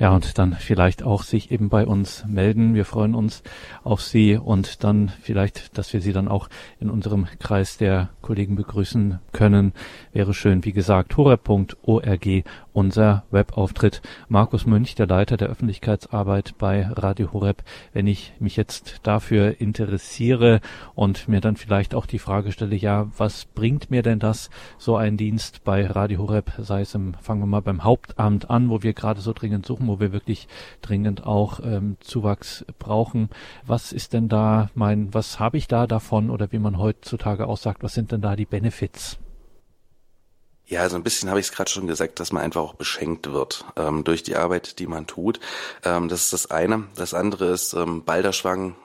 Ja, 0.04 0.14
und 0.14 0.38
dann 0.38 0.52
vielleicht 0.52 1.02
auch 1.04 1.24
sich 1.24 1.50
eben 1.50 1.70
bei 1.70 1.88
uns 1.88 2.26
melden. 2.28 2.74
Wir 2.74 2.84
freuen 2.84 3.16
uns 3.16 3.42
auf 3.86 4.02
Sie 4.02 4.36
und 4.36 4.84
dann 4.84 5.14
vielleicht, 5.22 5.78
dass 5.78 5.94
wir 5.94 6.02
Sie 6.02 6.12
dann 6.12 6.28
auch 6.28 6.50
in 6.82 6.90
unserem 6.90 7.26
Kreis 7.40 7.78
der 7.78 8.10
Kollegen 8.22 8.58
begrüßen 8.58 9.20
können. 9.32 9.72
Wäre 10.12 10.34
schön, 10.34 10.66
wie 10.66 10.74
gesagt, 10.74 11.16
horeb.org 11.16 12.44
unser 12.74 13.24
Webauftritt. 13.32 14.02
Markus 14.28 14.66
Münch, 14.66 14.96
der 14.96 15.08
Leiter 15.08 15.38
der 15.38 15.48
Öffentlichkeitsarbeit 15.48 16.56
bei 16.58 16.88
Radio 16.88 17.32
Horeb. 17.32 17.64
Wenn 17.94 18.08
ich 18.08 18.34
mich 18.40 18.58
jetzt 18.58 19.00
dafür 19.04 19.62
interessiere 19.62 20.60
und 20.96 21.28
mir 21.28 21.40
dann 21.40 21.56
vielleicht 21.56 21.96
auch 21.96 22.08
die 22.08 22.20
Frage 22.20 22.52
stelle, 22.52 22.76
ja, 22.76 23.08
was 23.18 23.46
bringt 23.46 23.92
mir 23.92 24.02
denn 24.02 24.20
das, 24.20 24.50
so 24.78 24.98
ein 24.98 25.18
Dienst 25.18 25.64
bei 25.64 25.86
Radio 25.86 26.20
Horeb, 26.20 26.52
sei 26.58 26.82
es 26.82 26.96
im, 26.96 27.14
fangen 27.22 27.42
wir 27.42 27.48
mal 27.48 27.62
beim 27.62 27.84
Hauptamt 27.84 28.50
an, 28.50 28.70
wo 28.70 28.82
wir 28.82 28.94
gerade 28.94 29.22
so 29.22 29.34
dringend 29.34 29.66
suchen, 29.66 29.88
wo 29.94 30.00
wir 30.00 30.12
wirklich 30.12 30.48
dringend 30.82 31.26
auch 31.26 31.60
ähm, 31.64 31.98
Zuwachs 32.00 32.66
brauchen. 32.80 33.30
Was 33.66 33.92
ist 33.92 34.14
denn 34.14 34.28
da 34.28 34.72
mein, 34.74 35.14
was 35.14 35.40
habe 35.40 35.58
ich 35.58 35.68
da 35.68 35.86
davon 35.86 36.32
oder 36.32 36.52
wie 36.52 36.60
man 36.60 36.80
heutzutage 36.80 37.48
auch 37.48 37.58
sagt, 37.58 37.84
was 37.84 37.94
sind 37.94 38.12
denn 38.12 38.22
da 38.22 38.36
die 38.36 38.46
Benefits? 38.46 39.20
Ja, 40.66 40.80
so 40.80 40.84
also 40.84 40.96
ein 40.96 41.04
bisschen 41.04 41.30
habe 41.30 41.40
ich 41.40 41.48
es 41.48 41.52
gerade 41.52 41.70
schon 41.70 41.86
gesagt, 41.86 42.20
dass 42.20 42.32
man 42.32 42.42
einfach 42.42 42.62
auch 42.62 42.74
beschenkt 42.74 43.32
wird 43.32 43.66
ähm, 43.76 44.04
durch 44.04 44.24
die 44.24 44.36
Arbeit, 44.36 44.80
die 44.80 44.88
man 44.88 45.06
tut. 45.06 45.40
Ähm, 45.84 46.08
das 46.08 46.22
ist 46.22 46.34
das 46.34 46.52
eine. 46.52 46.86
Das 46.96 47.14
andere 47.14 47.52
ist 47.52 47.74
ähm, 47.74 48.04
Balderschwang 48.04 48.76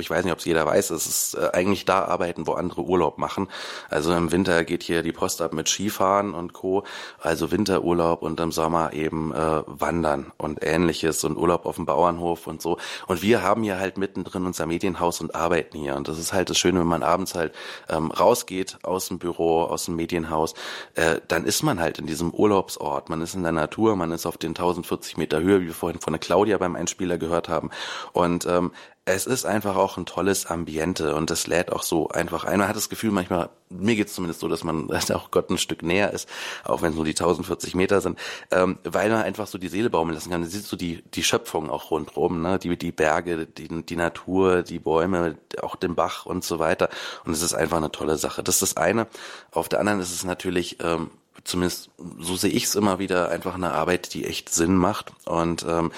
ich 0.00 0.10
weiß 0.10 0.24
nicht, 0.24 0.32
ob 0.32 0.38
es 0.38 0.44
jeder 0.44 0.66
weiß, 0.66 0.90
es 0.90 1.06
ist 1.06 1.34
äh, 1.34 1.50
eigentlich 1.52 1.84
da 1.84 2.04
arbeiten, 2.04 2.46
wo 2.46 2.52
andere 2.52 2.82
Urlaub 2.82 3.18
machen. 3.18 3.48
Also 3.88 4.12
im 4.14 4.32
Winter 4.32 4.64
geht 4.64 4.82
hier 4.82 5.02
die 5.02 5.12
Post 5.12 5.42
ab 5.42 5.52
mit 5.52 5.68
Skifahren 5.68 6.34
und 6.34 6.52
Co. 6.52 6.84
Also 7.20 7.50
Winterurlaub 7.50 8.22
und 8.22 8.40
im 8.40 8.52
Sommer 8.52 8.92
eben 8.92 9.32
äh, 9.32 9.62
Wandern 9.66 10.32
und 10.36 10.62
ähnliches 10.62 11.24
und 11.24 11.36
Urlaub 11.36 11.66
auf 11.66 11.76
dem 11.76 11.86
Bauernhof 11.86 12.46
und 12.46 12.62
so. 12.62 12.78
Und 13.06 13.22
wir 13.22 13.42
haben 13.42 13.62
hier 13.62 13.78
halt 13.78 13.98
mittendrin 13.98 14.46
unser 14.46 14.66
Medienhaus 14.66 15.20
und 15.20 15.34
arbeiten 15.34 15.78
hier. 15.78 15.96
Und 15.96 16.08
das 16.08 16.18
ist 16.18 16.32
halt 16.32 16.50
das 16.50 16.58
Schöne, 16.58 16.80
wenn 16.80 16.86
man 16.86 17.02
abends 17.02 17.34
halt 17.34 17.54
ähm, 17.88 18.10
rausgeht 18.10 18.78
aus 18.82 19.08
dem 19.08 19.18
Büro, 19.18 19.62
aus 19.62 19.86
dem 19.86 19.96
Medienhaus, 19.96 20.54
äh, 20.94 21.20
dann 21.28 21.44
ist 21.44 21.62
man 21.62 21.80
halt 21.80 21.98
in 21.98 22.06
diesem 22.06 22.32
Urlaubsort. 22.32 23.08
Man 23.08 23.20
ist 23.20 23.34
in 23.34 23.42
der 23.42 23.52
Natur, 23.52 23.96
man 23.96 24.12
ist 24.12 24.26
auf 24.26 24.38
den 24.38 24.50
1040 24.50 25.16
Meter 25.16 25.40
Höhe, 25.40 25.60
wie 25.60 25.66
wir 25.66 25.74
vorhin 25.74 26.00
von 26.00 26.12
der 26.12 26.20
Claudia 26.20 26.58
beim 26.58 26.76
Einspieler 26.76 27.18
gehört 27.18 27.48
haben. 27.48 27.70
Und 28.12 28.46
ähm, 28.46 28.72
es 29.08 29.24
ist 29.24 29.46
einfach 29.46 29.76
auch 29.76 29.96
ein 29.96 30.04
tolles 30.04 30.46
Ambiente 30.46 31.14
und 31.14 31.30
das 31.30 31.46
lädt 31.46 31.72
auch 31.72 31.84
so 31.84 32.08
einfach 32.08 32.42
ein. 32.44 32.58
Man 32.58 32.66
hat 32.66 32.74
das 32.74 32.88
Gefühl 32.88 33.12
manchmal, 33.12 33.50
mir 33.68 33.94
geht's 33.94 34.14
zumindest 34.14 34.40
so, 34.40 34.48
dass 34.48 34.64
man 34.64 34.90
auch 35.14 35.30
Gott 35.30 35.48
ein 35.48 35.58
Stück 35.58 35.84
näher 35.84 36.12
ist, 36.12 36.28
auch 36.64 36.82
wenn 36.82 36.90
es 36.90 36.96
nur 36.96 37.04
die 37.04 37.12
1040 37.12 37.76
Meter 37.76 38.00
sind, 38.00 38.18
ähm, 38.50 38.78
weil 38.82 39.08
man 39.10 39.22
einfach 39.22 39.46
so 39.46 39.58
die 39.58 39.68
Seele 39.68 39.90
baumeln 39.90 40.14
lassen 40.14 40.30
kann. 40.30 40.40
Man 40.40 40.50
sieht 40.50 40.64
so 40.64 40.76
die, 40.76 41.04
die 41.14 41.22
Schöpfung 41.22 41.70
auch 41.70 41.92
rundherum, 41.92 42.42
ne? 42.42 42.58
die, 42.58 42.76
die 42.76 42.90
Berge, 42.90 43.46
die, 43.46 43.68
die 43.68 43.96
Natur, 43.96 44.64
die 44.64 44.80
Bäume, 44.80 45.38
auch 45.62 45.76
den 45.76 45.94
Bach 45.94 46.26
und 46.26 46.42
so 46.42 46.58
weiter. 46.58 46.88
Und 47.24 47.32
es 47.32 47.42
ist 47.42 47.54
einfach 47.54 47.76
eine 47.76 47.92
tolle 47.92 48.18
Sache. 48.18 48.42
Das 48.42 48.56
ist 48.56 48.62
das 48.62 48.76
eine. 48.76 49.06
Auf 49.52 49.68
der 49.68 49.78
anderen 49.78 50.00
ist 50.00 50.12
es 50.12 50.24
natürlich 50.24 50.78
ähm, 50.82 51.10
zumindest 51.44 51.90
so 52.18 52.34
sehe 52.34 52.50
ich 52.50 52.64
es 52.64 52.74
immer 52.74 52.98
wieder, 52.98 53.28
einfach 53.28 53.54
eine 53.54 53.72
Arbeit, 53.72 54.14
die 54.14 54.24
echt 54.24 54.52
Sinn 54.52 54.74
macht. 54.76 55.12
Und 55.26 55.64
ähm, 55.68 55.92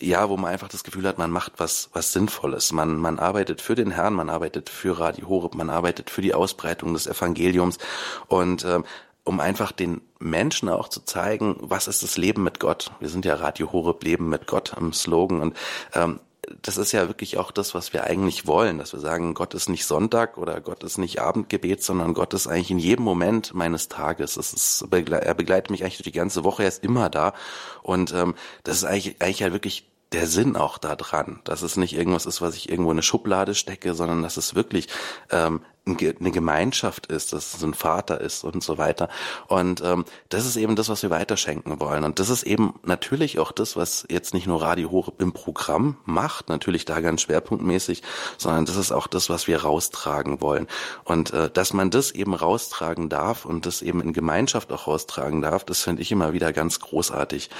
ja, 0.00 0.28
wo 0.28 0.36
man 0.36 0.52
einfach 0.52 0.68
das 0.68 0.84
Gefühl 0.84 1.06
hat, 1.06 1.18
man 1.18 1.30
macht 1.30 1.52
was, 1.58 1.90
was 1.92 2.12
Sinnvolles. 2.12 2.72
Man, 2.72 2.96
man 2.96 3.18
arbeitet 3.18 3.60
für 3.60 3.74
den 3.74 3.90
Herrn, 3.90 4.14
man 4.14 4.28
arbeitet 4.28 4.68
für 4.68 4.98
Radio 4.98 5.28
Horeb, 5.28 5.54
man 5.54 5.70
arbeitet 5.70 6.10
für 6.10 6.22
die 6.22 6.34
Ausbreitung 6.34 6.94
des 6.94 7.06
Evangeliums 7.06 7.78
und 8.26 8.64
ähm, 8.64 8.84
um 9.24 9.40
einfach 9.40 9.72
den 9.72 10.02
Menschen 10.18 10.68
auch 10.68 10.88
zu 10.88 11.00
zeigen, 11.00 11.56
was 11.60 11.88
ist 11.88 12.02
das 12.02 12.18
Leben 12.18 12.42
mit 12.42 12.60
Gott. 12.60 12.92
Wir 13.00 13.08
sind 13.08 13.24
ja 13.24 13.34
Radio 13.34 13.72
Horeb, 13.72 14.02
Leben 14.04 14.28
mit 14.28 14.46
Gott 14.46 14.74
am 14.76 14.92
Slogan 14.92 15.40
und 15.40 15.56
ähm, 15.94 16.20
das 16.62 16.76
ist 16.76 16.92
ja 16.92 17.08
wirklich 17.08 17.38
auch 17.38 17.50
das, 17.50 17.74
was 17.74 17.92
wir 17.92 18.04
eigentlich 18.04 18.46
wollen, 18.46 18.78
dass 18.78 18.92
wir 18.92 19.00
sagen, 19.00 19.34
Gott 19.34 19.54
ist 19.54 19.68
nicht 19.68 19.84
Sonntag 19.84 20.38
oder 20.38 20.60
Gott 20.60 20.82
ist 20.82 20.98
nicht 20.98 21.20
Abendgebet, 21.20 21.82
sondern 21.82 22.14
Gott 22.14 22.34
ist 22.34 22.46
eigentlich 22.46 22.70
in 22.70 22.78
jedem 22.78 23.04
Moment 23.04 23.54
meines 23.54 23.88
Tages. 23.88 24.36
Es 24.36 24.52
ist, 24.52 24.86
er 24.90 25.34
begleitet 25.34 25.70
mich 25.70 25.82
eigentlich 25.82 25.98
durch 25.98 26.04
die 26.04 26.12
ganze 26.12 26.44
Woche, 26.44 26.62
er 26.62 26.68
ist 26.68 26.84
immer 26.84 27.10
da. 27.10 27.34
Und 27.82 28.12
ähm, 28.12 28.34
das 28.62 28.78
ist 28.78 28.84
eigentlich, 28.84 29.16
eigentlich 29.20 29.42
halt 29.42 29.52
wirklich 29.52 29.86
der 30.14 30.28
Sinn 30.28 30.56
auch 30.56 30.78
da 30.78 30.94
dran, 30.94 31.40
dass 31.44 31.62
es 31.62 31.76
nicht 31.76 31.96
irgendwas 31.96 32.24
ist, 32.24 32.40
was 32.40 32.54
ich 32.54 32.68
irgendwo 32.68 32.92
in 32.92 32.94
eine 32.94 33.02
Schublade 33.02 33.54
stecke, 33.54 33.94
sondern 33.94 34.22
dass 34.22 34.36
es 34.36 34.54
wirklich 34.54 34.88
ähm, 35.30 35.60
eine 35.86 36.30
Gemeinschaft 36.30 37.06
ist, 37.08 37.32
dass 37.32 37.54
es 37.54 37.62
ein 37.62 37.74
Vater 37.74 38.20
ist 38.20 38.44
und 38.44 38.62
so 38.62 38.78
weiter. 38.78 39.08
Und 39.48 39.82
ähm, 39.82 40.04
das 40.28 40.46
ist 40.46 40.56
eben 40.56 40.76
das, 40.76 40.88
was 40.88 41.02
wir 41.02 41.10
weiterschenken 41.10 41.78
wollen. 41.80 42.04
Und 42.04 42.20
das 42.20 42.30
ist 42.30 42.44
eben 42.44 42.78
natürlich 42.84 43.38
auch 43.38 43.52
das, 43.52 43.76
was 43.76 44.06
jetzt 44.08 44.32
nicht 44.34 44.46
nur 44.46 44.62
Radio 44.62 44.90
Horeb 44.92 45.20
im 45.20 45.32
Programm 45.32 45.98
macht, 46.04 46.48
natürlich 46.48 46.84
da 46.84 47.00
ganz 47.00 47.22
schwerpunktmäßig, 47.22 48.02
sondern 48.38 48.64
das 48.64 48.76
ist 48.76 48.92
auch 48.92 49.08
das, 49.08 49.28
was 49.28 49.46
wir 49.46 49.62
raustragen 49.62 50.40
wollen. 50.40 50.68
Und 51.02 51.32
äh, 51.32 51.50
dass 51.50 51.74
man 51.74 51.90
das 51.90 52.12
eben 52.12 52.34
raustragen 52.34 53.08
darf 53.08 53.44
und 53.44 53.66
das 53.66 53.82
eben 53.82 54.00
in 54.00 54.12
Gemeinschaft 54.12 54.72
auch 54.72 54.86
raustragen 54.86 55.42
darf, 55.42 55.64
das 55.64 55.82
finde 55.82 56.02
ich 56.02 56.12
immer 56.12 56.32
wieder 56.32 56.52
ganz 56.52 56.80
großartig. 56.80 57.50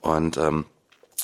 Und 0.00 0.36
ähm, 0.36 0.64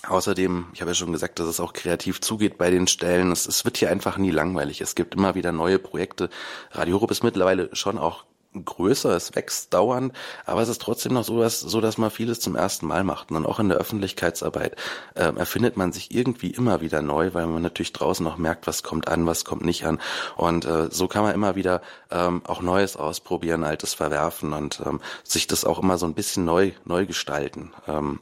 Außerdem, 0.09 0.67
ich 0.73 0.81
habe 0.81 0.91
ja 0.91 0.95
schon 0.95 1.13
gesagt, 1.13 1.39
dass 1.39 1.47
es 1.47 1.61
auch 1.61 1.73
kreativ 1.73 2.21
zugeht 2.21 2.59
bei 2.59 2.71
den 2.71 2.87
Stellen. 2.87 3.33
Es, 3.33 3.47
es 3.47 3.65
wird 3.65 3.77
hier 3.77 3.91
einfach 3.91 4.19
nie 4.19 4.31
langweilig. 4.31 4.81
Es 4.81 4.95
gibt 4.95 5.15
immer 5.15 5.35
wieder 5.35 5.53
neue 5.53 5.79
Projekte. 5.79 6.31
Radio 6.73 6.97
Europe 6.97 7.13
ist 7.13 7.23
mittlerweile 7.23 7.75
schon 7.75 7.99
auch 7.99 8.25
größer, 8.55 9.15
es 9.17 9.35
wächst 9.35 9.75
dauernd, 9.75 10.13
aber 10.47 10.63
es 10.63 10.69
ist 10.69 10.81
trotzdem 10.81 11.15
noch 11.15 11.25
so, 11.25 11.41
dass, 11.41 11.61
so, 11.61 11.81
dass 11.81 11.99
man 11.99 12.11
vieles 12.11 12.41
zum 12.41 12.57
ersten 12.57 12.87
Mal 12.87 13.05
macht. 13.05 13.31
Und 13.31 13.47
auch 13.47 13.59
in 13.59 13.69
der 13.69 13.79
Öffentlichkeitsarbeit 13.79 14.77
äh, 15.15 15.33
erfindet 15.35 15.77
man 15.77 15.93
sich 15.93 16.15
irgendwie 16.15 16.51
immer 16.51 16.81
wieder 16.81 17.03
neu, 17.03 17.35
weil 17.35 17.47
man 17.47 17.63
natürlich 17.63 17.93
draußen 17.93 18.25
noch 18.25 18.37
merkt, 18.37 18.67
was 18.67 18.83
kommt 18.83 19.09
an, 19.09 19.27
was 19.27 19.45
kommt 19.45 19.65
nicht 19.65 19.85
an. 19.85 20.01
Und 20.37 20.65
äh, 20.65 20.89
so 20.91 21.09
kann 21.09 21.23
man 21.23 21.35
immer 21.35 21.57
wieder 21.57 21.83
ähm, 22.11 22.43
auch 22.47 22.63
Neues 22.63 22.97
ausprobieren, 22.97 23.65
Altes 23.65 23.95
verwerfen 23.95 24.53
und 24.53 24.81
ähm, 24.87 25.01
sich 25.23 25.47
das 25.47 25.65
auch 25.65 25.83
immer 25.83 25.99
so 25.99 26.07
ein 26.07 26.15
bisschen 26.15 26.45
neu, 26.45 26.73
neu 26.85 27.07
gestalten. 27.07 27.73
Ähm, 27.89 28.21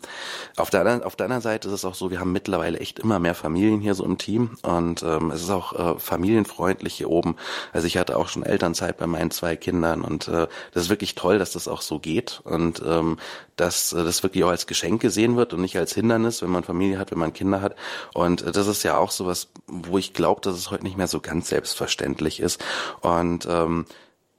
auf, 0.57 0.71
der 0.71 0.81
anderen, 0.81 1.03
auf 1.03 1.17
der 1.17 1.27
anderen 1.27 1.43
Seite 1.43 1.69
ist 1.69 1.75
es 1.75 1.85
auch 1.85 1.95
so, 1.95 2.11
wir 2.11 2.21
haben 2.21 2.33
mittlerweile 2.33 2.79
echt 2.81 2.99
immer 2.99 3.19
mehr 3.19 3.35
Familien 3.35 3.81
hier 3.81 3.95
so 3.95 4.05
im 4.05 4.19
Team 4.19 4.57
und 4.63 5.03
ähm, 5.03 5.31
es 5.31 5.43
ist 5.43 5.51
auch 5.51 5.97
äh, 5.97 5.99
familienfreundlich 5.99 6.95
hier 6.95 7.11
oben. 7.11 7.37
Also 7.73 7.87
ich 7.87 7.99
hatte 7.99 8.17
auch 8.17 8.29
schon 8.29 8.43
Elternzeit 8.43 8.97
bei 8.97 9.07
meinen 9.07 9.31
zwei 9.31 9.57
Kindern 9.57 10.03
und 10.03 10.22
und 10.27 10.35
äh, 10.35 10.49
das 10.73 10.85
ist 10.85 10.91
wirklich 10.91 11.15
toll, 11.15 11.39
dass 11.39 11.53
das 11.53 11.69
auch 11.69 11.83
so 11.83 11.99
geht 11.99 12.41
und 12.45 12.83
ähm, 12.85 13.19
dass 13.57 13.93
äh, 13.93 14.05
das 14.05 14.23
wirklich 14.23 14.45
auch 14.45 14.51
als 14.51 14.67
Geschenk 14.67 15.01
gesehen 15.01 15.37
wird 15.37 15.53
und 15.53 15.61
nicht 15.61 15.77
als 15.77 15.95
Hindernis, 15.95 16.43
wenn 16.43 16.51
man 16.51 16.65
Familie 16.65 16.99
hat, 16.99 17.11
wenn 17.11 17.19
man 17.19 17.33
Kinder 17.33 17.61
hat. 17.61 17.77
Und 18.15 18.43
äh, 18.43 18.53
das 18.53 18.67
ist 18.67 18.83
ja 18.83 18.97
auch 18.97 19.11
sowas, 19.11 19.49
wo 19.67 19.99
ich 19.99 20.15
glaube, 20.15 20.41
dass 20.41 20.57
es 20.57 20.71
heute 20.71 20.85
nicht 20.85 20.97
mehr 20.97 21.09
so 21.09 21.21
ganz 21.21 21.49
selbstverständlich 21.49 22.41
ist. 22.41 22.63
Und 23.01 23.47
ähm, 23.49 23.87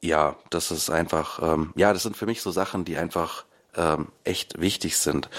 ja, 0.02 0.36
das 0.50 0.72
ist 0.72 0.90
einfach, 0.90 1.42
ähm, 1.42 1.72
ja, 1.76 1.94
das 1.94 2.04
sind 2.04 2.18
für 2.18 2.26
mich 2.26 2.42
so 2.42 2.52
Sachen, 2.52 2.86
die 2.86 2.98
einfach 2.98 3.46
ähm, 3.76 4.08
echt 4.24 4.60
wichtig 4.60 4.98
sind. 4.98 5.30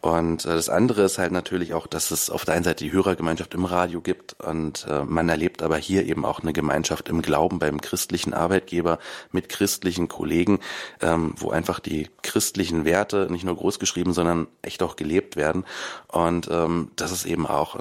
Und 0.00 0.44
äh, 0.44 0.48
das 0.48 0.68
andere 0.68 1.02
ist 1.02 1.18
halt 1.18 1.32
natürlich 1.32 1.74
auch, 1.74 1.86
dass 1.86 2.10
es 2.10 2.28
auf 2.28 2.44
der 2.44 2.54
einen 2.54 2.64
Seite 2.64 2.84
die 2.84 2.92
Hörergemeinschaft 2.92 3.54
im 3.54 3.64
Radio 3.64 4.00
gibt 4.00 4.34
und 4.42 4.86
äh, 4.88 5.04
man 5.04 5.28
erlebt 5.28 5.62
aber 5.62 5.76
hier 5.76 6.04
eben 6.06 6.24
auch 6.24 6.40
eine 6.40 6.52
Gemeinschaft 6.52 7.08
im 7.08 7.22
Glauben 7.22 7.60
beim 7.60 7.80
christlichen 7.80 8.34
Arbeitgeber 8.34 8.98
mit 9.30 9.48
christlichen 9.48 10.08
Kollegen, 10.08 10.58
ähm, 11.00 11.34
wo 11.36 11.50
einfach 11.50 11.78
die 11.78 12.08
christlichen 12.22 12.84
Werte 12.84 13.28
nicht 13.30 13.44
nur 13.44 13.56
groß 13.56 13.78
geschrieben, 13.78 14.12
sondern 14.12 14.48
echt 14.60 14.82
auch 14.82 14.96
gelebt 14.96 15.36
werden. 15.36 15.64
Und 16.08 16.48
ähm, 16.50 16.90
das 16.96 17.12
ist 17.12 17.24
eben 17.24 17.46
auch 17.46 17.78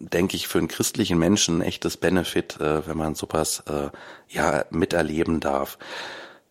denke 0.00 0.36
ich, 0.36 0.46
für 0.46 0.58
einen 0.58 0.68
christlichen 0.68 1.18
Menschen 1.18 1.58
ein 1.58 1.62
echtes 1.62 1.96
Benefit, 1.96 2.60
äh, 2.60 2.86
wenn 2.86 2.96
man 2.96 3.16
sowas 3.16 3.64
ja 4.28 4.64
miterleben 4.70 5.40
darf. 5.40 5.76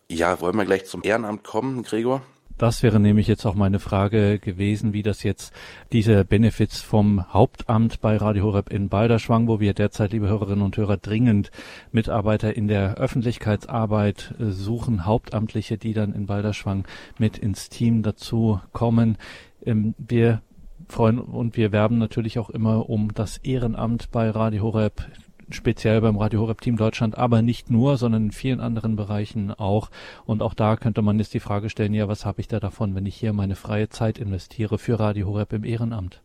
Ja, 0.06 0.40
wollen 0.42 0.56
wir 0.56 0.66
gleich 0.66 0.84
zum 0.84 1.02
Ehrenamt 1.02 1.44
kommen, 1.44 1.82
Gregor? 1.82 2.20
Das 2.58 2.82
wäre 2.82 2.98
nämlich 2.98 3.28
jetzt 3.28 3.46
auch 3.46 3.54
meine 3.54 3.78
Frage 3.78 4.40
gewesen, 4.40 4.92
wie 4.92 5.04
das 5.04 5.22
jetzt 5.22 5.52
diese 5.92 6.24
Benefits 6.24 6.80
vom 6.80 7.32
Hauptamt 7.32 8.00
bei 8.00 8.16
Radio 8.16 8.46
Horeb 8.46 8.72
in 8.72 8.88
Balderschwang, 8.88 9.46
wo 9.46 9.60
wir 9.60 9.74
derzeit, 9.74 10.10
liebe 10.10 10.28
Hörerinnen 10.28 10.64
und 10.64 10.76
Hörer, 10.76 10.96
dringend 10.96 11.52
Mitarbeiter 11.92 12.56
in 12.56 12.66
der 12.66 12.96
Öffentlichkeitsarbeit 12.96 14.34
suchen, 14.40 15.06
Hauptamtliche, 15.06 15.78
die 15.78 15.92
dann 15.92 16.12
in 16.12 16.26
Balderschwang 16.26 16.84
mit 17.16 17.38
ins 17.38 17.68
Team 17.68 18.02
dazu 18.02 18.60
kommen. 18.72 19.18
Ähm, 19.64 19.94
wir 19.96 20.42
freuen 20.88 21.20
und 21.20 21.56
wir 21.56 21.70
werben 21.70 21.98
natürlich 21.98 22.40
auch 22.40 22.50
immer 22.50 22.90
um 22.90 23.14
das 23.14 23.38
Ehrenamt 23.38 24.10
bei 24.10 24.30
Radio 24.30 24.64
Horeb 24.64 25.06
speziell 25.50 26.00
beim 26.00 26.16
Radio 26.16 26.40
Horeb 26.40 26.60
Team 26.60 26.76
Deutschland, 26.76 27.16
aber 27.16 27.42
nicht 27.42 27.70
nur, 27.70 27.96
sondern 27.96 28.26
in 28.26 28.32
vielen 28.32 28.60
anderen 28.60 28.96
Bereichen 28.96 29.52
auch. 29.52 29.90
Und 30.24 30.42
auch 30.42 30.54
da 30.54 30.76
könnte 30.76 31.02
man 31.02 31.18
jetzt 31.18 31.34
die 31.34 31.40
Frage 31.40 31.70
stellen, 31.70 31.94
ja, 31.94 32.08
was 32.08 32.24
habe 32.24 32.40
ich 32.40 32.48
da 32.48 32.60
davon, 32.60 32.94
wenn 32.94 33.06
ich 33.06 33.16
hier 33.16 33.32
meine 33.32 33.56
freie 33.56 33.88
Zeit 33.88 34.18
investiere 34.18 34.78
für 34.78 34.98
Radio 34.98 35.26
Horeb 35.28 35.52
im 35.52 35.64
Ehrenamt? 35.64 36.22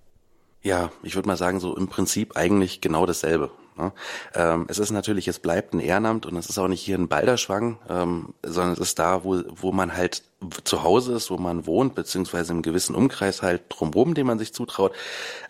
Ja, 0.61 0.91
ich 1.03 1.15
würde 1.15 1.27
mal 1.27 1.37
sagen, 1.37 1.59
so 1.59 1.75
im 1.75 1.87
Prinzip 1.87 2.37
eigentlich 2.37 2.79
genau 2.79 3.05
dasselbe. 3.05 3.51
Ne? 3.77 3.91
Ähm, 4.33 4.65
es 4.69 4.79
ist 4.79 4.91
natürlich, 4.91 5.27
es 5.27 5.39
bleibt 5.39 5.73
ein 5.73 5.79
Ehrenamt 5.79 6.25
und 6.25 6.37
es 6.37 6.47
ist 6.47 6.57
auch 6.57 6.67
nicht 6.67 6.81
hier 6.81 6.97
ein 6.97 7.07
Balderschwang, 7.07 7.79
ähm, 7.89 8.33
sondern 8.43 8.73
es 8.73 8.79
ist 8.79 8.99
da, 8.99 9.23
wo, 9.23 9.41
wo 9.49 9.71
man 9.71 9.95
halt 9.95 10.23
zu 10.63 10.83
Hause 10.83 11.13
ist, 11.13 11.31
wo 11.31 11.37
man 11.37 11.65
wohnt, 11.65 11.95
beziehungsweise 11.95 12.53
im 12.53 12.61
gewissen 12.61 12.95
Umkreis 12.95 13.41
halt 13.41 13.63
drumherum, 13.69 14.13
den 14.13 14.27
man 14.27 14.39
sich 14.39 14.53
zutraut. 14.53 14.93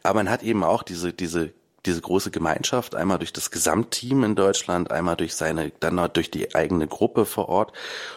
Aber 0.03 0.15
man 0.15 0.29
hat 0.29 0.43
eben 0.43 0.63
auch 0.63 0.83
diese, 0.83 1.13
diese 1.13 1.53
diese 1.85 2.01
große 2.01 2.31
Gemeinschaft, 2.31 2.95
einmal 2.95 3.19
durch 3.19 3.33
das 3.33 3.51
Gesamtteam 3.51 4.23
in 4.23 4.35
Deutschland, 4.35 4.91
einmal 4.91 5.17
durch 5.17 5.35
seine, 5.35 5.71
dann 5.79 5.95
noch 5.95 6.07
durch 6.07 6.31
die 6.31 6.55
eigene 6.55 6.87
Gruppe 6.87 7.25
vor 7.25 7.49
Ort. 7.49 7.73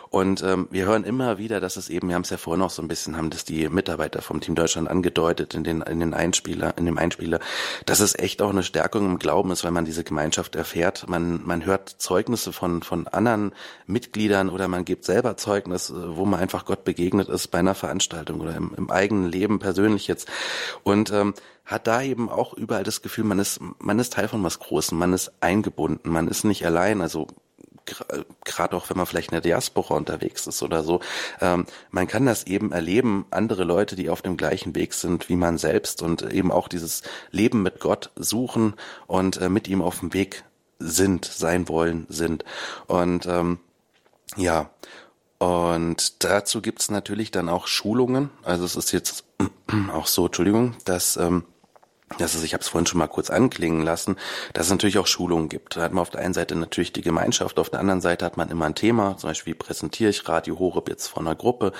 Und 0.08 0.42
ähm, 0.42 0.68
wir 0.70 0.86
hören 0.86 1.04
immer 1.04 1.36
wieder, 1.36 1.58
dass 1.60 1.76
es 1.76 1.88
eben, 1.88 2.08
wir 2.08 2.14
haben 2.14 2.22
es 2.22 2.30
ja 2.30 2.36
vorhin 2.36 2.62
auch 2.62 2.70
so 2.70 2.80
ein 2.80 2.88
bisschen, 2.88 3.16
haben 3.16 3.30
das 3.30 3.44
die 3.44 3.68
Mitarbeiter 3.68 4.22
vom 4.22 4.40
Team 4.40 4.54
Deutschland 4.54 4.88
angedeutet 4.88 5.54
in 5.54 5.64
den, 5.64 5.82
in 5.82 5.98
den 5.98 6.14
Einspieler, 6.14 6.74
in 6.78 6.86
dem 6.86 6.96
Einspieler, 6.96 7.40
dass 7.86 8.00
es 8.00 8.16
echt 8.16 8.40
auch 8.40 8.50
eine 8.50 8.62
Stärkung 8.62 9.04
im 9.04 9.18
Glauben 9.18 9.50
ist, 9.50 9.64
wenn 9.64 9.74
man 9.74 9.84
diese 9.84 10.04
Gemeinschaft 10.04 10.54
erfährt. 10.54 11.08
Man, 11.08 11.44
man 11.44 11.66
hört 11.66 11.88
Zeugnisse 11.88 12.52
von, 12.52 12.82
von 12.82 13.08
anderen 13.08 13.52
Mitgliedern 13.86 14.48
oder 14.48 14.68
man 14.68 14.84
gibt 14.84 15.04
selber 15.04 15.36
Zeugnis, 15.36 15.92
wo 15.92 16.24
man 16.24 16.38
einfach 16.38 16.64
Gott 16.64 16.84
begegnet 16.84 17.28
ist 17.28 17.48
bei 17.48 17.58
einer 17.58 17.74
Veranstaltung 17.74 18.40
oder 18.40 18.54
im, 18.54 18.72
im 18.76 18.90
eigenen 18.90 19.30
Leben 19.30 19.58
persönlich 19.58 20.06
jetzt. 20.06 20.28
Und 20.84 21.12
ähm, 21.12 21.34
hat 21.66 21.86
da 21.86 22.00
eben 22.00 22.30
auch 22.30 22.54
überall 22.54 22.84
das 22.84 23.02
Gefühl, 23.02 23.24
man 23.24 23.38
ist, 23.38 23.60
man 23.78 23.98
ist 23.98 24.14
Teil 24.14 24.28
von 24.28 24.42
was 24.42 24.60
Großem, 24.60 24.96
man 24.96 25.12
ist 25.12 25.32
eingebunden, 25.40 26.10
man 26.10 26.28
ist 26.28 26.44
nicht 26.44 26.64
allein. 26.64 27.02
Also 27.02 27.26
gerade 28.44 28.76
auch 28.76 28.90
wenn 28.90 28.96
man 28.96 29.06
vielleicht 29.06 29.30
in 29.30 29.34
der 29.34 29.40
Diaspora 29.40 29.94
unterwegs 29.94 30.46
ist 30.46 30.62
oder 30.62 30.82
so. 30.82 31.00
Ähm, 31.40 31.66
man 31.90 32.06
kann 32.06 32.26
das 32.26 32.44
eben 32.44 32.72
erleben, 32.72 33.26
andere 33.30 33.64
Leute, 33.64 33.96
die 33.96 34.10
auf 34.10 34.22
dem 34.22 34.36
gleichen 34.36 34.74
Weg 34.74 34.94
sind 34.94 35.28
wie 35.28 35.36
man 35.36 35.58
selbst 35.58 36.02
und 36.02 36.22
eben 36.22 36.50
auch 36.50 36.68
dieses 36.68 37.02
Leben 37.30 37.62
mit 37.62 37.80
Gott 37.80 38.10
suchen 38.16 38.74
und 39.06 39.36
äh, 39.38 39.48
mit 39.48 39.68
ihm 39.68 39.82
auf 39.82 40.00
dem 40.00 40.12
Weg 40.14 40.44
sind, 40.78 41.24
sein 41.24 41.68
wollen, 41.68 42.06
sind. 42.08 42.44
Und 42.86 43.26
ähm, 43.26 43.58
ja, 44.36 44.70
und 45.38 46.24
dazu 46.24 46.62
gibt's 46.62 46.90
natürlich 46.90 47.30
dann 47.30 47.48
auch 47.48 47.66
Schulungen. 47.66 48.30
Also 48.42 48.64
es 48.64 48.76
ist 48.76 48.92
jetzt 48.92 49.24
auch 49.92 50.06
so, 50.06 50.26
Entschuldigung, 50.26 50.74
dass 50.84 51.16
ähm, 51.16 51.44
dass 52.18 52.34
es, 52.34 52.44
ich 52.44 52.54
habe 52.54 52.62
es 52.62 52.68
vorhin 52.68 52.86
schon 52.86 53.00
mal 53.00 53.08
kurz 53.08 53.30
anklingen 53.30 53.82
lassen, 53.82 54.16
dass 54.52 54.66
es 54.66 54.70
natürlich 54.70 54.98
auch 54.98 55.08
Schulungen 55.08 55.48
gibt. 55.48 55.76
Da 55.76 55.82
hat 55.82 55.92
man 55.92 56.02
auf 56.02 56.10
der 56.10 56.20
einen 56.20 56.34
Seite 56.34 56.54
natürlich 56.54 56.92
die 56.92 57.02
Gemeinschaft, 57.02 57.58
auf 57.58 57.68
der 57.68 57.80
anderen 57.80 58.00
Seite 58.00 58.24
hat 58.24 58.36
man 58.36 58.48
immer 58.48 58.66
ein 58.66 58.76
Thema, 58.76 59.16
zum 59.16 59.30
Beispiel 59.30 59.56
präsentiere 59.56 60.10
ich 60.10 60.28
Radio 60.28 60.58
Horeb 60.58 60.88
jetzt 60.88 61.08
vor 61.08 61.20
einer 61.20 61.34
Gruppe 61.34 61.72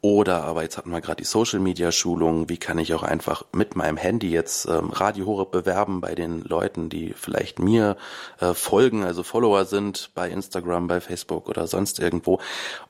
oder 0.00 0.44
aber 0.44 0.62
jetzt 0.62 0.78
hatten 0.78 0.90
wir 0.90 1.00
gerade 1.00 1.22
die 1.22 1.28
Social 1.28 1.58
Media 1.58 1.90
Schulung, 1.90 2.48
wie 2.48 2.56
kann 2.56 2.78
ich 2.78 2.94
auch 2.94 3.02
einfach 3.02 3.44
mit 3.52 3.74
meinem 3.74 3.96
Handy 3.96 4.30
jetzt 4.30 4.66
ähm, 4.68 4.90
Radio 4.90 5.26
Horeb 5.26 5.50
bewerben 5.50 6.00
bei 6.00 6.14
den 6.14 6.42
Leuten, 6.42 6.88
die 6.88 7.12
vielleicht 7.12 7.58
mir 7.58 7.96
äh, 8.38 8.54
folgen, 8.54 9.02
also 9.02 9.24
Follower 9.24 9.64
sind 9.64 10.10
bei 10.14 10.30
Instagram, 10.30 10.86
bei 10.86 11.00
Facebook 11.00 11.48
oder 11.48 11.66
sonst 11.66 11.98
irgendwo. 11.98 12.38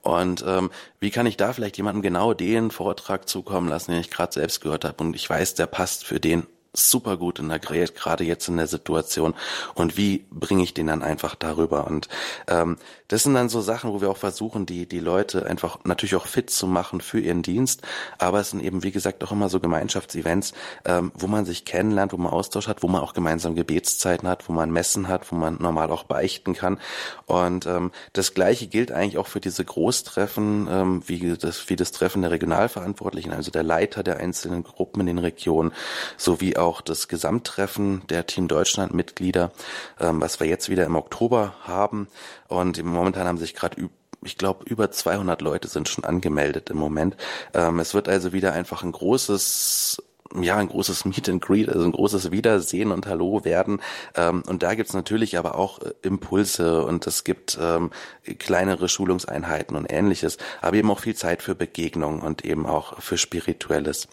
Und 0.03 0.45
ähm, 0.47 0.71
wie 1.01 1.11
kann 1.11 1.25
ich 1.25 1.39
da 1.39 1.55
vielleicht 1.55 1.79
jemandem 1.79 2.03
genau 2.03 2.35
den 2.35 2.71
Vortrag 2.71 3.27
zukommen 3.27 3.69
lassen, 3.71 3.93
den 3.93 4.01
ich 4.01 4.11
gerade 4.11 4.35
selbst 4.35 4.61
gehört 4.61 4.85
habe 4.85 5.03
und 5.03 5.17
ich 5.17 5.31
weiß, 5.31 5.55
der 5.55 5.67
passt 5.67 6.05
für 6.05 6.21
den 6.21 6.47
super 6.75 7.17
gut 7.17 7.39
integriert, 7.39 7.95
gerade 7.95 8.25
jetzt 8.25 8.49
in 8.49 8.57
der 8.57 8.67
Situation. 8.67 9.35
Und 9.75 9.97
wie 9.97 10.27
bringe 10.31 10.63
ich 10.63 10.75
den 10.75 10.89
dann 10.89 11.03
einfach 11.03 11.35
darüber? 11.35 11.87
Und 11.87 12.09
ähm, 12.49 12.77
das 13.09 13.23
sind 13.23 13.35
dann 13.35 13.49
so 13.49 13.61
Sachen, 13.61 13.93
wo 13.93 14.01
wir 14.01 14.11
auch 14.11 14.17
versuchen, 14.17 14.67
die 14.67 14.87
die 14.87 14.99
Leute 14.99 15.47
einfach 15.47 15.79
natürlich 15.85 16.17
auch 16.17 16.27
fit 16.27 16.51
zu 16.51 16.67
machen 16.67 17.01
für 17.01 17.21
ihren 17.21 17.43
Dienst. 17.43 17.83
Aber 18.19 18.41
es 18.41 18.51
sind 18.51 18.63
eben, 18.63 18.83
wie 18.83 18.91
gesagt, 18.91 19.23
auch 19.23 19.31
immer 19.31 19.49
so 19.49 19.61
Gemeinschaftsevents, 19.61 20.53
ähm, 20.85 21.13
wo 21.15 21.27
man 21.27 21.45
sich 21.45 21.65
kennenlernt, 21.65 22.13
wo 22.13 22.17
man 22.17 22.33
Austausch 22.33 22.67
hat, 22.67 22.83
wo 22.83 22.89
man 22.89 23.03
auch 23.03 23.13
gemeinsam 23.13 23.55
Gebetszeiten 23.55 24.29
hat, 24.29 24.49
wo 24.49 24.53
man 24.53 24.71
Messen 24.71 25.09
hat, 25.09 25.31
wo 25.31 25.37
man 25.37 25.59
normal 25.61 25.91
auch 25.91 26.05
beichten 26.05 26.55
kann. 26.55 26.81
Und 27.27 27.67
ähm, 27.67 27.93
das 28.15 28.35
Gleiche 28.35 28.67
gilt 28.67 28.91
eigentlich 28.91 29.19
auch 29.19 29.29
für 29.29 29.41
diese 29.41 29.65
Großtreffen, 29.65 30.69
ähm, 30.71 31.03
wie 31.07 31.37
das 31.37 31.69
wie 31.69 31.77
das 31.77 31.93
Treffen 31.93 32.23
der 32.23 32.31
Regionalverantwortlichen, 32.31 33.33
also 33.33 33.51
der 33.51 33.63
Leiter 33.63 34.03
der 34.03 34.17
einzelnen 34.17 34.65
Gruppen 34.65 35.01
in 35.01 35.07
den 35.07 35.19
Regionen, 35.19 35.73
sowie 36.17 36.57
auch 36.57 36.64
das 36.81 37.09
Gesamttreffen 37.09 38.03
der 38.09 38.27
Team 38.27 38.49
Deutschland 38.49 38.95
Mitglieder, 38.95 39.53
ähm, 40.01 40.21
was 40.21 40.41
wir 40.41 40.47
jetzt 40.47 40.69
wieder 40.69 40.85
im 40.85 40.97
Oktober 40.97 41.55
haben. 41.63 42.09
Und 42.49 42.83
momentan 42.83 43.27
haben 43.27 43.39
sich 43.39 43.55
gerade 43.55 43.89
ich 44.27 44.39
glaube, 44.39 44.65
über 44.65 44.91
200 44.91 45.43
Leute 45.43 45.69
sind 45.69 45.87
schon 45.89 46.05
angemeldet 46.05 46.71
im 46.71 46.79
Moment. 46.79 47.15
Ähm, 47.53 47.79
es 47.79 47.93
wird 47.93 48.09
also 48.09 48.33
wieder 48.33 48.55
einfach 48.55 48.83
ein 48.83 48.93
großes 48.93 50.03
ja, 50.41 50.57
ein 50.57 50.69
großes 50.69 51.05
Meet 51.05 51.29
and 51.29 51.43
Greet, 51.43 51.69
also 51.69 51.85
ein 51.85 51.93
großes 51.93 52.33
Wiedersehen 52.33 52.91
und 52.91 53.07
Hallo 53.07 53.45
werden. 53.45 53.81
Ähm, 54.17 54.43
und 54.47 54.63
da 54.63 54.75
gibt's 54.75 54.95
natürlich 54.95 55.39
aber 55.39 55.57
auch 55.57 55.81
äh, 55.81 55.93
Impulse 56.03 56.85
und 56.85 57.07
es 57.07 57.25
gibt 57.25 57.59
ähm, 57.61 57.91
kleinere 58.39 58.89
Schulungseinheiten 58.89 59.77
und 59.77 59.93
ähnliches, 59.93 60.39
aber 60.61 60.77
eben 60.77 60.91
auch 60.91 61.01
viel 61.01 61.15
Zeit 61.15 61.43
für 61.43 61.55
Begegnung 61.55 62.21
und 62.21 62.45
eben 62.45 62.67
auch 62.67 63.01
für 63.01 63.19
Spirituelles. 63.19 64.09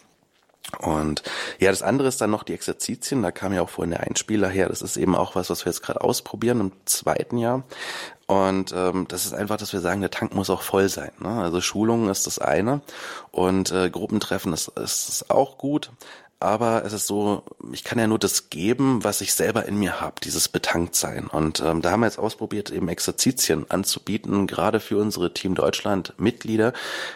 Und 0.79 1.23
ja, 1.59 1.69
das 1.69 1.81
andere 1.81 2.07
ist 2.07 2.21
dann 2.21 2.29
noch 2.29 2.43
die 2.43 2.53
Exerzitien. 2.53 3.23
Da 3.23 3.31
kam 3.31 3.53
ja 3.53 3.61
auch 3.61 3.69
vorhin 3.69 3.91
der 3.91 4.01
Einspieler 4.01 4.47
her. 4.47 4.69
Das 4.69 4.81
ist 4.81 4.95
eben 4.95 5.15
auch 5.15 5.35
was, 5.35 5.49
was 5.49 5.65
wir 5.65 5.71
jetzt 5.71 5.81
gerade 5.81 6.01
ausprobieren 6.01 6.59
im 6.59 6.71
zweiten 6.85 7.37
Jahr. 7.37 7.63
Und 8.27 8.73
ähm, 8.73 9.05
das 9.09 9.25
ist 9.25 9.33
einfach, 9.33 9.57
dass 9.57 9.73
wir 9.73 9.81
sagen, 9.81 9.99
der 9.99 10.11
Tank 10.11 10.33
muss 10.33 10.49
auch 10.49 10.61
voll 10.61 10.87
sein. 10.87 11.11
Ne? 11.19 11.41
Also 11.41 11.59
Schulungen 11.59 12.09
ist 12.09 12.27
das 12.27 12.39
eine 12.39 12.79
und 13.31 13.71
äh, 13.71 13.89
Gruppentreffen 13.89 14.53
ist, 14.53 14.69
ist 14.69 15.29
auch 15.29 15.57
gut 15.57 15.91
aber 16.41 16.83
es 16.85 16.93
ist 16.93 17.07
so, 17.07 17.43
ich 17.71 17.83
kann 17.83 17.99
ja 17.99 18.07
nur 18.07 18.19
das 18.19 18.49
geben, 18.49 19.03
was 19.03 19.21
ich 19.21 19.33
selber 19.33 19.65
in 19.65 19.77
mir 19.77 20.01
habe, 20.01 20.15
dieses 20.23 20.49
Betanktsein. 20.49 21.27
Und 21.27 21.59
ähm, 21.59 21.81
da 21.81 21.91
haben 21.91 22.01
wir 22.01 22.07
jetzt 22.07 22.19
ausprobiert, 22.19 22.71
eben 22.71 22.87
Exerzitien 22.87 23.69
anzubieten, 23.69 24.47
gerade 24.47 24.79
für 24.79 24.97
unsere 24.97 25.33
Team 25.33 25.55
Deutschland 25.55 26.13
Mitglieder, 26.17 26.73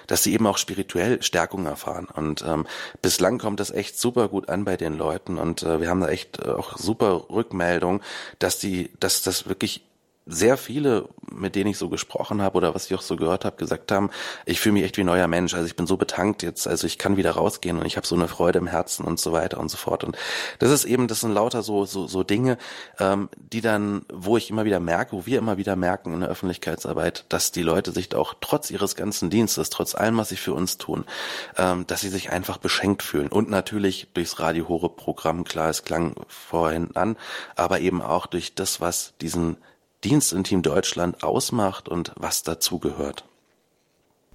dass 0.07 0.23
sie 0.23 0.33
eben 0.33 0.47
auch 0.47 0.57
spirituell 0.57 1.21
Stärkung 1.23 1.65
erfahren. 1.65 2.07
Und 2.13 2.43
ähm, 2.47 2.67
bislang 3.01 3.39
kommt 3.39 3.59
das 3.59 3.71
echt 3.71 3.99
super 3.99 4.27
gut 4.27 4.49
an 4.49 4.65
bei 4.65 4.77
den 4.77 4.97
Leuten 4.97 5.37
und 5.37 5.63
äh, 5.63 5.81
wir 5.81 5.89
haben 5.89 6.01
da 6.01 6.09
echt 6.09 6.39
äh, 6.39 6.49
auch 6.49 6.77
super 6.77 7.25
Rückmeldung, 7.29 8.01
dass 8.39 8.59
die, 8.59 8.91
dass 8.99 9.23
das 9.23 9.47
wirklich 9.47 9.81
sehr 10.25 10.57
viele, 10.57 11.07
mit 11.31 11.55
denen 11.55 11.69
ich 11.69 11.77
so 11.77 11.89
gesprochen 11.89 12.41
habe 12.41 12.57
oder 12.57 12.73
was 12.73 12.87
ich 12.87 12.95
auch 12.95 13.01
so 13.01 13.15
gehört 13.15 13.45
habe, 13.45 13.57
gesagt 13.57 13.91
haben, 13.91 14.09
ich 14.45 14.59
fühle 14.59 14.73
mich 14.73 14.83
echt 14.83 14.97
wie 14.97 15.01
ein 15.01 15.07
neuer 15.07 15.27
Mensch. 15.27 15.53
Also 15.53 15.67
ich 15.67 15.75
bin 15.75 15.85
so 15.85 15.97
betankt 15.97 16.41
jetzt, 16.41 16.67
also 16.67 16.87
ich 16.87 16.97
kann 16.97 17.17
wieder 17.17 17.31
rausgehen 17.31 17.77
und 17.77 17.85
ich 17.85 17.95
habe 17.97 18.07
so 18.07 18.15
eine 18.15 18.27
Freude 18.27 18.59
im 18.59 18.67
Herzen 18.67 19.05
und 19.05 19.19
so 19.19 19.33
weiter 19.33 19.59
und 19.59 19.69
so 19.69 19.77
fort. 19.77 20.03
Und 20.03 20.17
das 20.59 20.71
ist 20.71 20.85
eben, 20.85 21.07
das 21.07 21.21
sind 21.21 21.31
lauter 21.31 21.61
so 21.61 21.85
so, 21.85 22.07
so 22.07 22.23
Dinge, 22.23 22.57
ähm, 22.99 23.29
die 23.37 23.61
dann, 23.61 24.05
wo 24.11 24.37
ich 24.37 24.49
immer 24.49 24.65
wieder 24.65 24.79
merke, 24.79 25.13
wo 25.13 25.25
wir 25.25 25.37
immer 25.37 25.57
wieder 25.57 25.75
merken 25.75 26.13
in 26.13 26.21
der 26.21 26.29
Öffentlichkeitsarbeit, 26.29 27.25
dass 27.29 27.51
die 27.51 27.63
Leute 27.63 27.91
sich 27.91 28.13
auch 28.15 28.33
trotz 28.41 28.71
ihres 28.71 28.95
ganzen 28.95 29.29
Dienstes, 29.29 29.69
trotz 29.69 29.95
allem, 29.95 30.17
was 30.17 30.29
sie 30.29 30.37
für 30.37 30.53
uns 30.53 30.77
tun, 30.77 31.05
ähm, 31.57 31.85
dass 31.87 32.01
sie 32.01 32.09
sich 32.09 32.31
einfach 32.31 32.57
beschenkt 32.57 33.03
fühlen. 33.03 33.27
Und 33.27 33.49
natürlich 33.49 34.07
durchs 34.13 34.39
Radio 34.39 34.67
Horeb 34.67 34.95
Programm, 34.97 35.43
klar, 35.43 35.69
es 35.69 35.83
klang 35.83 36.15
vorhin 36.27 36.95
an, 36.95 37.15
aber 37.55 37.79
eben 37.79 38.01
auch 38.01 38.25
durch 38.25 38.55
das, 38.55 38.81
was 38.81 39.13
diesen 39.21 39.57
Dienst 40.05 40.33
in 40.33 40.43
Team 40.43 40.61
Deutschland 40.61 41.23
ausmacht 41.23 41.89
und 41.89 42.13
was 42.15 42.43
dazugehört. 42.43 43.25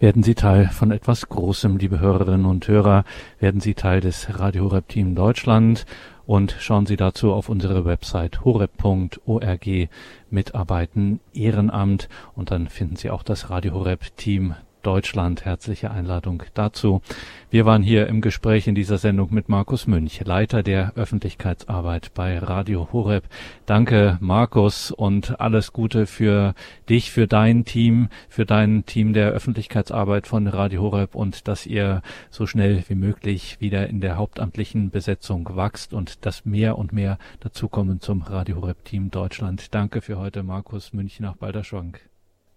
Werden 0.01 0.23
Sie 0.23 0.35
Teil 0.35 0.69
von 0.69 0.91
etwas 0.91 1.29
Großem, 1.29 1.77
liebe 1.77 2.01
Hörerinnen 2.01 2.47
und 2.47 2.67
Hörer? 2.67 3.05
Werden 3.39 3.61
Sie 3.61 3.75
Teil 3.75 4.01
des 4.01 4.39
Radio 4.39 4.65
Horeb 4.65 4.89
Team 4.89 5.15
Deutschland? 5.15 5.87
Und 6.27 6.57
schauen 6.59 6.87
Sie 6.87 6.97
dazu 6.97 7.33
auf 7.33 7.49
unsere 7.49 7.85
Website 7.85 8.45
horeb.org 8.45 9.89
Mitarbeiten 10.31 11.21
Ehrenamt 11.35 12.09
und 12.35 12.51
dann 12.51 12.69
finden 12.69 12.97
Sie 12.97 13.11
auch 13.11 13.23
das 13.23 13.51
Radio 13.51 13.75
Horeb 13.75 14.17
Team 14.17 14.55
Deutschland. 14.83 15.45
Herzliche 15.45 15.91
Einladung 15.91 16.43
dazu. 16.55 17.03
Wir 17.51 17.67
waren 17.67 17.83
hier 17.83 18.07
im 18.07 18.21
Gespräch 18.21 18.69
in 18.69 18.75
dieser 18.75 18.99
Sendung 18.99 19.35
mit 19.35 19.49
Markus 19.49 19.87
Münch, 19.87 20.21
Leiter 20.25 20.63
der 20.63 20.93
Öffentlichkeitsarbeit 20.95 22.13
bei 22.15 22.39
Radio 22.39 22.89
Horeb. 22.93 23.25
Danke, 23.67 24.19
Markus, 24.21 24.91
und 24.91 25.41
alles 25.41 25.73
Gute 25.73 26.07
für 26.07 26.55
dich, 26.89 27.11
für 27.11 27.27
dein 27.27 27.65
Team, 27.65 28.09
für 28.29 28.47
dein 28.47 28.85
Team 28.87 29.13
der 29.13 29.31
Öffentlichkeitsarbeit 29.31 30.27
von 30.27 30.47
Radio 30.47 30.83
Horeb 30.83 31.15
und 31.15 31.49
dass 31.49 31.67
ihr 31.67 32.03
so 32.31 32.47
schnell 32.47 32.85
wie 32.89 32.95
möglich 32.95 33.57
wieder 33.61 33.89
in 33.89 34.01
der 34.01 34.17
hauptamtlichen 34.17 34.91
Besetzung 34.91 35.49
wachst 35.55 35.93
und 35.93 36.25
dass 36.27 36.45
mehr 36.45 36.79
und 36.79 36.93
mehr 36.93 37.19
dazukommen 37.41 38.01
zum 38.01 38.23
Radio 38.23 38.57
Horeb 38.57 38.85
Team 38.85 39.11
Deutschland. 39.11 39.75
Danke 39.75 40.01
für 40.01 40.19
heute, 40.19 40.43
Markus 40.43 40.93
Münch 40.93 41.21
nach 41.21 41.37
Balderschwank. 41.37 42.10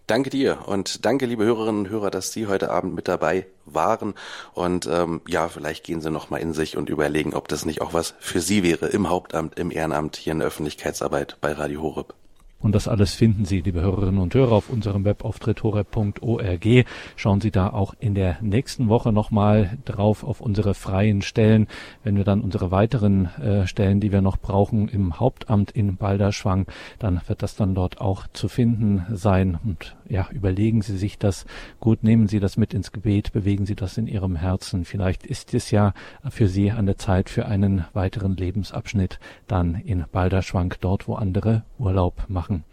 Danke 0.05 0.29
dir 0.29 0.67
und 0.67 1.05
danke, 1.05 1.25
liebe 1.25 1.45
Hörerinnen 1.45 1.85
und 1.85 1.89
Hörer, 1.89 2.11
dass 2.11 2.33
Sie 2.33 2.47
heute 2.47 2.69
Abend 2.71 2.93
mit 2.93 3.07
dabei 3.07 3.47
waren. 3.65 4.15
Und 4.53 4.85
ähm, 4.85 5.21
ja, 5.27 5.47
vielleicht 5.47 5.85
gehen 5.85 6.01
Sie 6.01 6.11
noch 6.11 6.29
mal 6.29 6.39
in 6.39 6.53
sich 6.53 6.75
und 6.75 6.89
überlegen, 6.89 7.33
ob 7.33 7.47
das 7.47 7.65
nicht 7.65 7.81
auch 7.81 7.93
was 7.93 8.13
für 8.19 8.41
Sie 8.41 8.63
wäre 8.63 8.87
im 8.87 9.09
Hauptamt, 9.09 9.57
im 9.57 9.71
Ehrenamt, 9.71 10.17
hier 10.17 10.33
in 10.33 10.39
der 10.39 10.49
Öffentlichkeitsarbeit 10.49 11.37
bei 11.39 11.53
Radio 11.53 11.81
Horeb. 11.81 12.15
Und 12.63 12.73
das 12.73 12.87
alles 12.87 13.13
finden 13.13 13.43
Sie, 13.43 13.59
liebe 13.59 13.81
Hörerinnen 13.81 14.21
und 14.21 14.33
Hörer, 14.33 14.53
auf 14.53 14.69
unserem 14.69 15.03
Webauftritt 15.03 15.63
horeb.org. 15.63 16.85
Schauen 17.17 17.41
Sie 17.41 17.51
da 17.51 17.69
auch 17.69 17.93
in 17.99 18.15
der 18.15 18.37
nächsten 18.41 18.87
Woche 18.87 19.11
nochmal 19.11 19.77
drauf 19.83 20.23
auf 20.23 20.39
unsere 20.39 20.73
freien 20.73 21.21
Stellen, 21.21 21.67
wenn 22.05 22.15
wir 22.15 22.23
dann 22.23 22.39
unsere 22.39 22.71
weiteren 22.71 23.25
äh, 23.41 23.67
Stellen, 23.67 23.99
die 23.99 24.13
wir 24.13 24.21
noch 24.21 24.37
brauchen, 24.37 24.87
im 24.87 25.19
Hauptamt 25.19 25.71
in 25.71 25.97
Balderschwang, 25.97 26.65
dann 26.99 27.19
wird 27.27 27.43
das 27.43 27.57
dann 27.57 27.75
dort 27.75 27.99
auch 27.99 28.27
zu 28.31 28.47
finden 28.47 29.05
sein. 29.11 29.59
Und 29.61 29.97
ja, 30.07 30.29
überlegen 30.31 30.81
Sie 30.81 30.97
sich 30.97 31.17
das 31.17 31.45
gut, 31.81 32.01
nehmen 32.01 32.29
Sie 32.29 32.39
das 32.39 32.55
mit 32.55 32.73
ins 32.73 32.93
Gebet, 32.93 33.33
bewegen 33.33 33.65
Sie 33.65 33.75
das 33.75 33.97
in 33.97 34.07
Ihrem 34.07 34.37
Herzen. 34.37 34.85
Vielleicht 34.85 35.25
ist 35.25 35.53
es 35.53 35.69
ja 35.69 35.93
für 36.29 36.47
Sie 36.47 36.71
an 36.71 36.85
der 36.85 36.97
Zeit 36.97 37.29
für 37.29 37.45
einen 37.45 37.83
weiteren 37.91 38.37
Lebensabschnitt 38.37 39.19
dann 39.47 39.75
in 39.75 40.05
Balderschwang, 40.09 40.75
dort 40.79 41.09
wo 41.09 41.15
andere 41.15 41.63
Urlaub 41.77 42.23
machen 42.29 42.52
machen. 42.53 42.63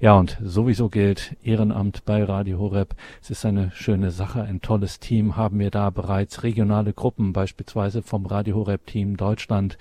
Ja, 0.00 0.14
und 0.14 0.38
sowieso 0.42 0.88
gilt 0.88 1.36
Ehrenamt 1.42 2.04
bei 2.04 2.24
Radio 2.24 2.58
Horeb. 2.58 2.94
Es 3.22 3.30
ist 3.30 3.44
eine 3.44 3.70
schöne 3.74 4.10
Sache, 4.10 4.42
ein 4.42 4.62
tolles 4.62 4.98
Team. 4.98 5.36
Haben 5.36 5.58
wir 5.58 5.70
da 5.70 5.90
bereits 5.90 6.42
regionale 6.42 6.92
Gruppen, 6.92 7.32
beispielsweise 7.32 8.02
vom 8.02 8.24
Radio 8.26 8.56
Horeb 8.56 8.86
Team 8.86 9.16
Deutschland, 9.16 9.76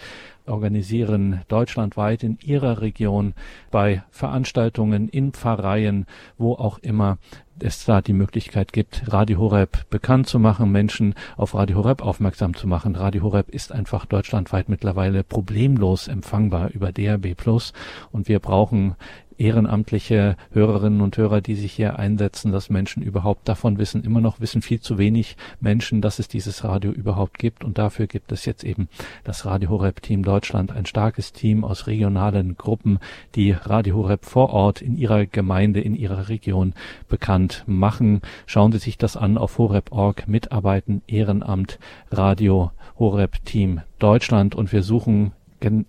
organisieren 0.46 1.42
deutschlandweit 1.48 2.24
in 2.24 2.38
ihrer 2.44 2.82
Region 2.82 3.34
bei 3.72 4.04
Veranstaltungen, 4.10 5.08
in 5.08 5.32
Pfarreien, 5.32 6.06
wo 6.38 6.54
auch 6.54 6.80
immer 6.80 7.18
es 7.62 7.86
da 7.86 8.02
die 8.02 8.14
Möglichkeit 8.14 8.74
gibt, 8.74 9.04
Radio 9.12 9.38
Horeb 9.38 9.90
bekannt 9.90 10.28
zu 10.28 10.40
machen, 10.40 10.72
Menschen 10.72 11.14
auf 11.38 11.56
Radio 11.56 11.78
Horeb 11.78 12.02
aufmerksam 12.02 12.56
zu 12.56 12.68
machen. 12.68 12.96
Radio 12.96 13.24
Horeb 13.24 13.50
ist 13.50 13.72
einfach 13.72 14.06
deutschlandweit 14.06 14.70
mittlerweile 14.70 15.24
problemlos 15.24 16.08
empfangbar 16.08 16.72
über 16.72 16.92
DAB 16.92 17.36
Plus 17.36 17.74
und 18.12 18.28
wir 18.28 18.40
brauchen 18.40 18.96
ehrenamtliche 19.40 20.36
Hörerinnen 20.52 21.02
und 21.02 21.18
Hörer, 21.18 21.42
die 21.42 21.56
sich 21.56 21.72
hier 21.72 21.98
einsetzen, 21.98 22.52
dass 22.52 22.70
Menschen 22.70 23.02
überhaupt 23.02 23.48
davon 23.48 23.78
wissen. 23.78 24.04
Immer 24.04 24.22
noch 24.22 24.40
wissen 24.42 24.62
viel 24.62 24.82
zu 24.82 24.98
wenig 24.98 25.38
Menschen, 25.62 26.02
dass 26.02 26.20
es 26.20 26.28
dieses 26.28 26.64
Radio 26.64 26.92
überhaupt 26.92 27.40
gibt. 27.40 27.64
Und 27.64 27.78
dafür 27.78 28.08
gibt 28.08 28.32
es 28.32 28.46
jetzt 28.46 28.64
eben 28.64 28.90
das 29.24 29.46
Radio 29.46 29.70
Horeb 29.70 30.02
Team 30.02 30.24
Deutschland, 30.24 30.72
ein 30.72 30.86
starkes 30.86 31.32
Team 31.32 31.64
aus 31.64 31.88
regionalen 31.88 32.58
Gruppen, 32.58 33.00
die 33.36 33.52
Radio 33.52 33.96
Horeb 33.96 34.26
vor 34.26 34.50
Ort 34.50 34.82
in 34.82 34.98
ihrer 34.98 35.26
Gemeinde, 35.26 35.80
in 35.80 35.96
ihrer 35.96 36.28
Region 36.28 36.74
bekannt 37.08 37.64
machen. 37.66 38.22
Schauen 38.46 38.72
Sie 38.74 38.80
sich 38.80 38.98
das 38.98 39.16
an 39.16 39.38
auf 39.38 39.58
horeb.org, 39.58 40.28
Mitarbeiten, 40.28 41.02
Ehrenamt, 41.08 41.80
Radio 42.12 42.72
Horeb 42.98 43.46
Team 43.46 43.82
Deutschland 44.00 44.56
und 44.56 44.72
wir 44.74 44.84
suchen 44.84 45.32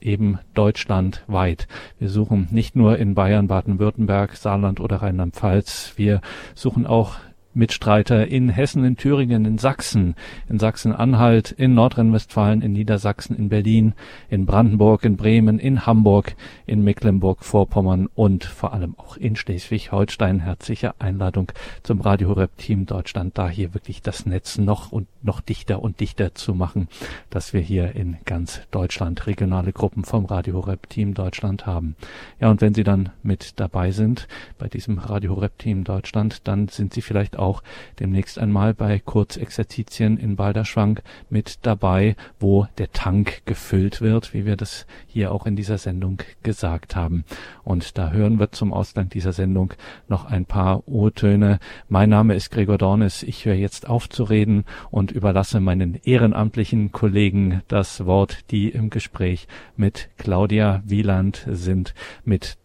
eben 0.01 0.39
deutschlandweit. 0.55 1.69
Wir 1.99 2.09
suchen 2.09 2.49
nicht 2.51 2.77
nur 2.77 2.99
in 2.99 3.15
Bayern, 3.15 3.47
Baden-Württemberg, 3.47 4.37
Saarland 4.37 4.81
oder 4.81 4.97
Rheinland-Pfalz. 4.97 5.95
Wir 5.97 6.21
suchen 6.55 6.87
auch 6.87 7.17
Mitstreiter 7.53 8.29
in 8.29 8.49
Hessen, 8.49 8.85
in 8.85 8.97
Thüringen, 8.97 9.45
in 9.45 9.59
Sachsen, 9.59 10.15
in 10.49 10.59
Sachsen-Anhalt, 10.59 11.51
in 11.51 11.75
Nordrhein-Westfalen, 11.75 12.63
in 12.63 12.73
Niedersachsen, 12.73 13.37
in 13.37 13.49
Berlin, 13.49 13.95
in 14.29 14.47
Brandenburg, 14.47 15.05
in 15.05 15.17
Bremen, 15.17 15.59
in 15.59 15.85
Hamburg, 15.85 16.37
in 16.67 16.85
Mecklenburg-Vorpommern 16.85 18.09
und 18.15 18.45
vor 18.45 18.73
allem 18.73 18.95
auch 18.99 19.17
in 19.17 19.35
Schleswig-Holstein. 19.35 20.41
Herzliche 20.41 20.95
Einladung 21.01 21.51
zum 21.83 22.01
Radio 22.01 22.29
Horeb 22.29 22.57
Team 22.57 22.87
Deutschland, 22.87 23.37
da 23.37 23.49
hier 23.49 23.75
wirklich 23.75 24.01
das 24.01 24.27
Netz 24.27 24.59
noch 24.59 24.93
und 24.93 25.09
noch 25.23 25.41
dichter 25.41 25.83
und 25.83 25.99
dichter 25.99 26.35
zu 26.35 26.55
machen, 26.55 26.89
dass 27.31 27.53
wir 27.53 27.61
hier 27.61 27.97
in 27.97 28.19
ganz 28.25 28.61
Deutschland 28.71 29.27
regionale 29.27 29.73
Gruppen 29.73 30.05
vom 30.05 30.25
Radio 30.25 30.55
Horeb 30.55 30.89
Team 30.89 31.15
Deutschland 31.15 31.67
haben. 31.67 31.97
Ja, 32.41 32.51
und 32.51 32.61
wenn 32.61 32.75
Sie 32.75 32.85
dann 32.85 33.11
mit 33.25 33.59
dabei 33.59 33.91
sind 33.91 34.29
bei 34.59 34.69
diesem 34.69 34.99
Radio 34.99 35.35
Horeb 35.35 35.59
Team 35.59 35.83
Deutschland, 35.83 36.47
dann 36.47 36.69
sind 36.69 36.95
Sie 36.95 37.03
vielleicht 37.03 37.40
auch 37.41 37.63
demnächst 37.99 38.39
einmal 38.39 38.75
bei 38.75 38.99
Kurzexerzitien 38.99 40.17
in 40.17 40.37
Balderschwang 40.37 41.01
mit 41.29 41.59
dabei, 41.63 42.17
wo 42.39 42.67
der 42.79 42.93
Tank 42.93 43.43
gefüllt 43.47 44.01
wird, 44.01 44.35
wie 44.35 44.47
wir 44.47 44.57
das 44.57 44.87
hier 45.07 45.33
auch 45.33 45.47
in 45.47 45.57
dieser 45.57 45.79
Sendung 45.79 46.23
gesagt 46.43 46.97
haben. 46.97 47.25
Und 47.65 47.99
da 47.99 48.11
hören 48.11 48.39
wir 48.39 48.53
zum 48.53 48.73
Ausgang 48.73 49.09
dieser 49.09 49.33
Sendung 49.33 49.75
noch 50.09 50.25
ein 50.25 50.45
paar 50.45 50.87
O-Töne. 50.87 51.59
Mein 51.89 52.11
Name 52.11 52.35
ist 52.35 52.51
Gregor 52.51 52.79
Dornes. 52.79 53.23
Ich 53.23 53.45
höre 53.45 53.55
jetzt 53.55 53.89
auf 53.89 54.09
zu 54.09 54.25
reden 54.25 54.65
und 54.91 55.11
überlasse 55.11 55.61
meinen 55.61 55.99
ehrenamtlichen 56.03 56.93
Kollegen 56.93 57.63
das 57.69 58.07
Wort, 58.07 58.51
die 58.51 58.69
im 58.69 58.91
Gespräch 58.91 59.49
mit 59.77 60.09
Claudia 60.19 60.83
Wieland 60.85 61.47
sind, 61.51 61.95
mit 62.25 62.60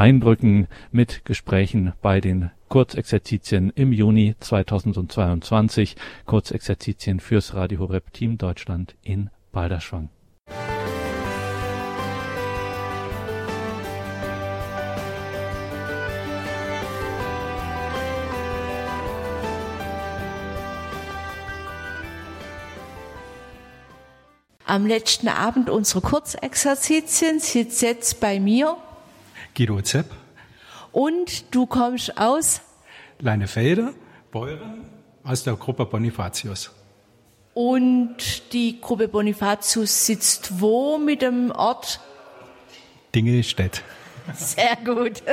Eindrücken, 0.00 0.66
mit 0.92 1.26
Gesprächen 1.26 1.92
bei 2.00 2.22
den 2.22 2.50
Kurzexerzitien 2.70 3.68
im 3.74 3.92
Juni 3.92 4.34
2022. 4.40 5.94
Kurzexerzitien 6.24 7.20
fürs 7.20 7.52
Radio 7.52 7.80
Horeb 7.80 8.10
Team 8.14 8.38
Deutschland 8.38 8.94
in 9.02 9.28
Balderschwang. 9.52 10.08
Am 24.64 24.86
letzten 24.86 25.28
Abend 25.28 25.68
unserer 25.68 26.00
Kurzexerzitien 26.00 27.38
sitzt 27.38 27.82
jetzt 27.82 28.20
bei 28.20 28.40
mir 28.40 28.78
Guido 29.56 29.80
Zepp 29.82 30.06
und 30.92 31.54
du 31.54 31.66
kommst 31.66 32.16
aus? 32.18 32.60
Leinefelde, 33.18 33.94
Beuren, 34.30 34.84
aus 35.22 35.44
der 35.44 35.54
Gruppe 35.54 35.86
Bonifatius. 35.86 36.70
Und 37.54 38.52
die 38.52 38.80
Gruppe 38.80 39.08
Bonifatius 39.08 40.06
sitzt 40.06 40.60
wo 40.60 40.98
mit 40.98 41.22
dem 41.22 41.50
Ort? 41.50 42.00
Dingelstedt. 43.14 43.82
Sehr 44.36 44.76
gut. 44.84 45.22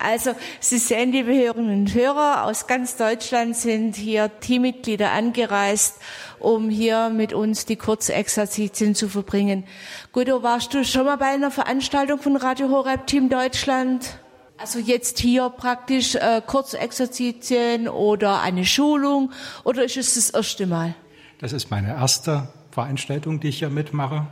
Also, 0.00 0.32
Sie 0.60 0.78
sehen, 0.78 1.12
liebe 1.12 1.34
Hörerinnen 1.34 1.80
und 1.80 1.94
Hörer, 1.94 2.44
aus 2.44 2.66
ganz 2.66 2.96
Deutschland 2.96 3.56
sind 3.56 3.96
hier 3.96 4.30
Teammitglieder 4.40 5.10
angereist, 5.10 6.00
um 6.38 6.70
hier 6.70 7.10
mit 7.10 7.32
uns 7.32 7.66
die 7.66 7.76
Kurzexerzitien 7.76 8.94
zu 8.94 9.08
verbringen. 9.08 9.64
Guido, 10.12 10.42
warst 10.42 10.72
du 10.74 10.84
schon 10.84 11.04
mal 11.04 11.16
bei 11.16 11.26
einer 11.26 11.50
Veranstaltung 11.50 12.20
von 12.20 12.36
Radio 12.36 12.68
Horeb 12.68 13.06
Team 13.06 13.28
Deutschland? 13.28 14.18
Also 14.56 14.78
jetzt 14.78 15.18
hier 15.18 15.50
praktisch 15.50 16.14
äh, 16.16 16.42
Kurzexerzitien 16.44 17.88
oder 17.88 18.40
eine 18.40 18.64
Schulung 18.64 19.30
oder 19.64 19.84
ist 19.84 19.96
es 19.96 20.14
das 20.14 20.30
erste 20.30 20.66
Mal? 20.66 20.94
Das 21.38 21.52
ist 21.52 21.70
meine 21.70 21.88
erste 21.88 22.48
Veranstaltung, 22.72 23.38
die 23.40 23.48
ich 23.48 23.58
hier 23.58 23.70
mitmache. 23.70 24.26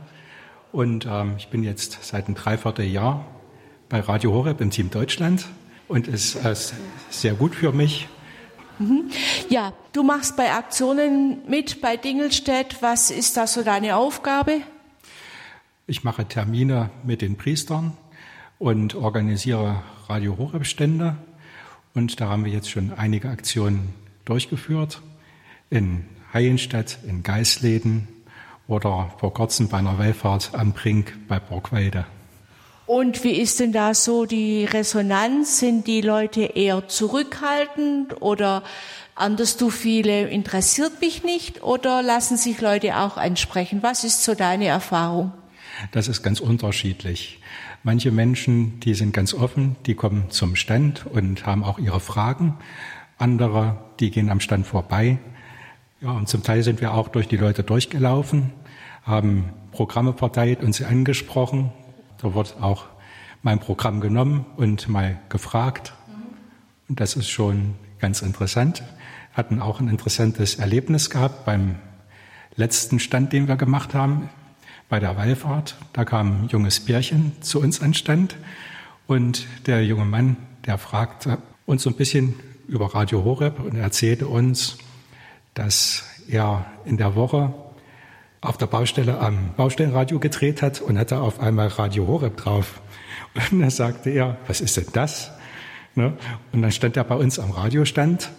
Und 0.71 1.05
ähm, 1.09 1.35
ich 1.37 1.47
bin 1.47 1.63
jetzt 1.63 1.99
seit 2.01 2.25
einem 2.25 2.35
Dreivierteljahr 2.35 3.25
bei 3.89 3.99
Radio 3.99 4.33
Horeb 4.33 4.61
im 4.61 4.69
Team 4.69 4.89
Deutschland 4.89 5.45
und 5.87 6.07
es 6.07 6.35
ist 6.35 6.73
sehr 7.09 7.33
gut 7.33 7.55
für 7.55 7.71
mich. 7.71 8.07
Mhm. 8.79 9.09
Ja, 9.49 9.73
du 9.93 10.03
machst 10.03 10.35
bei 10.35 10.51
Aktionen 10.53 11.39
mit 11.47 11.81
bei 11.81 11.97
Dingelstedt. 11.97 12.77
Was 12.81 13.09
ist 13.09 13.37
da 13.37 13.47
so 13.47 13.63
deine 13.63 13.95
Aufgabe? 13.95 14.61
Ich 15.87 16.03
mache 16.03 16.25
Termine 16.25 16.89
mit 17.03 17.21
den 17.21 17.37
Priestern 17.37 17.93
und 18.59 18.93
organisiere 18.95 19.83
Radio 20.07 20.37
Horeb 20.37 20.65
Stände. 20.65 21.15
Und 21.93 22.19
da 22.19 22.29
haben 22.29 22.45
wir 22.45 22.51
jetzt 22.51 22.69
schon 22.69 22.93
einige 22.93 23.29
Aktionen 23.29 23.93
durchgeführt. 24.25 25.01
In 25.69 26.05
Heienstadt, 26.33 26.99
in 27.07 27.23
Geisleden, 27.23 28.07
oder 28.67 29.13
vor 29.19 29.33
kurzem 29.33 29.69
bei 29.69 29.77
einer 29.77 29.97
Wallfahrt 29.97 30.51
am 30.53 30.73
Brink 30.73 31.17
bei 31.27 31.39
Borgweide. 31.39 32.05
Und 32.85 33.23
wie 33.25 33.33
ist 33.33 33.59
denn 33.59 33.73
da 33.73 33.93
so 33.93 34.25
die 34.25 34.63
Resonanz? 34.63 35.59
Sind 35.59 35.87
die 35.87 36.01
Leute 36.01 36.43
eher 36.43 36.87
zurückhaltend 36.87 38.21
oder 38.21 38.63
anders 39.13 39.57
du 39.57 39.69
viele 39.69 40.29
interessiert 40.29 41.01
mich 41.01 41.23
nicht 41.23 41.63
oder 41.63 42.01
lassen 42.01 42.37
sich 42.37 42.61
Leute 42.61 42.97
auch 42.97 43.17
ansprechen? 43.17 43.83
Was 43.83 44.05
ist 44.05 44.23
so 44.23 44.35
deine 44.35 44.67
Erfahrung? 44.67 45.33
Das 45.91 46.07
ist 46.07 46.23
ganz 46.23 46.39
unterschiedlich. 46.39 47.41
Manche 47.83 48.11
Menschen, 48.11 48.79
die 48.79 48.93
sind 48.93 49.13
ganz 49.13 49.33
offen, 49.33 49.75
die 49.85 49.93
kommen 49.93 50.29
zum 50.29 50.55
Stand 50.55 51.05
und 51.05 51.45
haben 51.45 51.63
auch 51.63 51.79
ihre 51.79 51.99
Fragen. 51.99 52.57
Andere, 53.17 53.77
die 53.99 54.11
gehen 54.11 54.29
am 54.29 54.39
Stand 54.39 54.65
vorbei 54.65 55.19
ja, 56.01 56.11
und 56.11 56.29
zum 56.29 56.43
Teil 56.43 56.63
sind 56.63 56.79
wir 56.81 56.93
auch 56.93 57.07
durch 57.07 57.27
die 57.27 57.37
Leute 57.37 57.63
durchgelaufen, 57.63 58.51
haben 59.03 59.53
Programme 59.71 60.13
verteilt 60.13 60.63
und 60.63 60.73
sie 60.73 60.85
angesprochen. 60.85 61.71
Da 62.19 62.33
wird 62.33 62.57
auch 62.61 62.85
mein 63.41 63.59
Programm 63.59 63.99
genommen 64.01 64.45
und 64.57 64.89
mal 64.89 65.19
gefragt. 65.29 65.93
Und 66.87 66.99
das 66.99 67.15
ist 67.15 67.29
schon 67.29 67.75
ganz 67.99 68.21
interessant. 68.21 68.83
Hatten 69.33 69.59
auch 69.59 69.79
ein 69.79 69.87
interessantes 69.87 70.55
Erlebnis 70.55 71.09
gehabt 71.09 71.45
beim 71.45 71.75
letzten 72.55 72.99
Stand, 72.99 73.33
den 73.33 73.47
wir 73.47 73.55
gemacht 73.55 73.93
haben, 73.93 74.29
bei 74.89 74.99
der 74.99 75.17
Wallfahrt. 75.17 75.75
Da 75.93 76.05
kam 76.05 76.43
ein 76.43 76.47
junges 76.49 76.79
Pärchen 76.79 77.33
zu 77.41 77.59
uns 77.59 77.81
an 77.81 77.93
Stand 77.93 78.35
Und 79.07 79.47
der 79.65 79.85
junge 79.85 80.05
Mann, 80.05 80.37
der 80.65 80.77
fragte 80.77 81.37
uns 81.65 81.83
so 81.83 81.89
ein 81.89 81.95
bisschen 81.95 82.35
über 82.67 82.93
Radio 82.93 83.23
Horeb 83.23 83.59
und 83.59 83.75
erzählte 83.75 84.27
uns, 84.27 84.77
dass 85.57 86.03
er 86.27 86.65
in 86.85 86.97
der 86.97 87.15
Woche 87.15 87.53
auf 88.41 88.57
der 88.57 88.67
Baustelle 88.67 89.19
am 89.19 89.53
Baustellenradio 89.57 90.19
gedreht 90.19 90.61
hat 90.61 90.81
und 90.81 90.97
hatte 90.97 91.19
auf 91.19 91.39
einmal 91.39 91.67
Radio 91.67 92.07
Horeb 92.07 92.37
drauf. 92.37 92.81
Und 93.51 93.59
da 93.59 93.69
sagte 93.69 94.09
er, 94.09 94.37
was 94.47 94.61
ist 94.61 94.77
denn 94.77 94.87
das? 94.93 95.31
Ne? 95.95 96.13
Und 96.51 96.61
dann 96.61 96.71
stand 96.71 96.95
er 96.95 97.03
bei 97.03 97.15
uns 97.15 97.39
am 97.39 97.51
Radiostand 97.51 98.29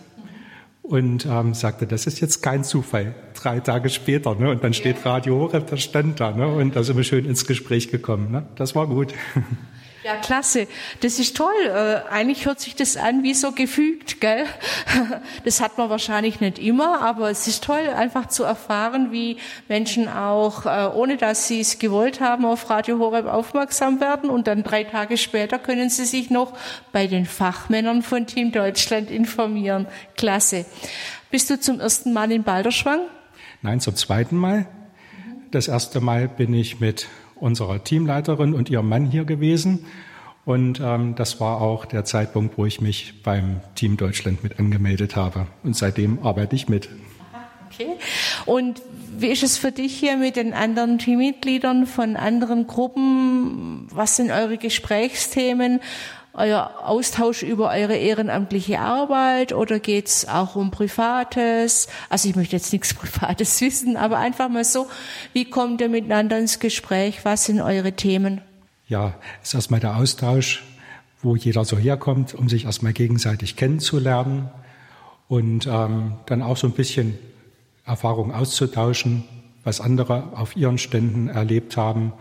und 0.83 1.27
ähm, 1.27 1.55
sagte, 1.55 1.87
das 1.87 2.07
ist 2.07 2.21
jetzt 2.21 2.43
kein 2.43 2.63
Zufall. 2.63 3.15
Drei 3.35 3.61
Tage 3.61 3.91
später, 3.91 4.35
ne? 4.37 4.51
und 4.51 4.63
dann 4.63 4.73
steht 4.73 5.05
Radio 5.05 5.39
Horeb, 5.39 5.67
der 5.67 5.77
stand 5.77 6.21
da, 6.21 6.31
ne? 6.31 6.47
und 6.47 6.77
da 6.77 6.85
sind 6.85 6.97
wir 6.97 7.05
schön 7.05 7.25
ins 7.25 7.47
Gespräch 7.47 7.91
gekommen. 7.91 8.31
Ne? 8.31 8.47
Das 8.55 8.75
war 8.75 8.87
gut. 8.87 9.13
Ja, 10.05 10.17
klasse. 10.17 10.69
Das 11.01 11.19
ist 11.19 11.37
toll. 11.37 11.53
Äh, 11.67 12.09
eigentlich 12.11 12.47
hört 12.47 12.61
sich 12.61 12.77
das 12.77 12.97
an 12.97 13.25
wie 13.25 13.35
so 13.35 13.53
gefügt, 13.53 14.21
gell? 14.21 14.47
Das 15.45 15.61
hat 15.61 15.77
man 15.79 15.91
wahrscheinlich 15.91 16.41
nicht 16.41 16.59
immer, 16.59 17.01
aber 17.03 17.31
es 17.31 17.47
ist 17.49 17.65
toll, 17.65 17.89
einfach 17.97 18.27
zu 18.27 18.45
erfahren, 18.45 19.11
wie 19.11 19.39
Menschen 19.69 20.09
auch, 20.09 20.67
äh, 20.67 20.89
ohne 20.95 21.17
dass 21.17 21.49
sie 21.49 21.61
es 21.61 21.79
gewollt 21.79 22.21
haben, 22.21 22.45
auf 22.45 22.71
Radio 22.71 22.99
Horeb 22.99 23.27
aufmerksam 23.27 24.01
werden 24.01 24.31
und 24.31 24.47
dann 24.47 24.63
drei 24.63 24.85
Tage 24.85 25.17
später 25.17 25.59
können 25.59 25.91
sie 25.91 26.05
sich 26.05 26.31
noch 26.31 26.53
bei 26.93 27.07
den 27.07 27.27
Fachmännern 27.27 28.03
von 28.03 28.27
Team 28.27 28.53
Deutschland 28.53 29.11
informieren. 29.11 29.87
Klasse. 30.17 30.65
Bist 31.31 31.51
du 31.51 31.59
zum 31.59 31.81
ersten 31.81 32.13
Mal 32.13 32.31
in 32.31 32.45
Balderschwang? 32.45 33.01
Nein, 33.63 33.81
zum 33.81 33.97
zweiten 33.97 34.37
Mal. 34.37 34.67
Das 35.51 35.67
erste 35.67 36.01
Mal 36.01 36.29
bin 36.29 36.55
ich 36.55 36.79
mit 36.79 37.09
unserer 37.41 37.83
Teamleiterin 37.83 38.55
und 38.55 38.71
ihrem 38.71 38.89
Mann 38.89 39.07
hier 39.07 39.25
gewesen. 39.25 39.87
Und 40.45 40.81
ähm, 40.81 41.15
das 41.15 41.41
war 41.41 41.61
auch 41.61 41.85
der 41.85 42.05
Zeitpunkt, 42.05 42.57
wo 42.57 42.65
ich 42.65 42.81
mich 42.81 43.23
beim 43.23 43.61
Team 43.75 43.97
Deutschland 43.97 44.43
mit 44.43 44.59
angemeldet 44.59 45.15
habe. 45.15 45.47
Und 45.63 45.77
seitdem 45.77 46.21
arbeite 46.23 46.57
ich 46.57 46.69
mit. 46.69 46.89
Okay. 47.71 47.99
Und 48.47 48.81
wie 49.17 49.29
ist 49.29 49.43
es 49.43 49.59
für 49.59 49.73
dich 49.73 49.95
hier 49.95 50.17
mit 50.17 50.37
den 50.37 50.55
anderen 50.55 50.99
Teammitgliedern 50.99 51.87
von 51.87 52.17
anderen 52.17 52.67
Gruppen? 52.67 53.89
Was 53.91 54.17
sind 54.17 54.31
eure 54.31 54.57
Gesprächsthemen? 54.57 55.81
Euer 56.39 56.71
Austausch 56.85 57.43
über 57.43 57.71
eure 57.71 57.97
ehrenamtliche 57.97 58.79
Arbeit 58.79 59.53
oder 59.53 59.81
geht's 59.81 60.29
auch 60.29 60.55
um 60.55 60.71
Privates? 60.71 61.89
Also 62.11 62.29
ich 62.29 62.37
möchte 62.37 62.55
jetzt 62.55 62.73
nichts 62.73 62.95
Privates 62.95 63.61
wissen, 63.61 63.97
aber 63.97 64.19
einfach 64.19 64.49
mal 64.49 64.63
so, 64.63 64.87
wie 65.33 65.47
kommt 65.47 65.81
ihr 65.81 65.89
miteinander 65.89 66.39
ins 66.39 66.61
Gespräch? 66.61 67.25
Was 67.25 67.47
sind 67.47 67.61
eure 67.61 67.91
Themen? 67.91 68.41
Ja, 68.87 69.15
es 69.43 69.49
ist 69.49 69.55
erstmal 69.55 69.81
der 69.81 69.97
Austausch, 69.97 70.63
wo 71.23 71.35
jeder 71.35 71.65
so 71.65 71.77
herkommt, 71.77 72.35
um 72.35 72.49
sich 72.49 72.67
erstmal 72.67 72.93
gegenseitig 72.93 73.57
kennenzulernen 73.57 74.49
und 75.27 75.67
ähm, 75.67 76.19
dann 76.27 76.43
auch 76.43 76.57
so 76.57 76.69
ein 76.69 76.73
bisschen 76.73 77.19
Erfahrung 77.85 78.33
auszutauschen, 78.33 79.25
was 79.65 79.81
andere 79.81 80.37
auf 80.37 80.55
ihren 80.55 80.79
Ständen 80.79 81.27
erlebt 81.27 81.77
haben. 81.77 82.13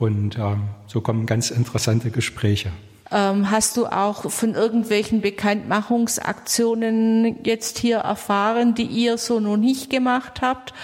Und 0.00 0.36
ähm, 0.36 0.64
so 0.88 1.00
kommen 1.00 1.26
ganz 1.26 1.52
interessante 1.52 2.10
Gespräche. 2.10 2.72
Ähm, 3.12 3.50
hast 3.50 3.76
du 3.76 3.84
auch 3.86 4.30
von 4.30 4.54
irgendwelchen 4.54 5.20
Bekanntmachungsaktionen 5.20 7.44
jetzt 7.44 7.78
hier 7.78 7.98
erfahren, 7.98 8.74
die 8.74 8.86
ihr 8.86 9.16
so 9.16 9.38
noch 9.38 9.56
nicht 9.56 9.90
gemacht 9.90 10.40
habt, 10.42 10.74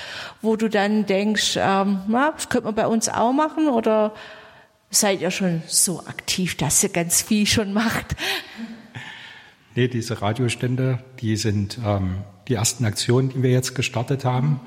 wo 0.41 0.55
du 0.55 0.68
dann 0.68 1.05
denkst, 1.07 1.57
ähm, 1.57 2.03
na, 2.07 2.31
das 2.31 2.49
könnte 2.49 2.66
man 2.66 2.77
bei 2.77 2.87
uns 2.87 3.09
auch 3.09 3.33
machen 3.33 3.66
oder 3.68 4.14
seid 4.91 5.20
ihr 5.20 5.33
schon 5.33 5.62
so 5.66 6.07
aktiv, 6.07 6.57
dass 6.57 6.81
ihr 6.83 6.91
ganz 6.91 7.23
viel 7.23 7.47
schon 7.47 7.73
macht? 7.73 8.14
Nee, 9.75 9.89
diese 9.89 10.20
Radiostände, 10.20 10.99
die 11.20 11.35
sind 11.37 11.79
ähm, 11.83 12.18
die 12.47 12.53
ersten 12.53 12.85
Aktionen, 12.85 13.31
die 13.31 13.43
wir 13.43 13.51
jetzt 13.51 13.75
gestartet 13.75 14.23
haben. 14.23 14.61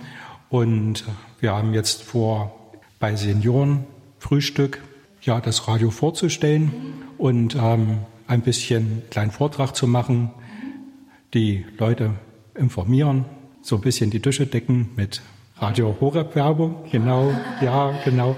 Und 0.50 1.04
wir 1.40 1.54
haben 1.54 1.76
jetzt 1.76 2.02
vor, 2.02 2.74
bei 3.00 3.16
Senioren 3.16 3.86
Frühstück 4.18 4.82
ja, 5.22 5.40
das 5.42 5.68
Radio 5.68 5.92
vorzustellen 5.92 7.05
und 7.18 7.56
ähm, 7.56 8.00
ein 8.28 8.42
bisschen 8.42 9.04
kleinen 9.10 9.32
Vortrag 9.32 9.76
zu 9.76 9.88
machen, 9.88 10.32
die 11.34 11.66
Leute 11.78 12.12
informieren, 12.56 13.26
so 13.62 13.76
ein 13.76 13.82
bisschen 13.82 14.10
die 14.10 14.22
Tische 14.22 14.48
decken 14.48 14.90
mit 14.96 15.22
Radio 15.58 15.96
Horeb 16.00 16.36
Werbung, 16.36 16.84
genau, 16.92 17.34
ja, 17.62 17.94
genau. 18.04 18.36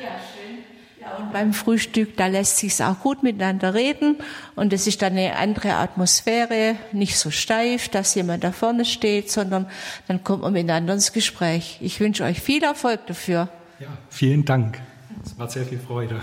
Ja, 0.00 0.10
schön. 0.34 0.58
Ja, 1.00 1.16
und 1.16 1.32
beim 1.32 1.52
Frühstück, 1.52 2.16
da 2.16 2.26
lässt 2.26 2.58
sich's 2.58 2.80
auch 2.80 3.00
gut 3.00 3.22
miteinander 3.22 3.74
reden 3.74 4.16
und 4.56 4.72
es 4.72 4.86
ist 4.86 5.02
dann 5.02 5.12
eine 5.12 5.36
andere 5.36 5.74
Atmosphäre, 5.74 6.76
nicht 6.92 7.18
so 7.18 7.30
steif, 7.30 7.88
dass 7.88 8.14
jemand 8.14 8.44
da 8.44 8.52
vorne 8.52 8.84
steht, 8.84 9.30
sondern 9.30 9.66
dann 10.06 10.22
kommt 10.22 10.42
man 10.42 10.52
miteinander 10.52 10.94
ins 10.94 11.12
Gespräch. 11.12 11.78
Ich 11.80 12.00
wünsche 12.00 12.24
euch 12.24 12.40
viel 12.40 12.62
Erfolg 12.62 13.06
dafür. 13.06 13.48
Ja, 13.80 13.88
vielen 14.10 14.44
Dank. 14.44 14.80
Es 15.24 15.36
macht 15.36 15.52
sehr 15.52 15.64
viel 15.64 15.78
Freude. 15.78 16.20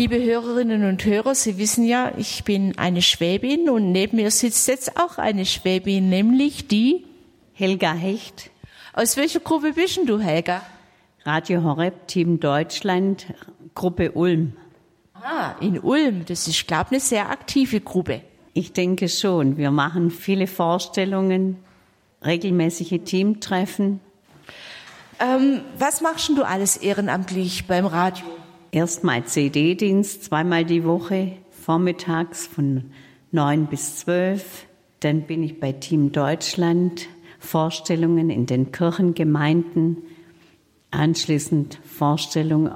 Liebe 0.00 0.18
Hörerinnen 0.18 0.88
und 0.88 1.04
Hörer, 1.04 1.34
Sie 1.34 1.58
wissen 1.58 1.84
ja, 1.84 2.12
ich 2.16 2.44
bin 2.44 2.78
eine 2.78 3.02
Schwäbin 3.02 3.68
und 3.68 3.92
neben 3.92 4.16
mir 4.16 4.30
sitzt 4.30 4.66
jetzt 4.66 4.96
auch 4.98 5.18
eine 5.18 5.44
Schwäbin, 5.44 6.08
nämlich 6.08 6.66
die 6.68 7.04
Helga 7.52 7.92
Hecht. 7.92 8.50
Aus 8.94 9.18
welcher 9.18 9.40
Gruppe 9.40 9.74
bist 9.74 10.00
du, 10.06 10.18
Helga? 10.18 10.62
Radio 11.24 11.62
Horeb 11.62 12.08
Team 12.08 12.40
Deutschland, 12.40 13.26
Gruppe 13.74 14.12
Ulm. 14.12 14.54
Ah, 15.12 15.56
in 15.60 15.78
Ulm. 15.78 16.24
Das 16.24 16.48
ist, 16.48 16.66
glaube 16.66 16.86
ich, 16.86 16.92
eine 16.92 17.00
sehr 17.00 17.28
aktive 17.28 17.82
Gruppe. 17.82 18.22
Ich 18.54 18.72
denke 18.72 19.06
schon. 19.06 19.58
Wir 19.58 19.70
machen 19.70 20.10
viele 20.10 20.46
Vorstellungen, 20.46 21.58
regelmäßige 22.24 23.00
Teamtreffen. 23.04 24.00
Ähm, 25.18 25.60
was 25.78 26.00
machst 26.00 26.30
du 26.30 26.42
alles 26.42 26.78
ehrenamtlich 26.78 27.66
beim 27.66 27.84
Radio? 27.84 28.39
Erstmal 28.72 29.24
CD-Dienst, 29.24 30.22
zweimal 30.22 30.64
die 30.64 30.84
Woche, 30.84 31.32
vormittags 31.50 32.46
von 32.46 32.84
neun 33.32 33.66
bis 33.66 33.96
zwölf. 33.96 34.66
Dann 35.00 35.22
bin 35.22 35.42
ich 35.42 35.58
bei 35.58 35.72
Team 35.72 36.12
Deutschland, 36.12 37.08
Vorstellungen 37.40 38.30
in 38.30 38.46
den 38.46 38.70
Kirchengemeinden, 38.70 39.96
anschließend 40.92 41.80
Vorstellung 41.84 42.70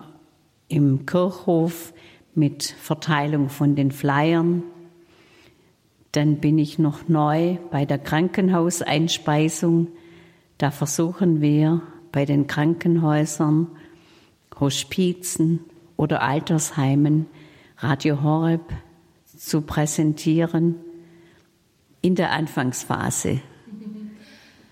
im 0.66 1.06
Kirchhof 1.06 1.92
mit 2.34 2.64
Verteilung 2.64 3.48
von 3.48 3.76
den 3.76 3.92
Flyern. 3.92 4.64
Dann 6.10 6.38
bin 6.38 6.58
ich 6.58 6.80
noch 6.80 7.06
neu 7.06 7.58
bei 7.70 7.84
der 7.84 7.98
Krankenhauseinspeisung. 7.98 9.86
Da 10.58 10.72
versuchen 10.72 11.40
wir 11.40 11.82
bei 12.10 12.24
den 12.24 12.48
Krankenhäusern, 12.48 13.68
Hospizen 14.58 15.60
oder 15.96 16.22
Altersheimen 16.22 17.26
Radio 17.78 18.22
Horeb 18.22 18.72
zu 19.36 19.60
präsentieren 19.60 20.76
in 22.00 22.14
der 22.14 22.32
Anfangsphase. 22.32 23.40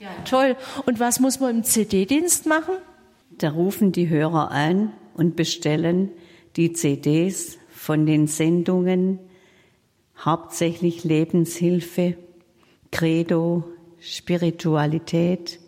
Ja, 0.01 0.11
toll. 0.25 0.57
Und 0.87 1.01
was 1.01 1.21
muss 1.21 1.41
man 1.41 1.59
im 1.59 1.65
CD-Dienst 1.65 2.47
machen? 2.47 2.75
Da 3.39 3.51
rufen 3.51 3.93
die 3.93 4.09
Hörer 4.09 4.51
an 4.51 4.93
und 5.15 5.37
bestellen 5.37 6.11
die 6.57 6.73
CDs 6.73 7.59
von 7.71 8.07
den 8.07 8.27
Sendungen, 8.27 9.19
hauptsächlich 10.19 11.05
Lebenshilfe, 11.05 12.17
Credo, 12.91 13.65
Spiritualität. 14.01 15.61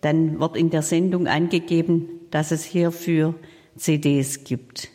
Dann 0.00 0.40
wird 0.40 0.56
in 0.56 0.70
der 0.70 0.82
Sendung 0.82 1.26
angegeben, 1.26 2.08
dass 2.30 2.50
es 2.50 2.64
hierfür 2.64 3.34
CDs 3.76 4.44
gibt. 4.44 4.88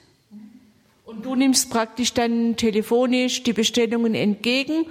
Und 1.06 1.26
du 1.26 1.36
nimmst 1.36 1.70
praktisch 1.70 2.14
dann 2.14 2.56
telefonisch 2.56 3.44
die 3.44 3.54
Bestellungen 3.54 4.16
entgegen 4.16 4.86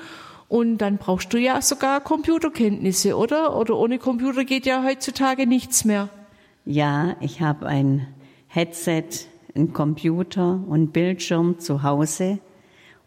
und 0.49 0.79
dann 0.79 0.99
brauchst 0.99 1.33
du 1.33 1.39
ja 1.39 1.63
sogar 1.63 2.01
Computerkenntnisse, 2.01 3.17
oder? 3.17 3.57
Oder 3.57 3.77
ohne 3.77 3.99
Computer 3.99 4.45
geht 4.45 4.67
ja 4.67 4.85
heutzutage 4.85 5.47
nichts 5.47 5.85
mehr. 5.85 6.09
Ja, 6.67 7.17
ich 7.21 7.41
habe 7.41 7.67
ein 7.67 8.07
Headset, 8.49 9.05
einen 9.55 9.73
Computer 9.73 10.63
und 10.69 10.93
Bildschirm 10.93 11.59
zu 11.59 11.83
Hause 11.83 12.39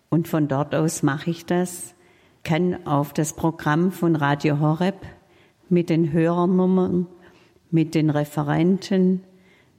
und 0.09 0.27
von 0.27 0.47
dort 0.47 0.73
aus 0.73 1.03
mache 1.03 1.29
ich 1.29 1.45
das, 1.45 1.95
kann 2.43 2.86
auf 2.86 3.13
das 3.13 3.34
Programm 3.34 3.91
von 3.91 4.15
Radio 4.15 4.59
Horeb 4.59 5.05
mit 5.69 5.89
den 5.89 6.11
Hörernummern, 6.11 7.07
mit 7.71 7.95
den 7.95 8.09
Referenten, 8.09 9.23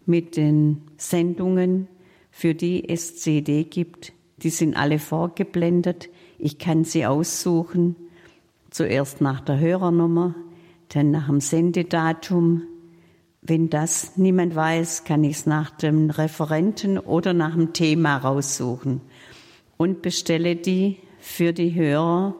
mit 0.06 0.36
den 0.36 0.82
Sendungen, 0.96 1.88
für 2.30 2.54
die 2.54 2.88
es 2.88 3.16
CD 3.16 3.64
gibt, 3.64 4.12
Die 4.42 4.50
sind 4.50 4.76
alle 4.76 4.98
vorgeblendet. 4.98 6.08
Ich 6.38 6.58
kann 6.58 6.84
sie 6.84 7.06
aussuchen. 7.06 7.96
Zuerst 8.70 9.20
nach 9.20 9.40
der 9.40 9.58
Hörernummer, 9.58 10.34
dann 10.88 11.10
nach 11.10 11.28
dem 11.28 11.40
Sendedatum. 11.40 12.62
Wenn 13.40 13.70
das 13.70 14.16
niemand 14.16 14.56
weiß, 14.56 15.04
kann 15.04 15.22
ich 15.22 15.36
es 15.36 15.46
nach 15.46 15.70
dem 15.70 16.10
Referenten 16.10 16.98
oder 16.98 17.32
nach 17.32 17.54
dem 17.54 17.72
Thema 17.72 18.16
raussuchen 18.16 19.00
und 19.76 20.02
bestelle 20.02 20.56
die 20.56 20.98
für 21.18 21.52
die 21.52 21.74
Hörer 21.74 22.34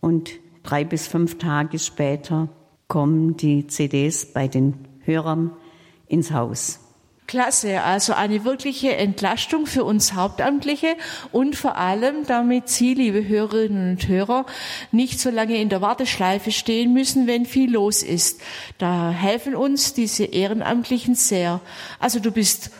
und 0.00 0.30
drei 0.62 0.84
bis 0.84 1.06
fünf 1.06 1.38
Tage 1.38 1.78
später 1.78 2.48
kommen 2.88 3.36
die 3.36 3.66
CDs 3.66 4.32
bei 4.32 4.48
den 4.48 4.74
Hörern 5.00 5.52
ins 6.08 6.32
Haus. 6.32 6.80
Klasse, 7.28 7.82
also 7.82 8.14
eine 8.14 8.44
wirkliche 8.44 8.96
Entlastung 8.96 9.66
für 9.66 9.84
uns 9.84 10.14
Hauptamtliche 10.14 10.96
und 11.30 11.56
vor 11.56 11.76
allem, 11.76 12.26
damit 12.26 12.70
Sie, 12.70 12.94
liebe 12.94 13.28
Hörerinnen 13.28 13.90
und 13.90 14.08
Hörer, 14.08 14.46
nicht 14.92 15.20
so 15.20 15.28
lange 15.28 15.60
in 15.60 15.68
der 15.68 15.82
Warteschleife 15.82 16.50
stehen 16.50 16.94
müssen, 16.94 17.26
wenn 17.26 17.44
viel 17.44 17.70
los 17.70 18.02
ist. 18.02 18.40
Da 18.78 19.10
helfen 19.10 19.54
uns 19.54 19.92
diese 19.92 20.24
Ehrenamtlichen 20.24 21.14
sehr. 21.14 21.60
Also 22.00 22.18
du 22.18 22.32
bist 22.32 22.70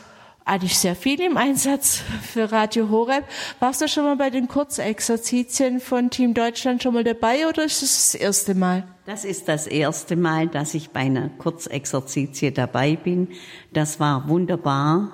eigentlich 0.49 0.79
sehr 0.79 0.97
viel 0.97 1.21
im 1.21 1.37
Einsatz 1.37 2.03
für 2.23 2.51
Radio 2.51 2.89
Horeb. 2.89 3.25
Warst 3.61 3.83
du 3.83 3.89
schon 3.89 4.05
mal 4.05 4.17
bei 4.17 4.31
den 4.31 4.49
Kurzexerzitien 4.49 5.79
von 5.79 6.11
Team 6.11 6.33
Deutschland 6.33 6.83
schon 6.83 6.95
mal 6.95 7.05
dabei 7.05 7.47
oder 7.47 7.65
ist 7.65 7.83
es 7.83 8.13
das 8.13 8.15
erste 8.21 8.55
Mal? 8.55 8.89
Das 9.05 9.25
ist 9.25 9.49
das 9.49 9.67
erste 9.67 10.17
Mal, 10.17 10.49
dass 10.49 10.75
ich 10.75 10.91
bei 10.91 11.01
einer 11.01 11.29
Kurzexerzitie 11.29 12.51
dabei 12.51 12.97
bin. 12.97 13.29
Das 13.73 14.01
war 14.01 14.29
wunderbar. 14.29 15.13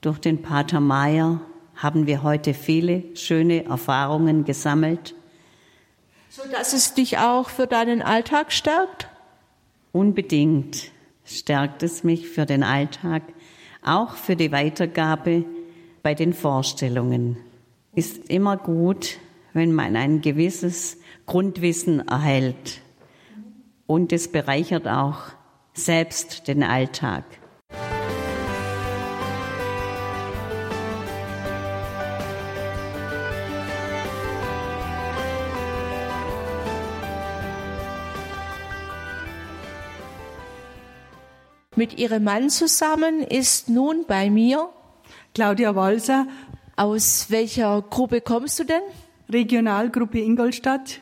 Durch 0.00 0.18
den 0.18 0.42
Pater 0.42 0.80
Meyer 0.80 1.40
haben 1.74 2.06
wir 2.06 2.22
heute 2.22 2.54
viele 2.54 3.16
schöne 3.16 3.64
Erfahrungen 3.64 4.44
gesammelt. 4.44 5.14
So 6.28 6.42
dass 6.50 6.72
es 6.72 6.94
dich 6.94 7.18
auch 7.18 7.50
für 7.50 7.66
deinen 7.66 8.00
Alltag 8.00 8.52
stärkt? 8.52 9.08
Unbedingt 9.90 10.90
stärkt 11.24 11.82
es 11.82 12.04
mich 12.04 12.28
für 12.28 12.46
den 12.46 12.62
Alltag 12.62 13.22
auch 13.82 14.14
für 14.14 14.36
die 14.36 14.52
Weitergabe 14.52 15.44
bei 16.02 16.14
den 16.14 16.32
Vorstellungen. 16.32 17.36
Ist 17.94 18.30
immer 18.30 18.56
gut, 18.56 19.18
wenn 19.52 19.72
man 19.72 19.96
ein 19.96 20.20
gewisses 20.20 20.98
Grundwissen 21.26 22.06
erhält. 22.08 22.80
Und 23.86 24.12
es 24.12 24.30
bereichert 24.30 24.88
auch 24.88 25.18
selbst 25.74 26.48
den 26.48 26.62
Alltag. 26.62 27.24
Mit 41.74 41.98
ihrem 41.98 42.24
Mann 42.24 42.50
zusammen 42.50 43.22
ist 43.22 43.70
nun 43.70 44.04
bei 44.06 44.28
mir 44.28 44.68
Claudia 45.34 45.74
Walser. 45.74 46.26
Aus 46.76 47.26
welcher 47.30 47.80
Gruppe 47.80 48.20
kommst 48.20 48.58
du 48.58 48.64
denn? 48.64 48.82
Regionalgruppe 49.30 50.18
Ingolstadt. 50.18 51.00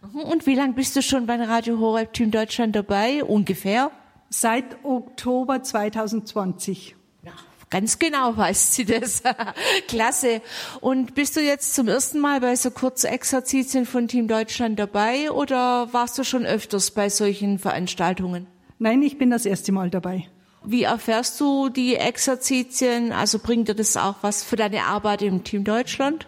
Mhm. 0.00 0.20
Und 0.20 0.46
wie 0.46 0.54
lange 0.54 0.74
bist 0.74 0.94
du 0.94 1.02
schon 1.02 1.26
bei 1.26 1.42
Radio 1.42 1.80
Horeb 1.80 2.12
Team 2.12 2.30
Deutschland 2.30 2.76
dabei? 2.76 3.24
Ungefähr? 3.24 3.90
Seit 4.30 4.84
Oktober 4.84 5.64
2020. 5.64 6.94
Ja, 7.24 7.32
ganz 7.68 7.98
genau 7.98 8.36
weiß 8.36 8.76
sie 8.76 8.84
das. 8.84 9.24
Klasse. 9.88 10.40
Und 10.80 11.16
bist 11.16 11.34
du 11.34 11.40
jetzt 11.40 11.74
zum 11.74 11.88
ersten 11.88 12.20
Mal 12.20 12.40
bei 12.40 12.54
so 12.54 12.70
Kurzexerzitien 12.70 13.86
von 13.86 14.06
Team 14.06 14.28
Deutschland 14.28 14.78
dabei 14.78 15.32
oder 15.32 15.92
warst 15.92 16.16
du 16.16 16.22
schon 16.22 16.46
öfters 16.46 16.92
bei 16.92 17.08
solchen 17.08 17.58
Veranstaltungen? 17.58 18.46
Nein, 18.82 19.00
ich 19.02 19.16
bin 19.16 19.30
das 19.30 19.46
erste 19.46 19.70
Mal 19.70 19.90
dabei. 19.90 20.26
Wie 20.64 20.82
erfährst 20.82 21.40
du 21.40 21.68
die 21.68 21.94
Exerzitien? 21.94 23.12
Also 23.12 23.38
bringt 23.38 23.68
dir 23.68 23.76
das 23.76 23.96
auch 23.96 24.16
was 24.22 24.42
für 24.42 24.56
deine 24.56 24.82
Arbeit 24.86 25.22
im 25.22 25.44
Team 25.44 25.62
Deutschland? 25.62 26.26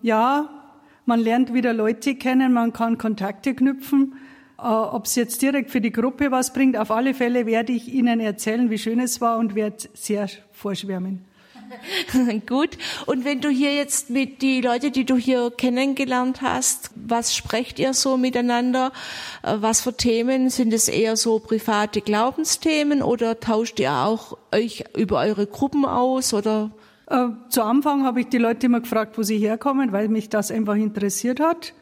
Ja, 0.00 0.48
man 1.04 1.20
lernt 1.20 1.52
wieder 1.52 1.74
Leute 1.74 2.14
kennen, 2.14 2.54
man 2.54 2.72
kann 2.72 2.96
Kontakte 2.96 3.54
knüpfen. 3.54 4.14
Äh, 4.56 4.62
Ob 4.62 5.04
es 5.04 5.14
jetzt 5.14 5.42
direkt 5.42 5.70
für 5.70 5.82
die 5.82 5.92
Gruppe 5.92 6.30
was 6.30 6.54
bringt, 6.54 6.74
auf 6.78 6.90
alle 6.90 7.12
Fälle 7.12 7.44
werde 7.44 7.74
ich 7.74 7.92
Ihnen 7.92 8.18
erzählen, 8.18 8.70
wie 8.70 8.78
schön 8.78 8.98
es 8.98 9.20
war 9.20 9.36
und 9.36 9.54
werde 9.54 9.90
sehr 9.92 10.26
vorschwärmen. 10.52 11.27
Gut. 12.46 12.78
Und 13.06 13.24
wenn 13.24 13.40
du 13.40 13.48
hier 13.48 13.74
jetzt 13.74 14.10
mit 14.10 14.42
die 14.42 14.60
Leute, 14.60 14.90
die 14.90 15.04
du 15.04 15.16
hier 15.16 15.50
kennengelernt 15.50 16.42
hast, 16.42 16.90
was 16.94 17.34
sprecht 17.34 17.78
ihr 17.78 17.94
so 17.94 18.16
miteinander? 18.16 18.92
Äh, 19.42 19.56
Was 19.60 19.80
für 19.80 19.96
Themen? 19.96 20.50
Sind 20.50 20.72
es 20.72 20.88
eher 20.88 21.16
so 21.16 21.38
private 21.38 22.00
Glaubensthemen 22.00 23.02
oder 23.02 23.40
tauscht 23.40 23.80
ihr 23.80 23.92
auch 23.92 24.38
euch 24.52 24.84
über 24.96 25.20
eure 25.20 25.46
Gruppen 25.46 25.84
aus 25.84 26.34
oder? 26.34 26.70
Äh, 27.06 27.28
zu 27.48 27.62
Anfang 27.62 28.04
habe 28.04 28.20
ich 28.20 28.28
die 28.28 28.38
Leute 28.38 28.66
immer 28.66 28.80
gefragt, 28.80 29.18
wo 29.18 29.22
sie 29.22 29.38
herkommen, 29.38 29.92
weil 29.92 30.08
mich 30.08 30.28
das 30.28 30.50
einfach 30.50 30.76
interessiert 30.76 31.40
hat. 31.40 31.74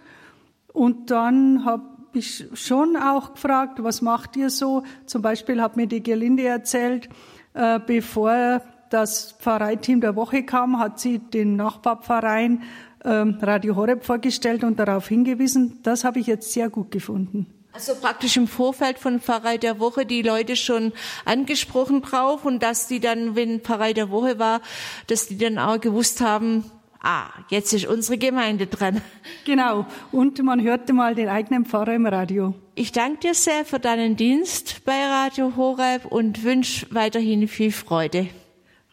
Und 0.73 1.11
dann 1.11 1.65
habe 1.65 1.85
ich 2.13 2.47
schon 2.55 2.97
auch 2.97 3.35
gefragt, 3.35 3.83
was 3.83 4.03
macht 4.03 4.37
ihr 4.37 4.51
so? 4.51 4.83
Zum 5.07 5.23
Beispiel 5.23 5.61
hat 5.61 5.77
mir 5.77 5.87
die 5.87 6.03
Gerlinde 6.03 6.45
erzählt, 6.45 7.09
äh, 7.55 7.81
bevor 7.85 8.63
das 8.91 9.33
Pfarreiteam 9.39 10.01
der 10.01 10.17
Woche 10.17 10.43
kam, 10.45 10.79
hat 10.79 11.01
sie 11.01 11.19
den 11.19 11.57
Nachbarpfarreien 11.57 12.63
ähm, 13.05 13.39
Radio 13.41 13.77
Horeb 13.77 14.05
vorgestellt 14.05 14.65
und 14.65 14.79
darauf 14.79 15.09
hingewiesen. 15.09 15.81
Das 15.83 16.05
habe 16.05 16.21
ich 16.21 16.27
jetzt 16.27 16.53
sehr 16.53 16.69
gut 16.69 16.91
gefunden. 16.91 17.47
Also 17.73 17.95
praktisch 17.95 18.39
im 18.39 18.49
Vorfeld 18.49 18.99
von 18.99 19.21
Pfarrei 19.21 19.59
der 19.59 19.79
Woche 19.79 20.07
die 20.07 20.23
Leute 20.23 20.57
schon 20.57 20.95
angesprochen 21.27 22.01
drauf 22.01 22.47
und 22.47 22.63
dass 22.63 22.89
die 22.89 23.01
dann, 23.01 23.37
wenn 23.37 23.61
Pfarrei 23.61 23.93
der 23.93 24.11
Woche 24.11 24.39
war, 24.39 24.63
dass 25.09 25.29
die 25.29 25.37
dann 25.37 25.59
auch 25.59 25.79
gewusst 25.79 26.23
haben, 26.23 26.65
ah, 27.03 27.27
jetzt 27.51 27.75
ist 27.75 27.87
unsere 27.87 28.17
Gemeinde 28.17 28.67
dran. 28.67 29.03
Genau. 29.45 29.87
Und 30.11 30.43
man 30.43 30.63
hörte 30.63 30.95
mal 30.95 31.15
den 31.15 31.29
eigenen 31.29 31.67
Pfarrer 31.67 31.95
im 31.95 32.07
Radio. 32.07 32.55
Ich 32.75 32.93
danke 32.93 33.19
dir 33.19 33.35
sehr 33.35 33.67
für 33.67 33.79
deinen 33.79 34.17
Dienst 34.17 34.83
bei 34.87 35.07
Radio 35.07 35.53
Horeb 35.57 36.07
und 36.07 36.45
wünsche 36.45 36.87
weiterhin 36.91 37.47
viel 37.47 37.73
Freude. 37.73 38.29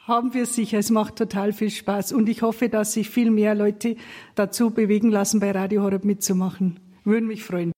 Haben 0.06 0.34
wir 0.34 0.46
sicher. 0.46 0.80
Es 0.80 0.90
macht 0.90 1.16
total 1.16 1.54
viel 1.54 1.70
Spaß. 1.70 2.12
Und 2.12 2.28
ich 2.28 2.42
hoffe, 2.42 2.68
dass 2.68 2.92
sich 2.92 3.10
viel 3.10 3.32
mehr 3.32 3.56
Leute 3.56 3.96
dazu 4.36 4.72
bewegen 4.72 5.10
lassen, 5.10 5.40
bei 5.40 5.52
Radio 5.52 5.82
Horeb 5.82 6.04
mitzumachen. 6.04 6.78
Würde 7.06 7.26
mich 7.26 7.44
freuen. 7.44 7.72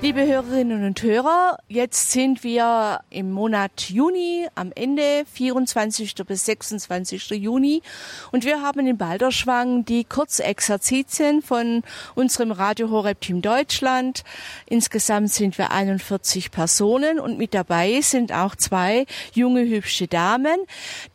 Liebe 0.00 0.24
Hörerinnen 0.24 0.86
und 0.86 1.02
Hörer, 1.02 1.58
jetzt 1.66 2.12
sind 2.12 2.44
wir 2.44 3.00
im 3.10 3.32
Monat 3.32 3.90
Juni 3.90 4.46
am 4.54 4.70
Ende, 4.72 5.24
24. 5.32 6.14
bis 6.24 6.44
26. 6.44 7.30
Juni. 7.30 7.82
Und 8.30 8.44
wir 8.44 8.62
haben 8.62 8.86
in 8.86 8.96
Balderschwang 8.96 9.84
die 9.84 10.04
Kurzexerzitien 10.04 11.42
von 11.42 11.82
unserem 12.14 12.52
Radio 12.52 12.90
Horeb 12.90 13.20
Team 13.22 13.42
Deutschland. 13.42 14.22
Insgesamt 14.66 15.32
sind 15.32 15.58
wir 15.58 15.72
41 15.72 16.52
Personen 16.52 17.18
und 17.18 17.36
mit 17.36 17.52
dabei 17.52 18.00
sind 18.00 18.32
auch 18.32 18.54
zwei 18.54 19.04
junge, 19.32 19.62
hübsche 19.62 20.06
Damen, 20.06 20.60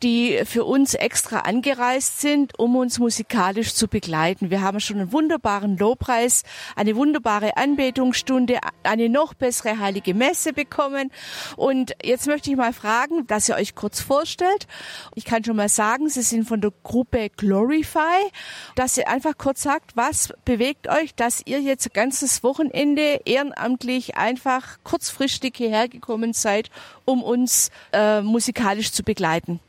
die 0.02 0.42
für 0.44 0.64
uns 0.64 0.92
extra 0.92 1.38
angereist 1.38 2.20
sind, 2.20 2.58
um 2.58 2.76
uns 2.76 2.98
musikalisch 2.98 3.72
zu 3.74 3.88
begleiten. 3.88 4.50
Wir 4.50 4.60
haben 4.60 4.78
schon 4.78 4.98
einen 4.98 5.10
wunderbaren 5.10 5.78
Lobpreis, 5.78 6.42
eine 6.76 6.96
wunderbare 6.96 7.56
Anbetungsstunde, 7.56 8.58
eine 8.82 9.08
noch 9.08 9.34
bessere 9.34 9.78
heilige 9.78 10.14
Messe 10.14 10.52
bekommen. 10.52 11.10
Und 11.56 11.94
jetzt 12.02 12.26
möchte 12.26 12.50
ich 12.50 12.56
mal 12.56 12.72
fragen, 12.72 13.26
dass 13.26 13.48
ihr 13.48 13.56
euch 13.56 13.74
kurz 13.74 14.00
vorstellt. 14.00 14.66
Ich 15.14 15.24
kann 15.24 15.44
schon 15.44 15.56
mal 15.56 15.68
sagen, 15.68 16.08
Sie 16.08 16.22
sind 16.22 16.46
von 16.46 16.60
der 16.60 16.72
Gruppe 16.82 17.30
Glorify, 17.36 18.30
dass 18.76 18.96
ihr 18.96 19.08
einfach 19.08 19.36
kurz 19.38 19.62
sagt, 19.62 19.96
was 19.96 20.32
bewegt 20.44 20.88
euch, 20.88 21.14
dass 21.14 21.42
ihr 21.44 21.60
jetzt 21.60 21.92
ganzes 21.94 22.42
Wochenende 22.42 23.20
ehrenamtlich 23.24 24.16
einfach 24.16 24.78
kurzfristig 24.84 25.56
hierher 25.56 25.88
gekommen 25.88 26.32
seid, 26.32 26.70
um 27.04 27.22
uns 27.22 27.70
äh, 27.92 28.20
musikalisch 28.20 28.92
zu 28.92 29.02
begleiten. 29.02 29.60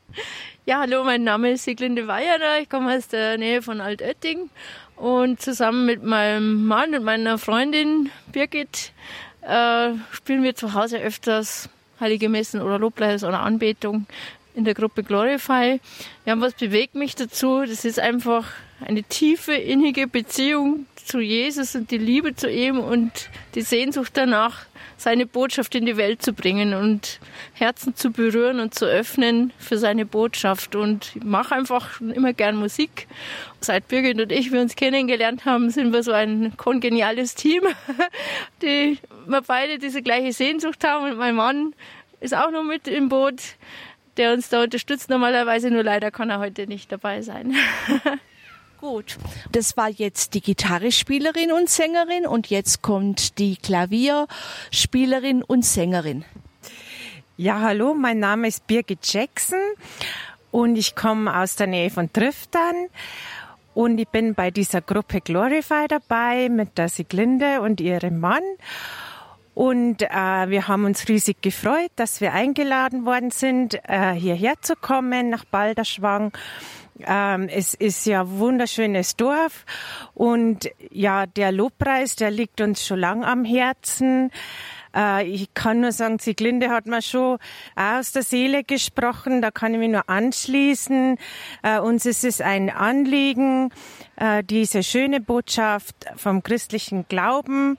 Ja, 0.64 0.80
hallo, 0.80 1.04
mein 1.04 1.22
Name 1.22 1.52
ist 1.52 1.64
Sieglinde 1.64 2.08
Weierer, 2.08 2.58
ich 2.60 2.68
komme 2.68 2.96
aus 2.96 3.06
der 3.08 3.38
Nähe 3.38 3.62
von 3.62 3.80
Altötting 3.80 4.50
und 4.96 5.40
zusammen 5.40 5.86
mit 5.86 6.02
meinem 6.02 6.66
Mann 6.66 6.94
und 6.94 7.04
meiner 7.04 7.38
Freundin 7.38 8.10
Birgit 8.32 8.92
äh, 9.42 9.90
spielen 10.10 10.42
wir 10.42 10.54
zu 10.54 10.74
Hause 10.74 10.98
öfters 10.98 11.68
Heilige 12.00 12.28
Messen 12.28 12.60
oder 12.60 12.78
Lobpreis 12.78 13.24
oder 13.24 13.40
Anbetung 13.40 14.06
in 14.54 14.64
der 14.64 14.74
Gruppe 14.74 15.02
Glorify. 15.02 15.80
Ja, 16.24 16.40
was 16.40 16.54
bewegt 16.54 16.94
mich 16.94 17.14
dazu? 17.14 17.60
Das 17.66 17.84
ist 17.84 18.00
einfach 18.00 18.44
eine 18.84 19.02
tiefe, 19.02 19.54
innige 19.54 20.06
Beziehung 20.06 20.86
zu 20.96 21.20
Jesus 21.20 21.74
und 21.74 21.90
die 21.90 21.98
Liebe 21.98 22.34
zu 22.34 22.50
ihm 22.50 22.78
und 22.78 23.30
die 23.54 23.62
Sehnsucht 23.62 24.12
danach, 24.14 24.66
seine 24.96 25.26
Botschaft 25.26 25.74
in 25.74 25.86
die 25.86 25.96
Welt 25.96 26.22
zu 26.22 26.32
bringen 26.32 26.74
und 26.74 27.20
Herzen 27.52 27.94
zu 27.94 28.10
berühren 28.10 28.60
und 28.60 28.74
zu 28.74 28.86
öffnen 28.86 29.52
für 29.58 29.78
seine 29.78 30.06
Botschaft. 30.06 30.74
Und 30.74 31.12
ich 31.14 31.22
mache 31.22 31.54
einfach 31.54 32.00
immer 32.00 32.32
gern 32.32 32.56
Musik. 32.56 33.06
Seit 33.60 33.88
Birgit 33.88 34.20
und 34.20 34.32
ich 34.32 34.52
wir 34.52 34.60
uns 34.60 34.76
kennengelernt 34.76 35.44
haben, 35.44 35.70
sind 35.70 35.92
wir 35.92 36.02
so 36.02 36.12
ein 36.12 36.56
kongeniales 36.56 37.34
Team, 37.34 37.62
die 38.62 38.98
wir 39.26 39.42
beide 39.42 39.78
diese 39.78 40.02
gleiche 40.02 40.32
Sehnsucht 40.32 40.82
haben. 40.84 41.10
Und 41.10 41.18
mein 41.18 41.34
Mann 41.34 41.74
ist 42.20 42.34
auch 42.34 42.50
noch 42.50 42.64
mit 42.64 42.88
im 42.88 43.08
Boot, 43.08 43.40
der 44.16 44.32
uns 44.32 44.48
da 44.48 44.62
unterstützt 44.62 45.10
normalerweise, 45.10 45.70
nur 45.70 45.82
leider 45.82 46.10
kann 46.10 46.30
er 46.30 46.38
heute 46.38 46.66
nicht 46.66 46.90
dabei 46.90 47.20
sein. 47.20 47.54
Gut, 48.88 49.18
das 49.50 49.76
war 49.76 49.88
jetzt 49.88 50.34
die 50.34 50.40
Gitarrespielerin 50.40 51.50
und 51.50 51.68
Sängerin 51.68 52.24
und 52.24 52.50
jetzt 52.50 52.82
kommt 52.82 53.36
die 53.40 53.56
Klavierspielerin 53.56 55.42
und 55.42 55.64
Sängerin. 55.64 56.24
Ja, 57.36 57.58
hallo, 57.62 57.94
mein 57.94 58.20
Name 58.20 58.46
ist 58.46 58.68
Birgit 58.68 59.00
Jackson 59.02 59.58
und 60.52 60.76
ich 60.76 60.94
komme 60.94 61.36
aus 61.36 61.56
der 61.56 61.66
Nähe 61.66 61.90
von 61.90 62.12
Triftern 62.12 62.86
und 63.74 63.98
ich 63.98 64.06
bin 64.06 64.36
bei 64.36 64.52
dieser 64.52 64.82
Gruppe 64.82 65.20
Glorify 65.20 65.88
dabei 65.88 66.48
mit 66.48 66.78
der 66.78 66.88
Siglinde 66.88 67.62
und 67.62 67.80
ihrem 67.80 68.20
Mann. 68.20 68.44
Und 69.56 70.02
äh, 70.02 70.10
wir 70.48 70.68
haben 70.68 70.84
uns 70.84 71.08
riesig 71.08 71.42
gefreut, 71.42 71.90
dass 71.96 72.20
wir 72.20 72.34
eingeladen 72.34 73.04
worden 73.04 73.32
sind, 73.32 73.74
äh, 73.88 74.12
hierher 74.12 74.54
zu 74.60 74.76
kommen 74.76 75.30
nach 75.30 75.44
Balderschwang. 75.44 76.30
Ähm, 77.00 77.48
es 77.48 77.74
ist 77.74 78.06
ja 78.06 78.28
wunderschönes 78.28 79.16
Dorf 79.16 79.64
und 80.14 80.70
ja, 80.90 81.26
der 81.26 81.52
Lobpreis, 81.52 82.16
der 82.16 82.30
liegt 82.30 82.60
uns 82.60 82.86
schon 82.86 82.98
lang 82.98 83.24
am 83.24 83.44
Herzen. 83.44 84.30
Äh, 84.94 85.26
ich 85.26 85.52
kann 85.52 85.80
nur 85.80 85.92
sagen, 85.92 86.18
Sieglinde 86.18 86.70
hat 86.70 86.86
mir 86.86 87.02
schon 87.02 87.38
aus 87.74 88.12
der 88.12 88.22
Seele 88.22 88.64
gesprochen, 88.64 89.42
da 89.42 89.50
kann 89.50 89.74
ich 89.74 89.78
mich 89.78 89.90
nur 89.90 90.08
anschließen. 90.08 91.18
Äh, 91.62 91.80
uns 91.80 92.06
ist 92.06 92.24
es 92.24 92.40
ein 92.40 92.70
Anliegen, 92.70 93.70
äh, 94.16 94.42
diese 94.42 94.82
schöne 94.82 95.20
Botschaft 95.20 95.94
vom 96.16 96.42
christlichen 96.42 97.06
Glauben 97.08 97.76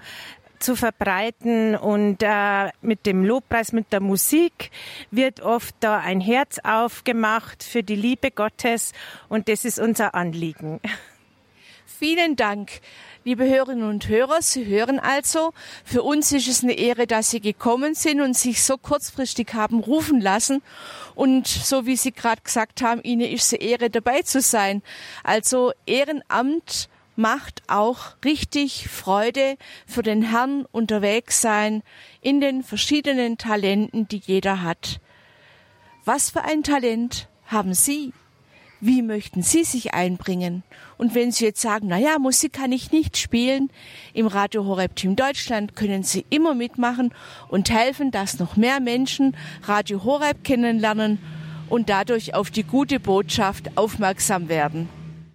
zu 0.60 0.76
verbreiten 0.76 1.76
und 1.76 2.18
äh, 2.22 2.70
mit 2.82 3.06
dem 3.06 3.24
Lobpreis, 3.24 3.72
mit 3.72 3.92
der 3.92 4.02
Musik 4.02 4.72
wird 5.12 5.42
oft 5.42 5.76
da 5.80 6.00
ein 6.00 6.22
Herz 6.22 6.60
aufgemacht 6.64 7.64
für 7.64 7.84
die 7.84 7.96
Liebe 7.96 8.32
Gottes 8.32 8.94
und 9.30 9.50
das 9.50 9.66
ist 9.66 9.80
unser 9.80 10.16
Anliegen. 10.16 10.80
Vielen 11.86 12.36
Dank. 12.36 12.82
Liebe 13.24 13.44
Hörerinnen 13.44 13.90
und 13.90 14.08
Hörer, 14.08 14.42
Sie 14.42 14.68
hören 14.68 15.00
also, 15.00 15.52
für 15.84 16.04
uns 16.04 16.32
ist 16.32 16.48
es 16.48 16.64
eine 16.64 16.74
Ehre, 16.74 17.08
dass 17.08 17.32
Sie 17.32 17.42
gekommen 17.42 17.94
sind 17.94 18.22
und 18.22 18.38
sich 18.38 18.64
so 18.64 18.78
kurzfristig 18.78 19.54
haben 19.54 19.80
rufen 19.80 20.22
lassen. 20.22 20.62
Und 21.16 21.48
so 21.48 21.86
wie 21.86 21.98
Sie 21.98 22.12
gerade 22.12 22.42
gesagt 22.42 22.82
haben, 22.82 23.02
Ihnen 23.04 23.30
ist 23.30 23.48
es 23.48 23.54
eine 23.60 23.64
Ehre, 23.64 23.90
dabei 23.90 24.22
zu 24.22 24.40
sein. 24.42 24.82
Also 25.24 25.74
Ehrenamt 25.86 26.88
macht 27.18 27.64
auch 27.68 28.16
richtig 28.24 28.88
Freude 28.88 29.58
für 29.86 30.04
den 30.04 30.22
Herrn 30.22 30.66
unterwegs 30.72 31.42
sein 31.42 31.84
in 32.22 32.40
den 32.40 32.64
verschiedenen 32.64 33.38
Talenten, 33.38 34.08
die 34.08 34.22
jeder 34.24 34.62
hat. 34.62 35.00
Was 36.06 36.30
für 36.30 36.44
ein 36.44 36.64
Talent 36.64 37.28
haben 37.48 37.74
Sie? 37.74 38.14
Wie 38.80 39.02
möchten 39.02 39.42
Sie 39.42 39.64
sich 39.64 39.96
einbringen? 39.96 40.62
Und 40.98 41.16
wenn 41.16 41.32
Sie 41.32 41.46
jetzt 41.46 41.62
sagen, 41.62 41.88
na 41.90 41.98
ja, 41.98 42.20
Musik 42.20 42.54
kann 42.54 42.72
ich 42.72 42.92
nicht 42.92 43.18
spielen, 43.18 43.72
im 44.14 44.28
Radio 44.28 44.66
Horeb 44.66 44.96
Team 44.96 45.16
Deutschland 45.16 45.76
können 45.76 46.04
Sie 46.04 46.26
immer 46.30 46.54
mitmachen 46.54 47.12
und 47.50 47.72
helfen, 47.72 48.12
dass 48.12 48.38
noch 48.38 48.56
mehr 48.56 48.80
Menschen 48.80 49.36
Radio 49.64 50.04
Horeb 50.04 50.44
kennenlernen 50.44 51.18
und 51.70 51.90
dadurch 51.90 52.36
auf 52.36 52.52
die 52.52 52.64
gute 52.64 53.00
Botschaft 53.00 53.76
aufmerksam 53.76 54.48
werden. 54.48 54.88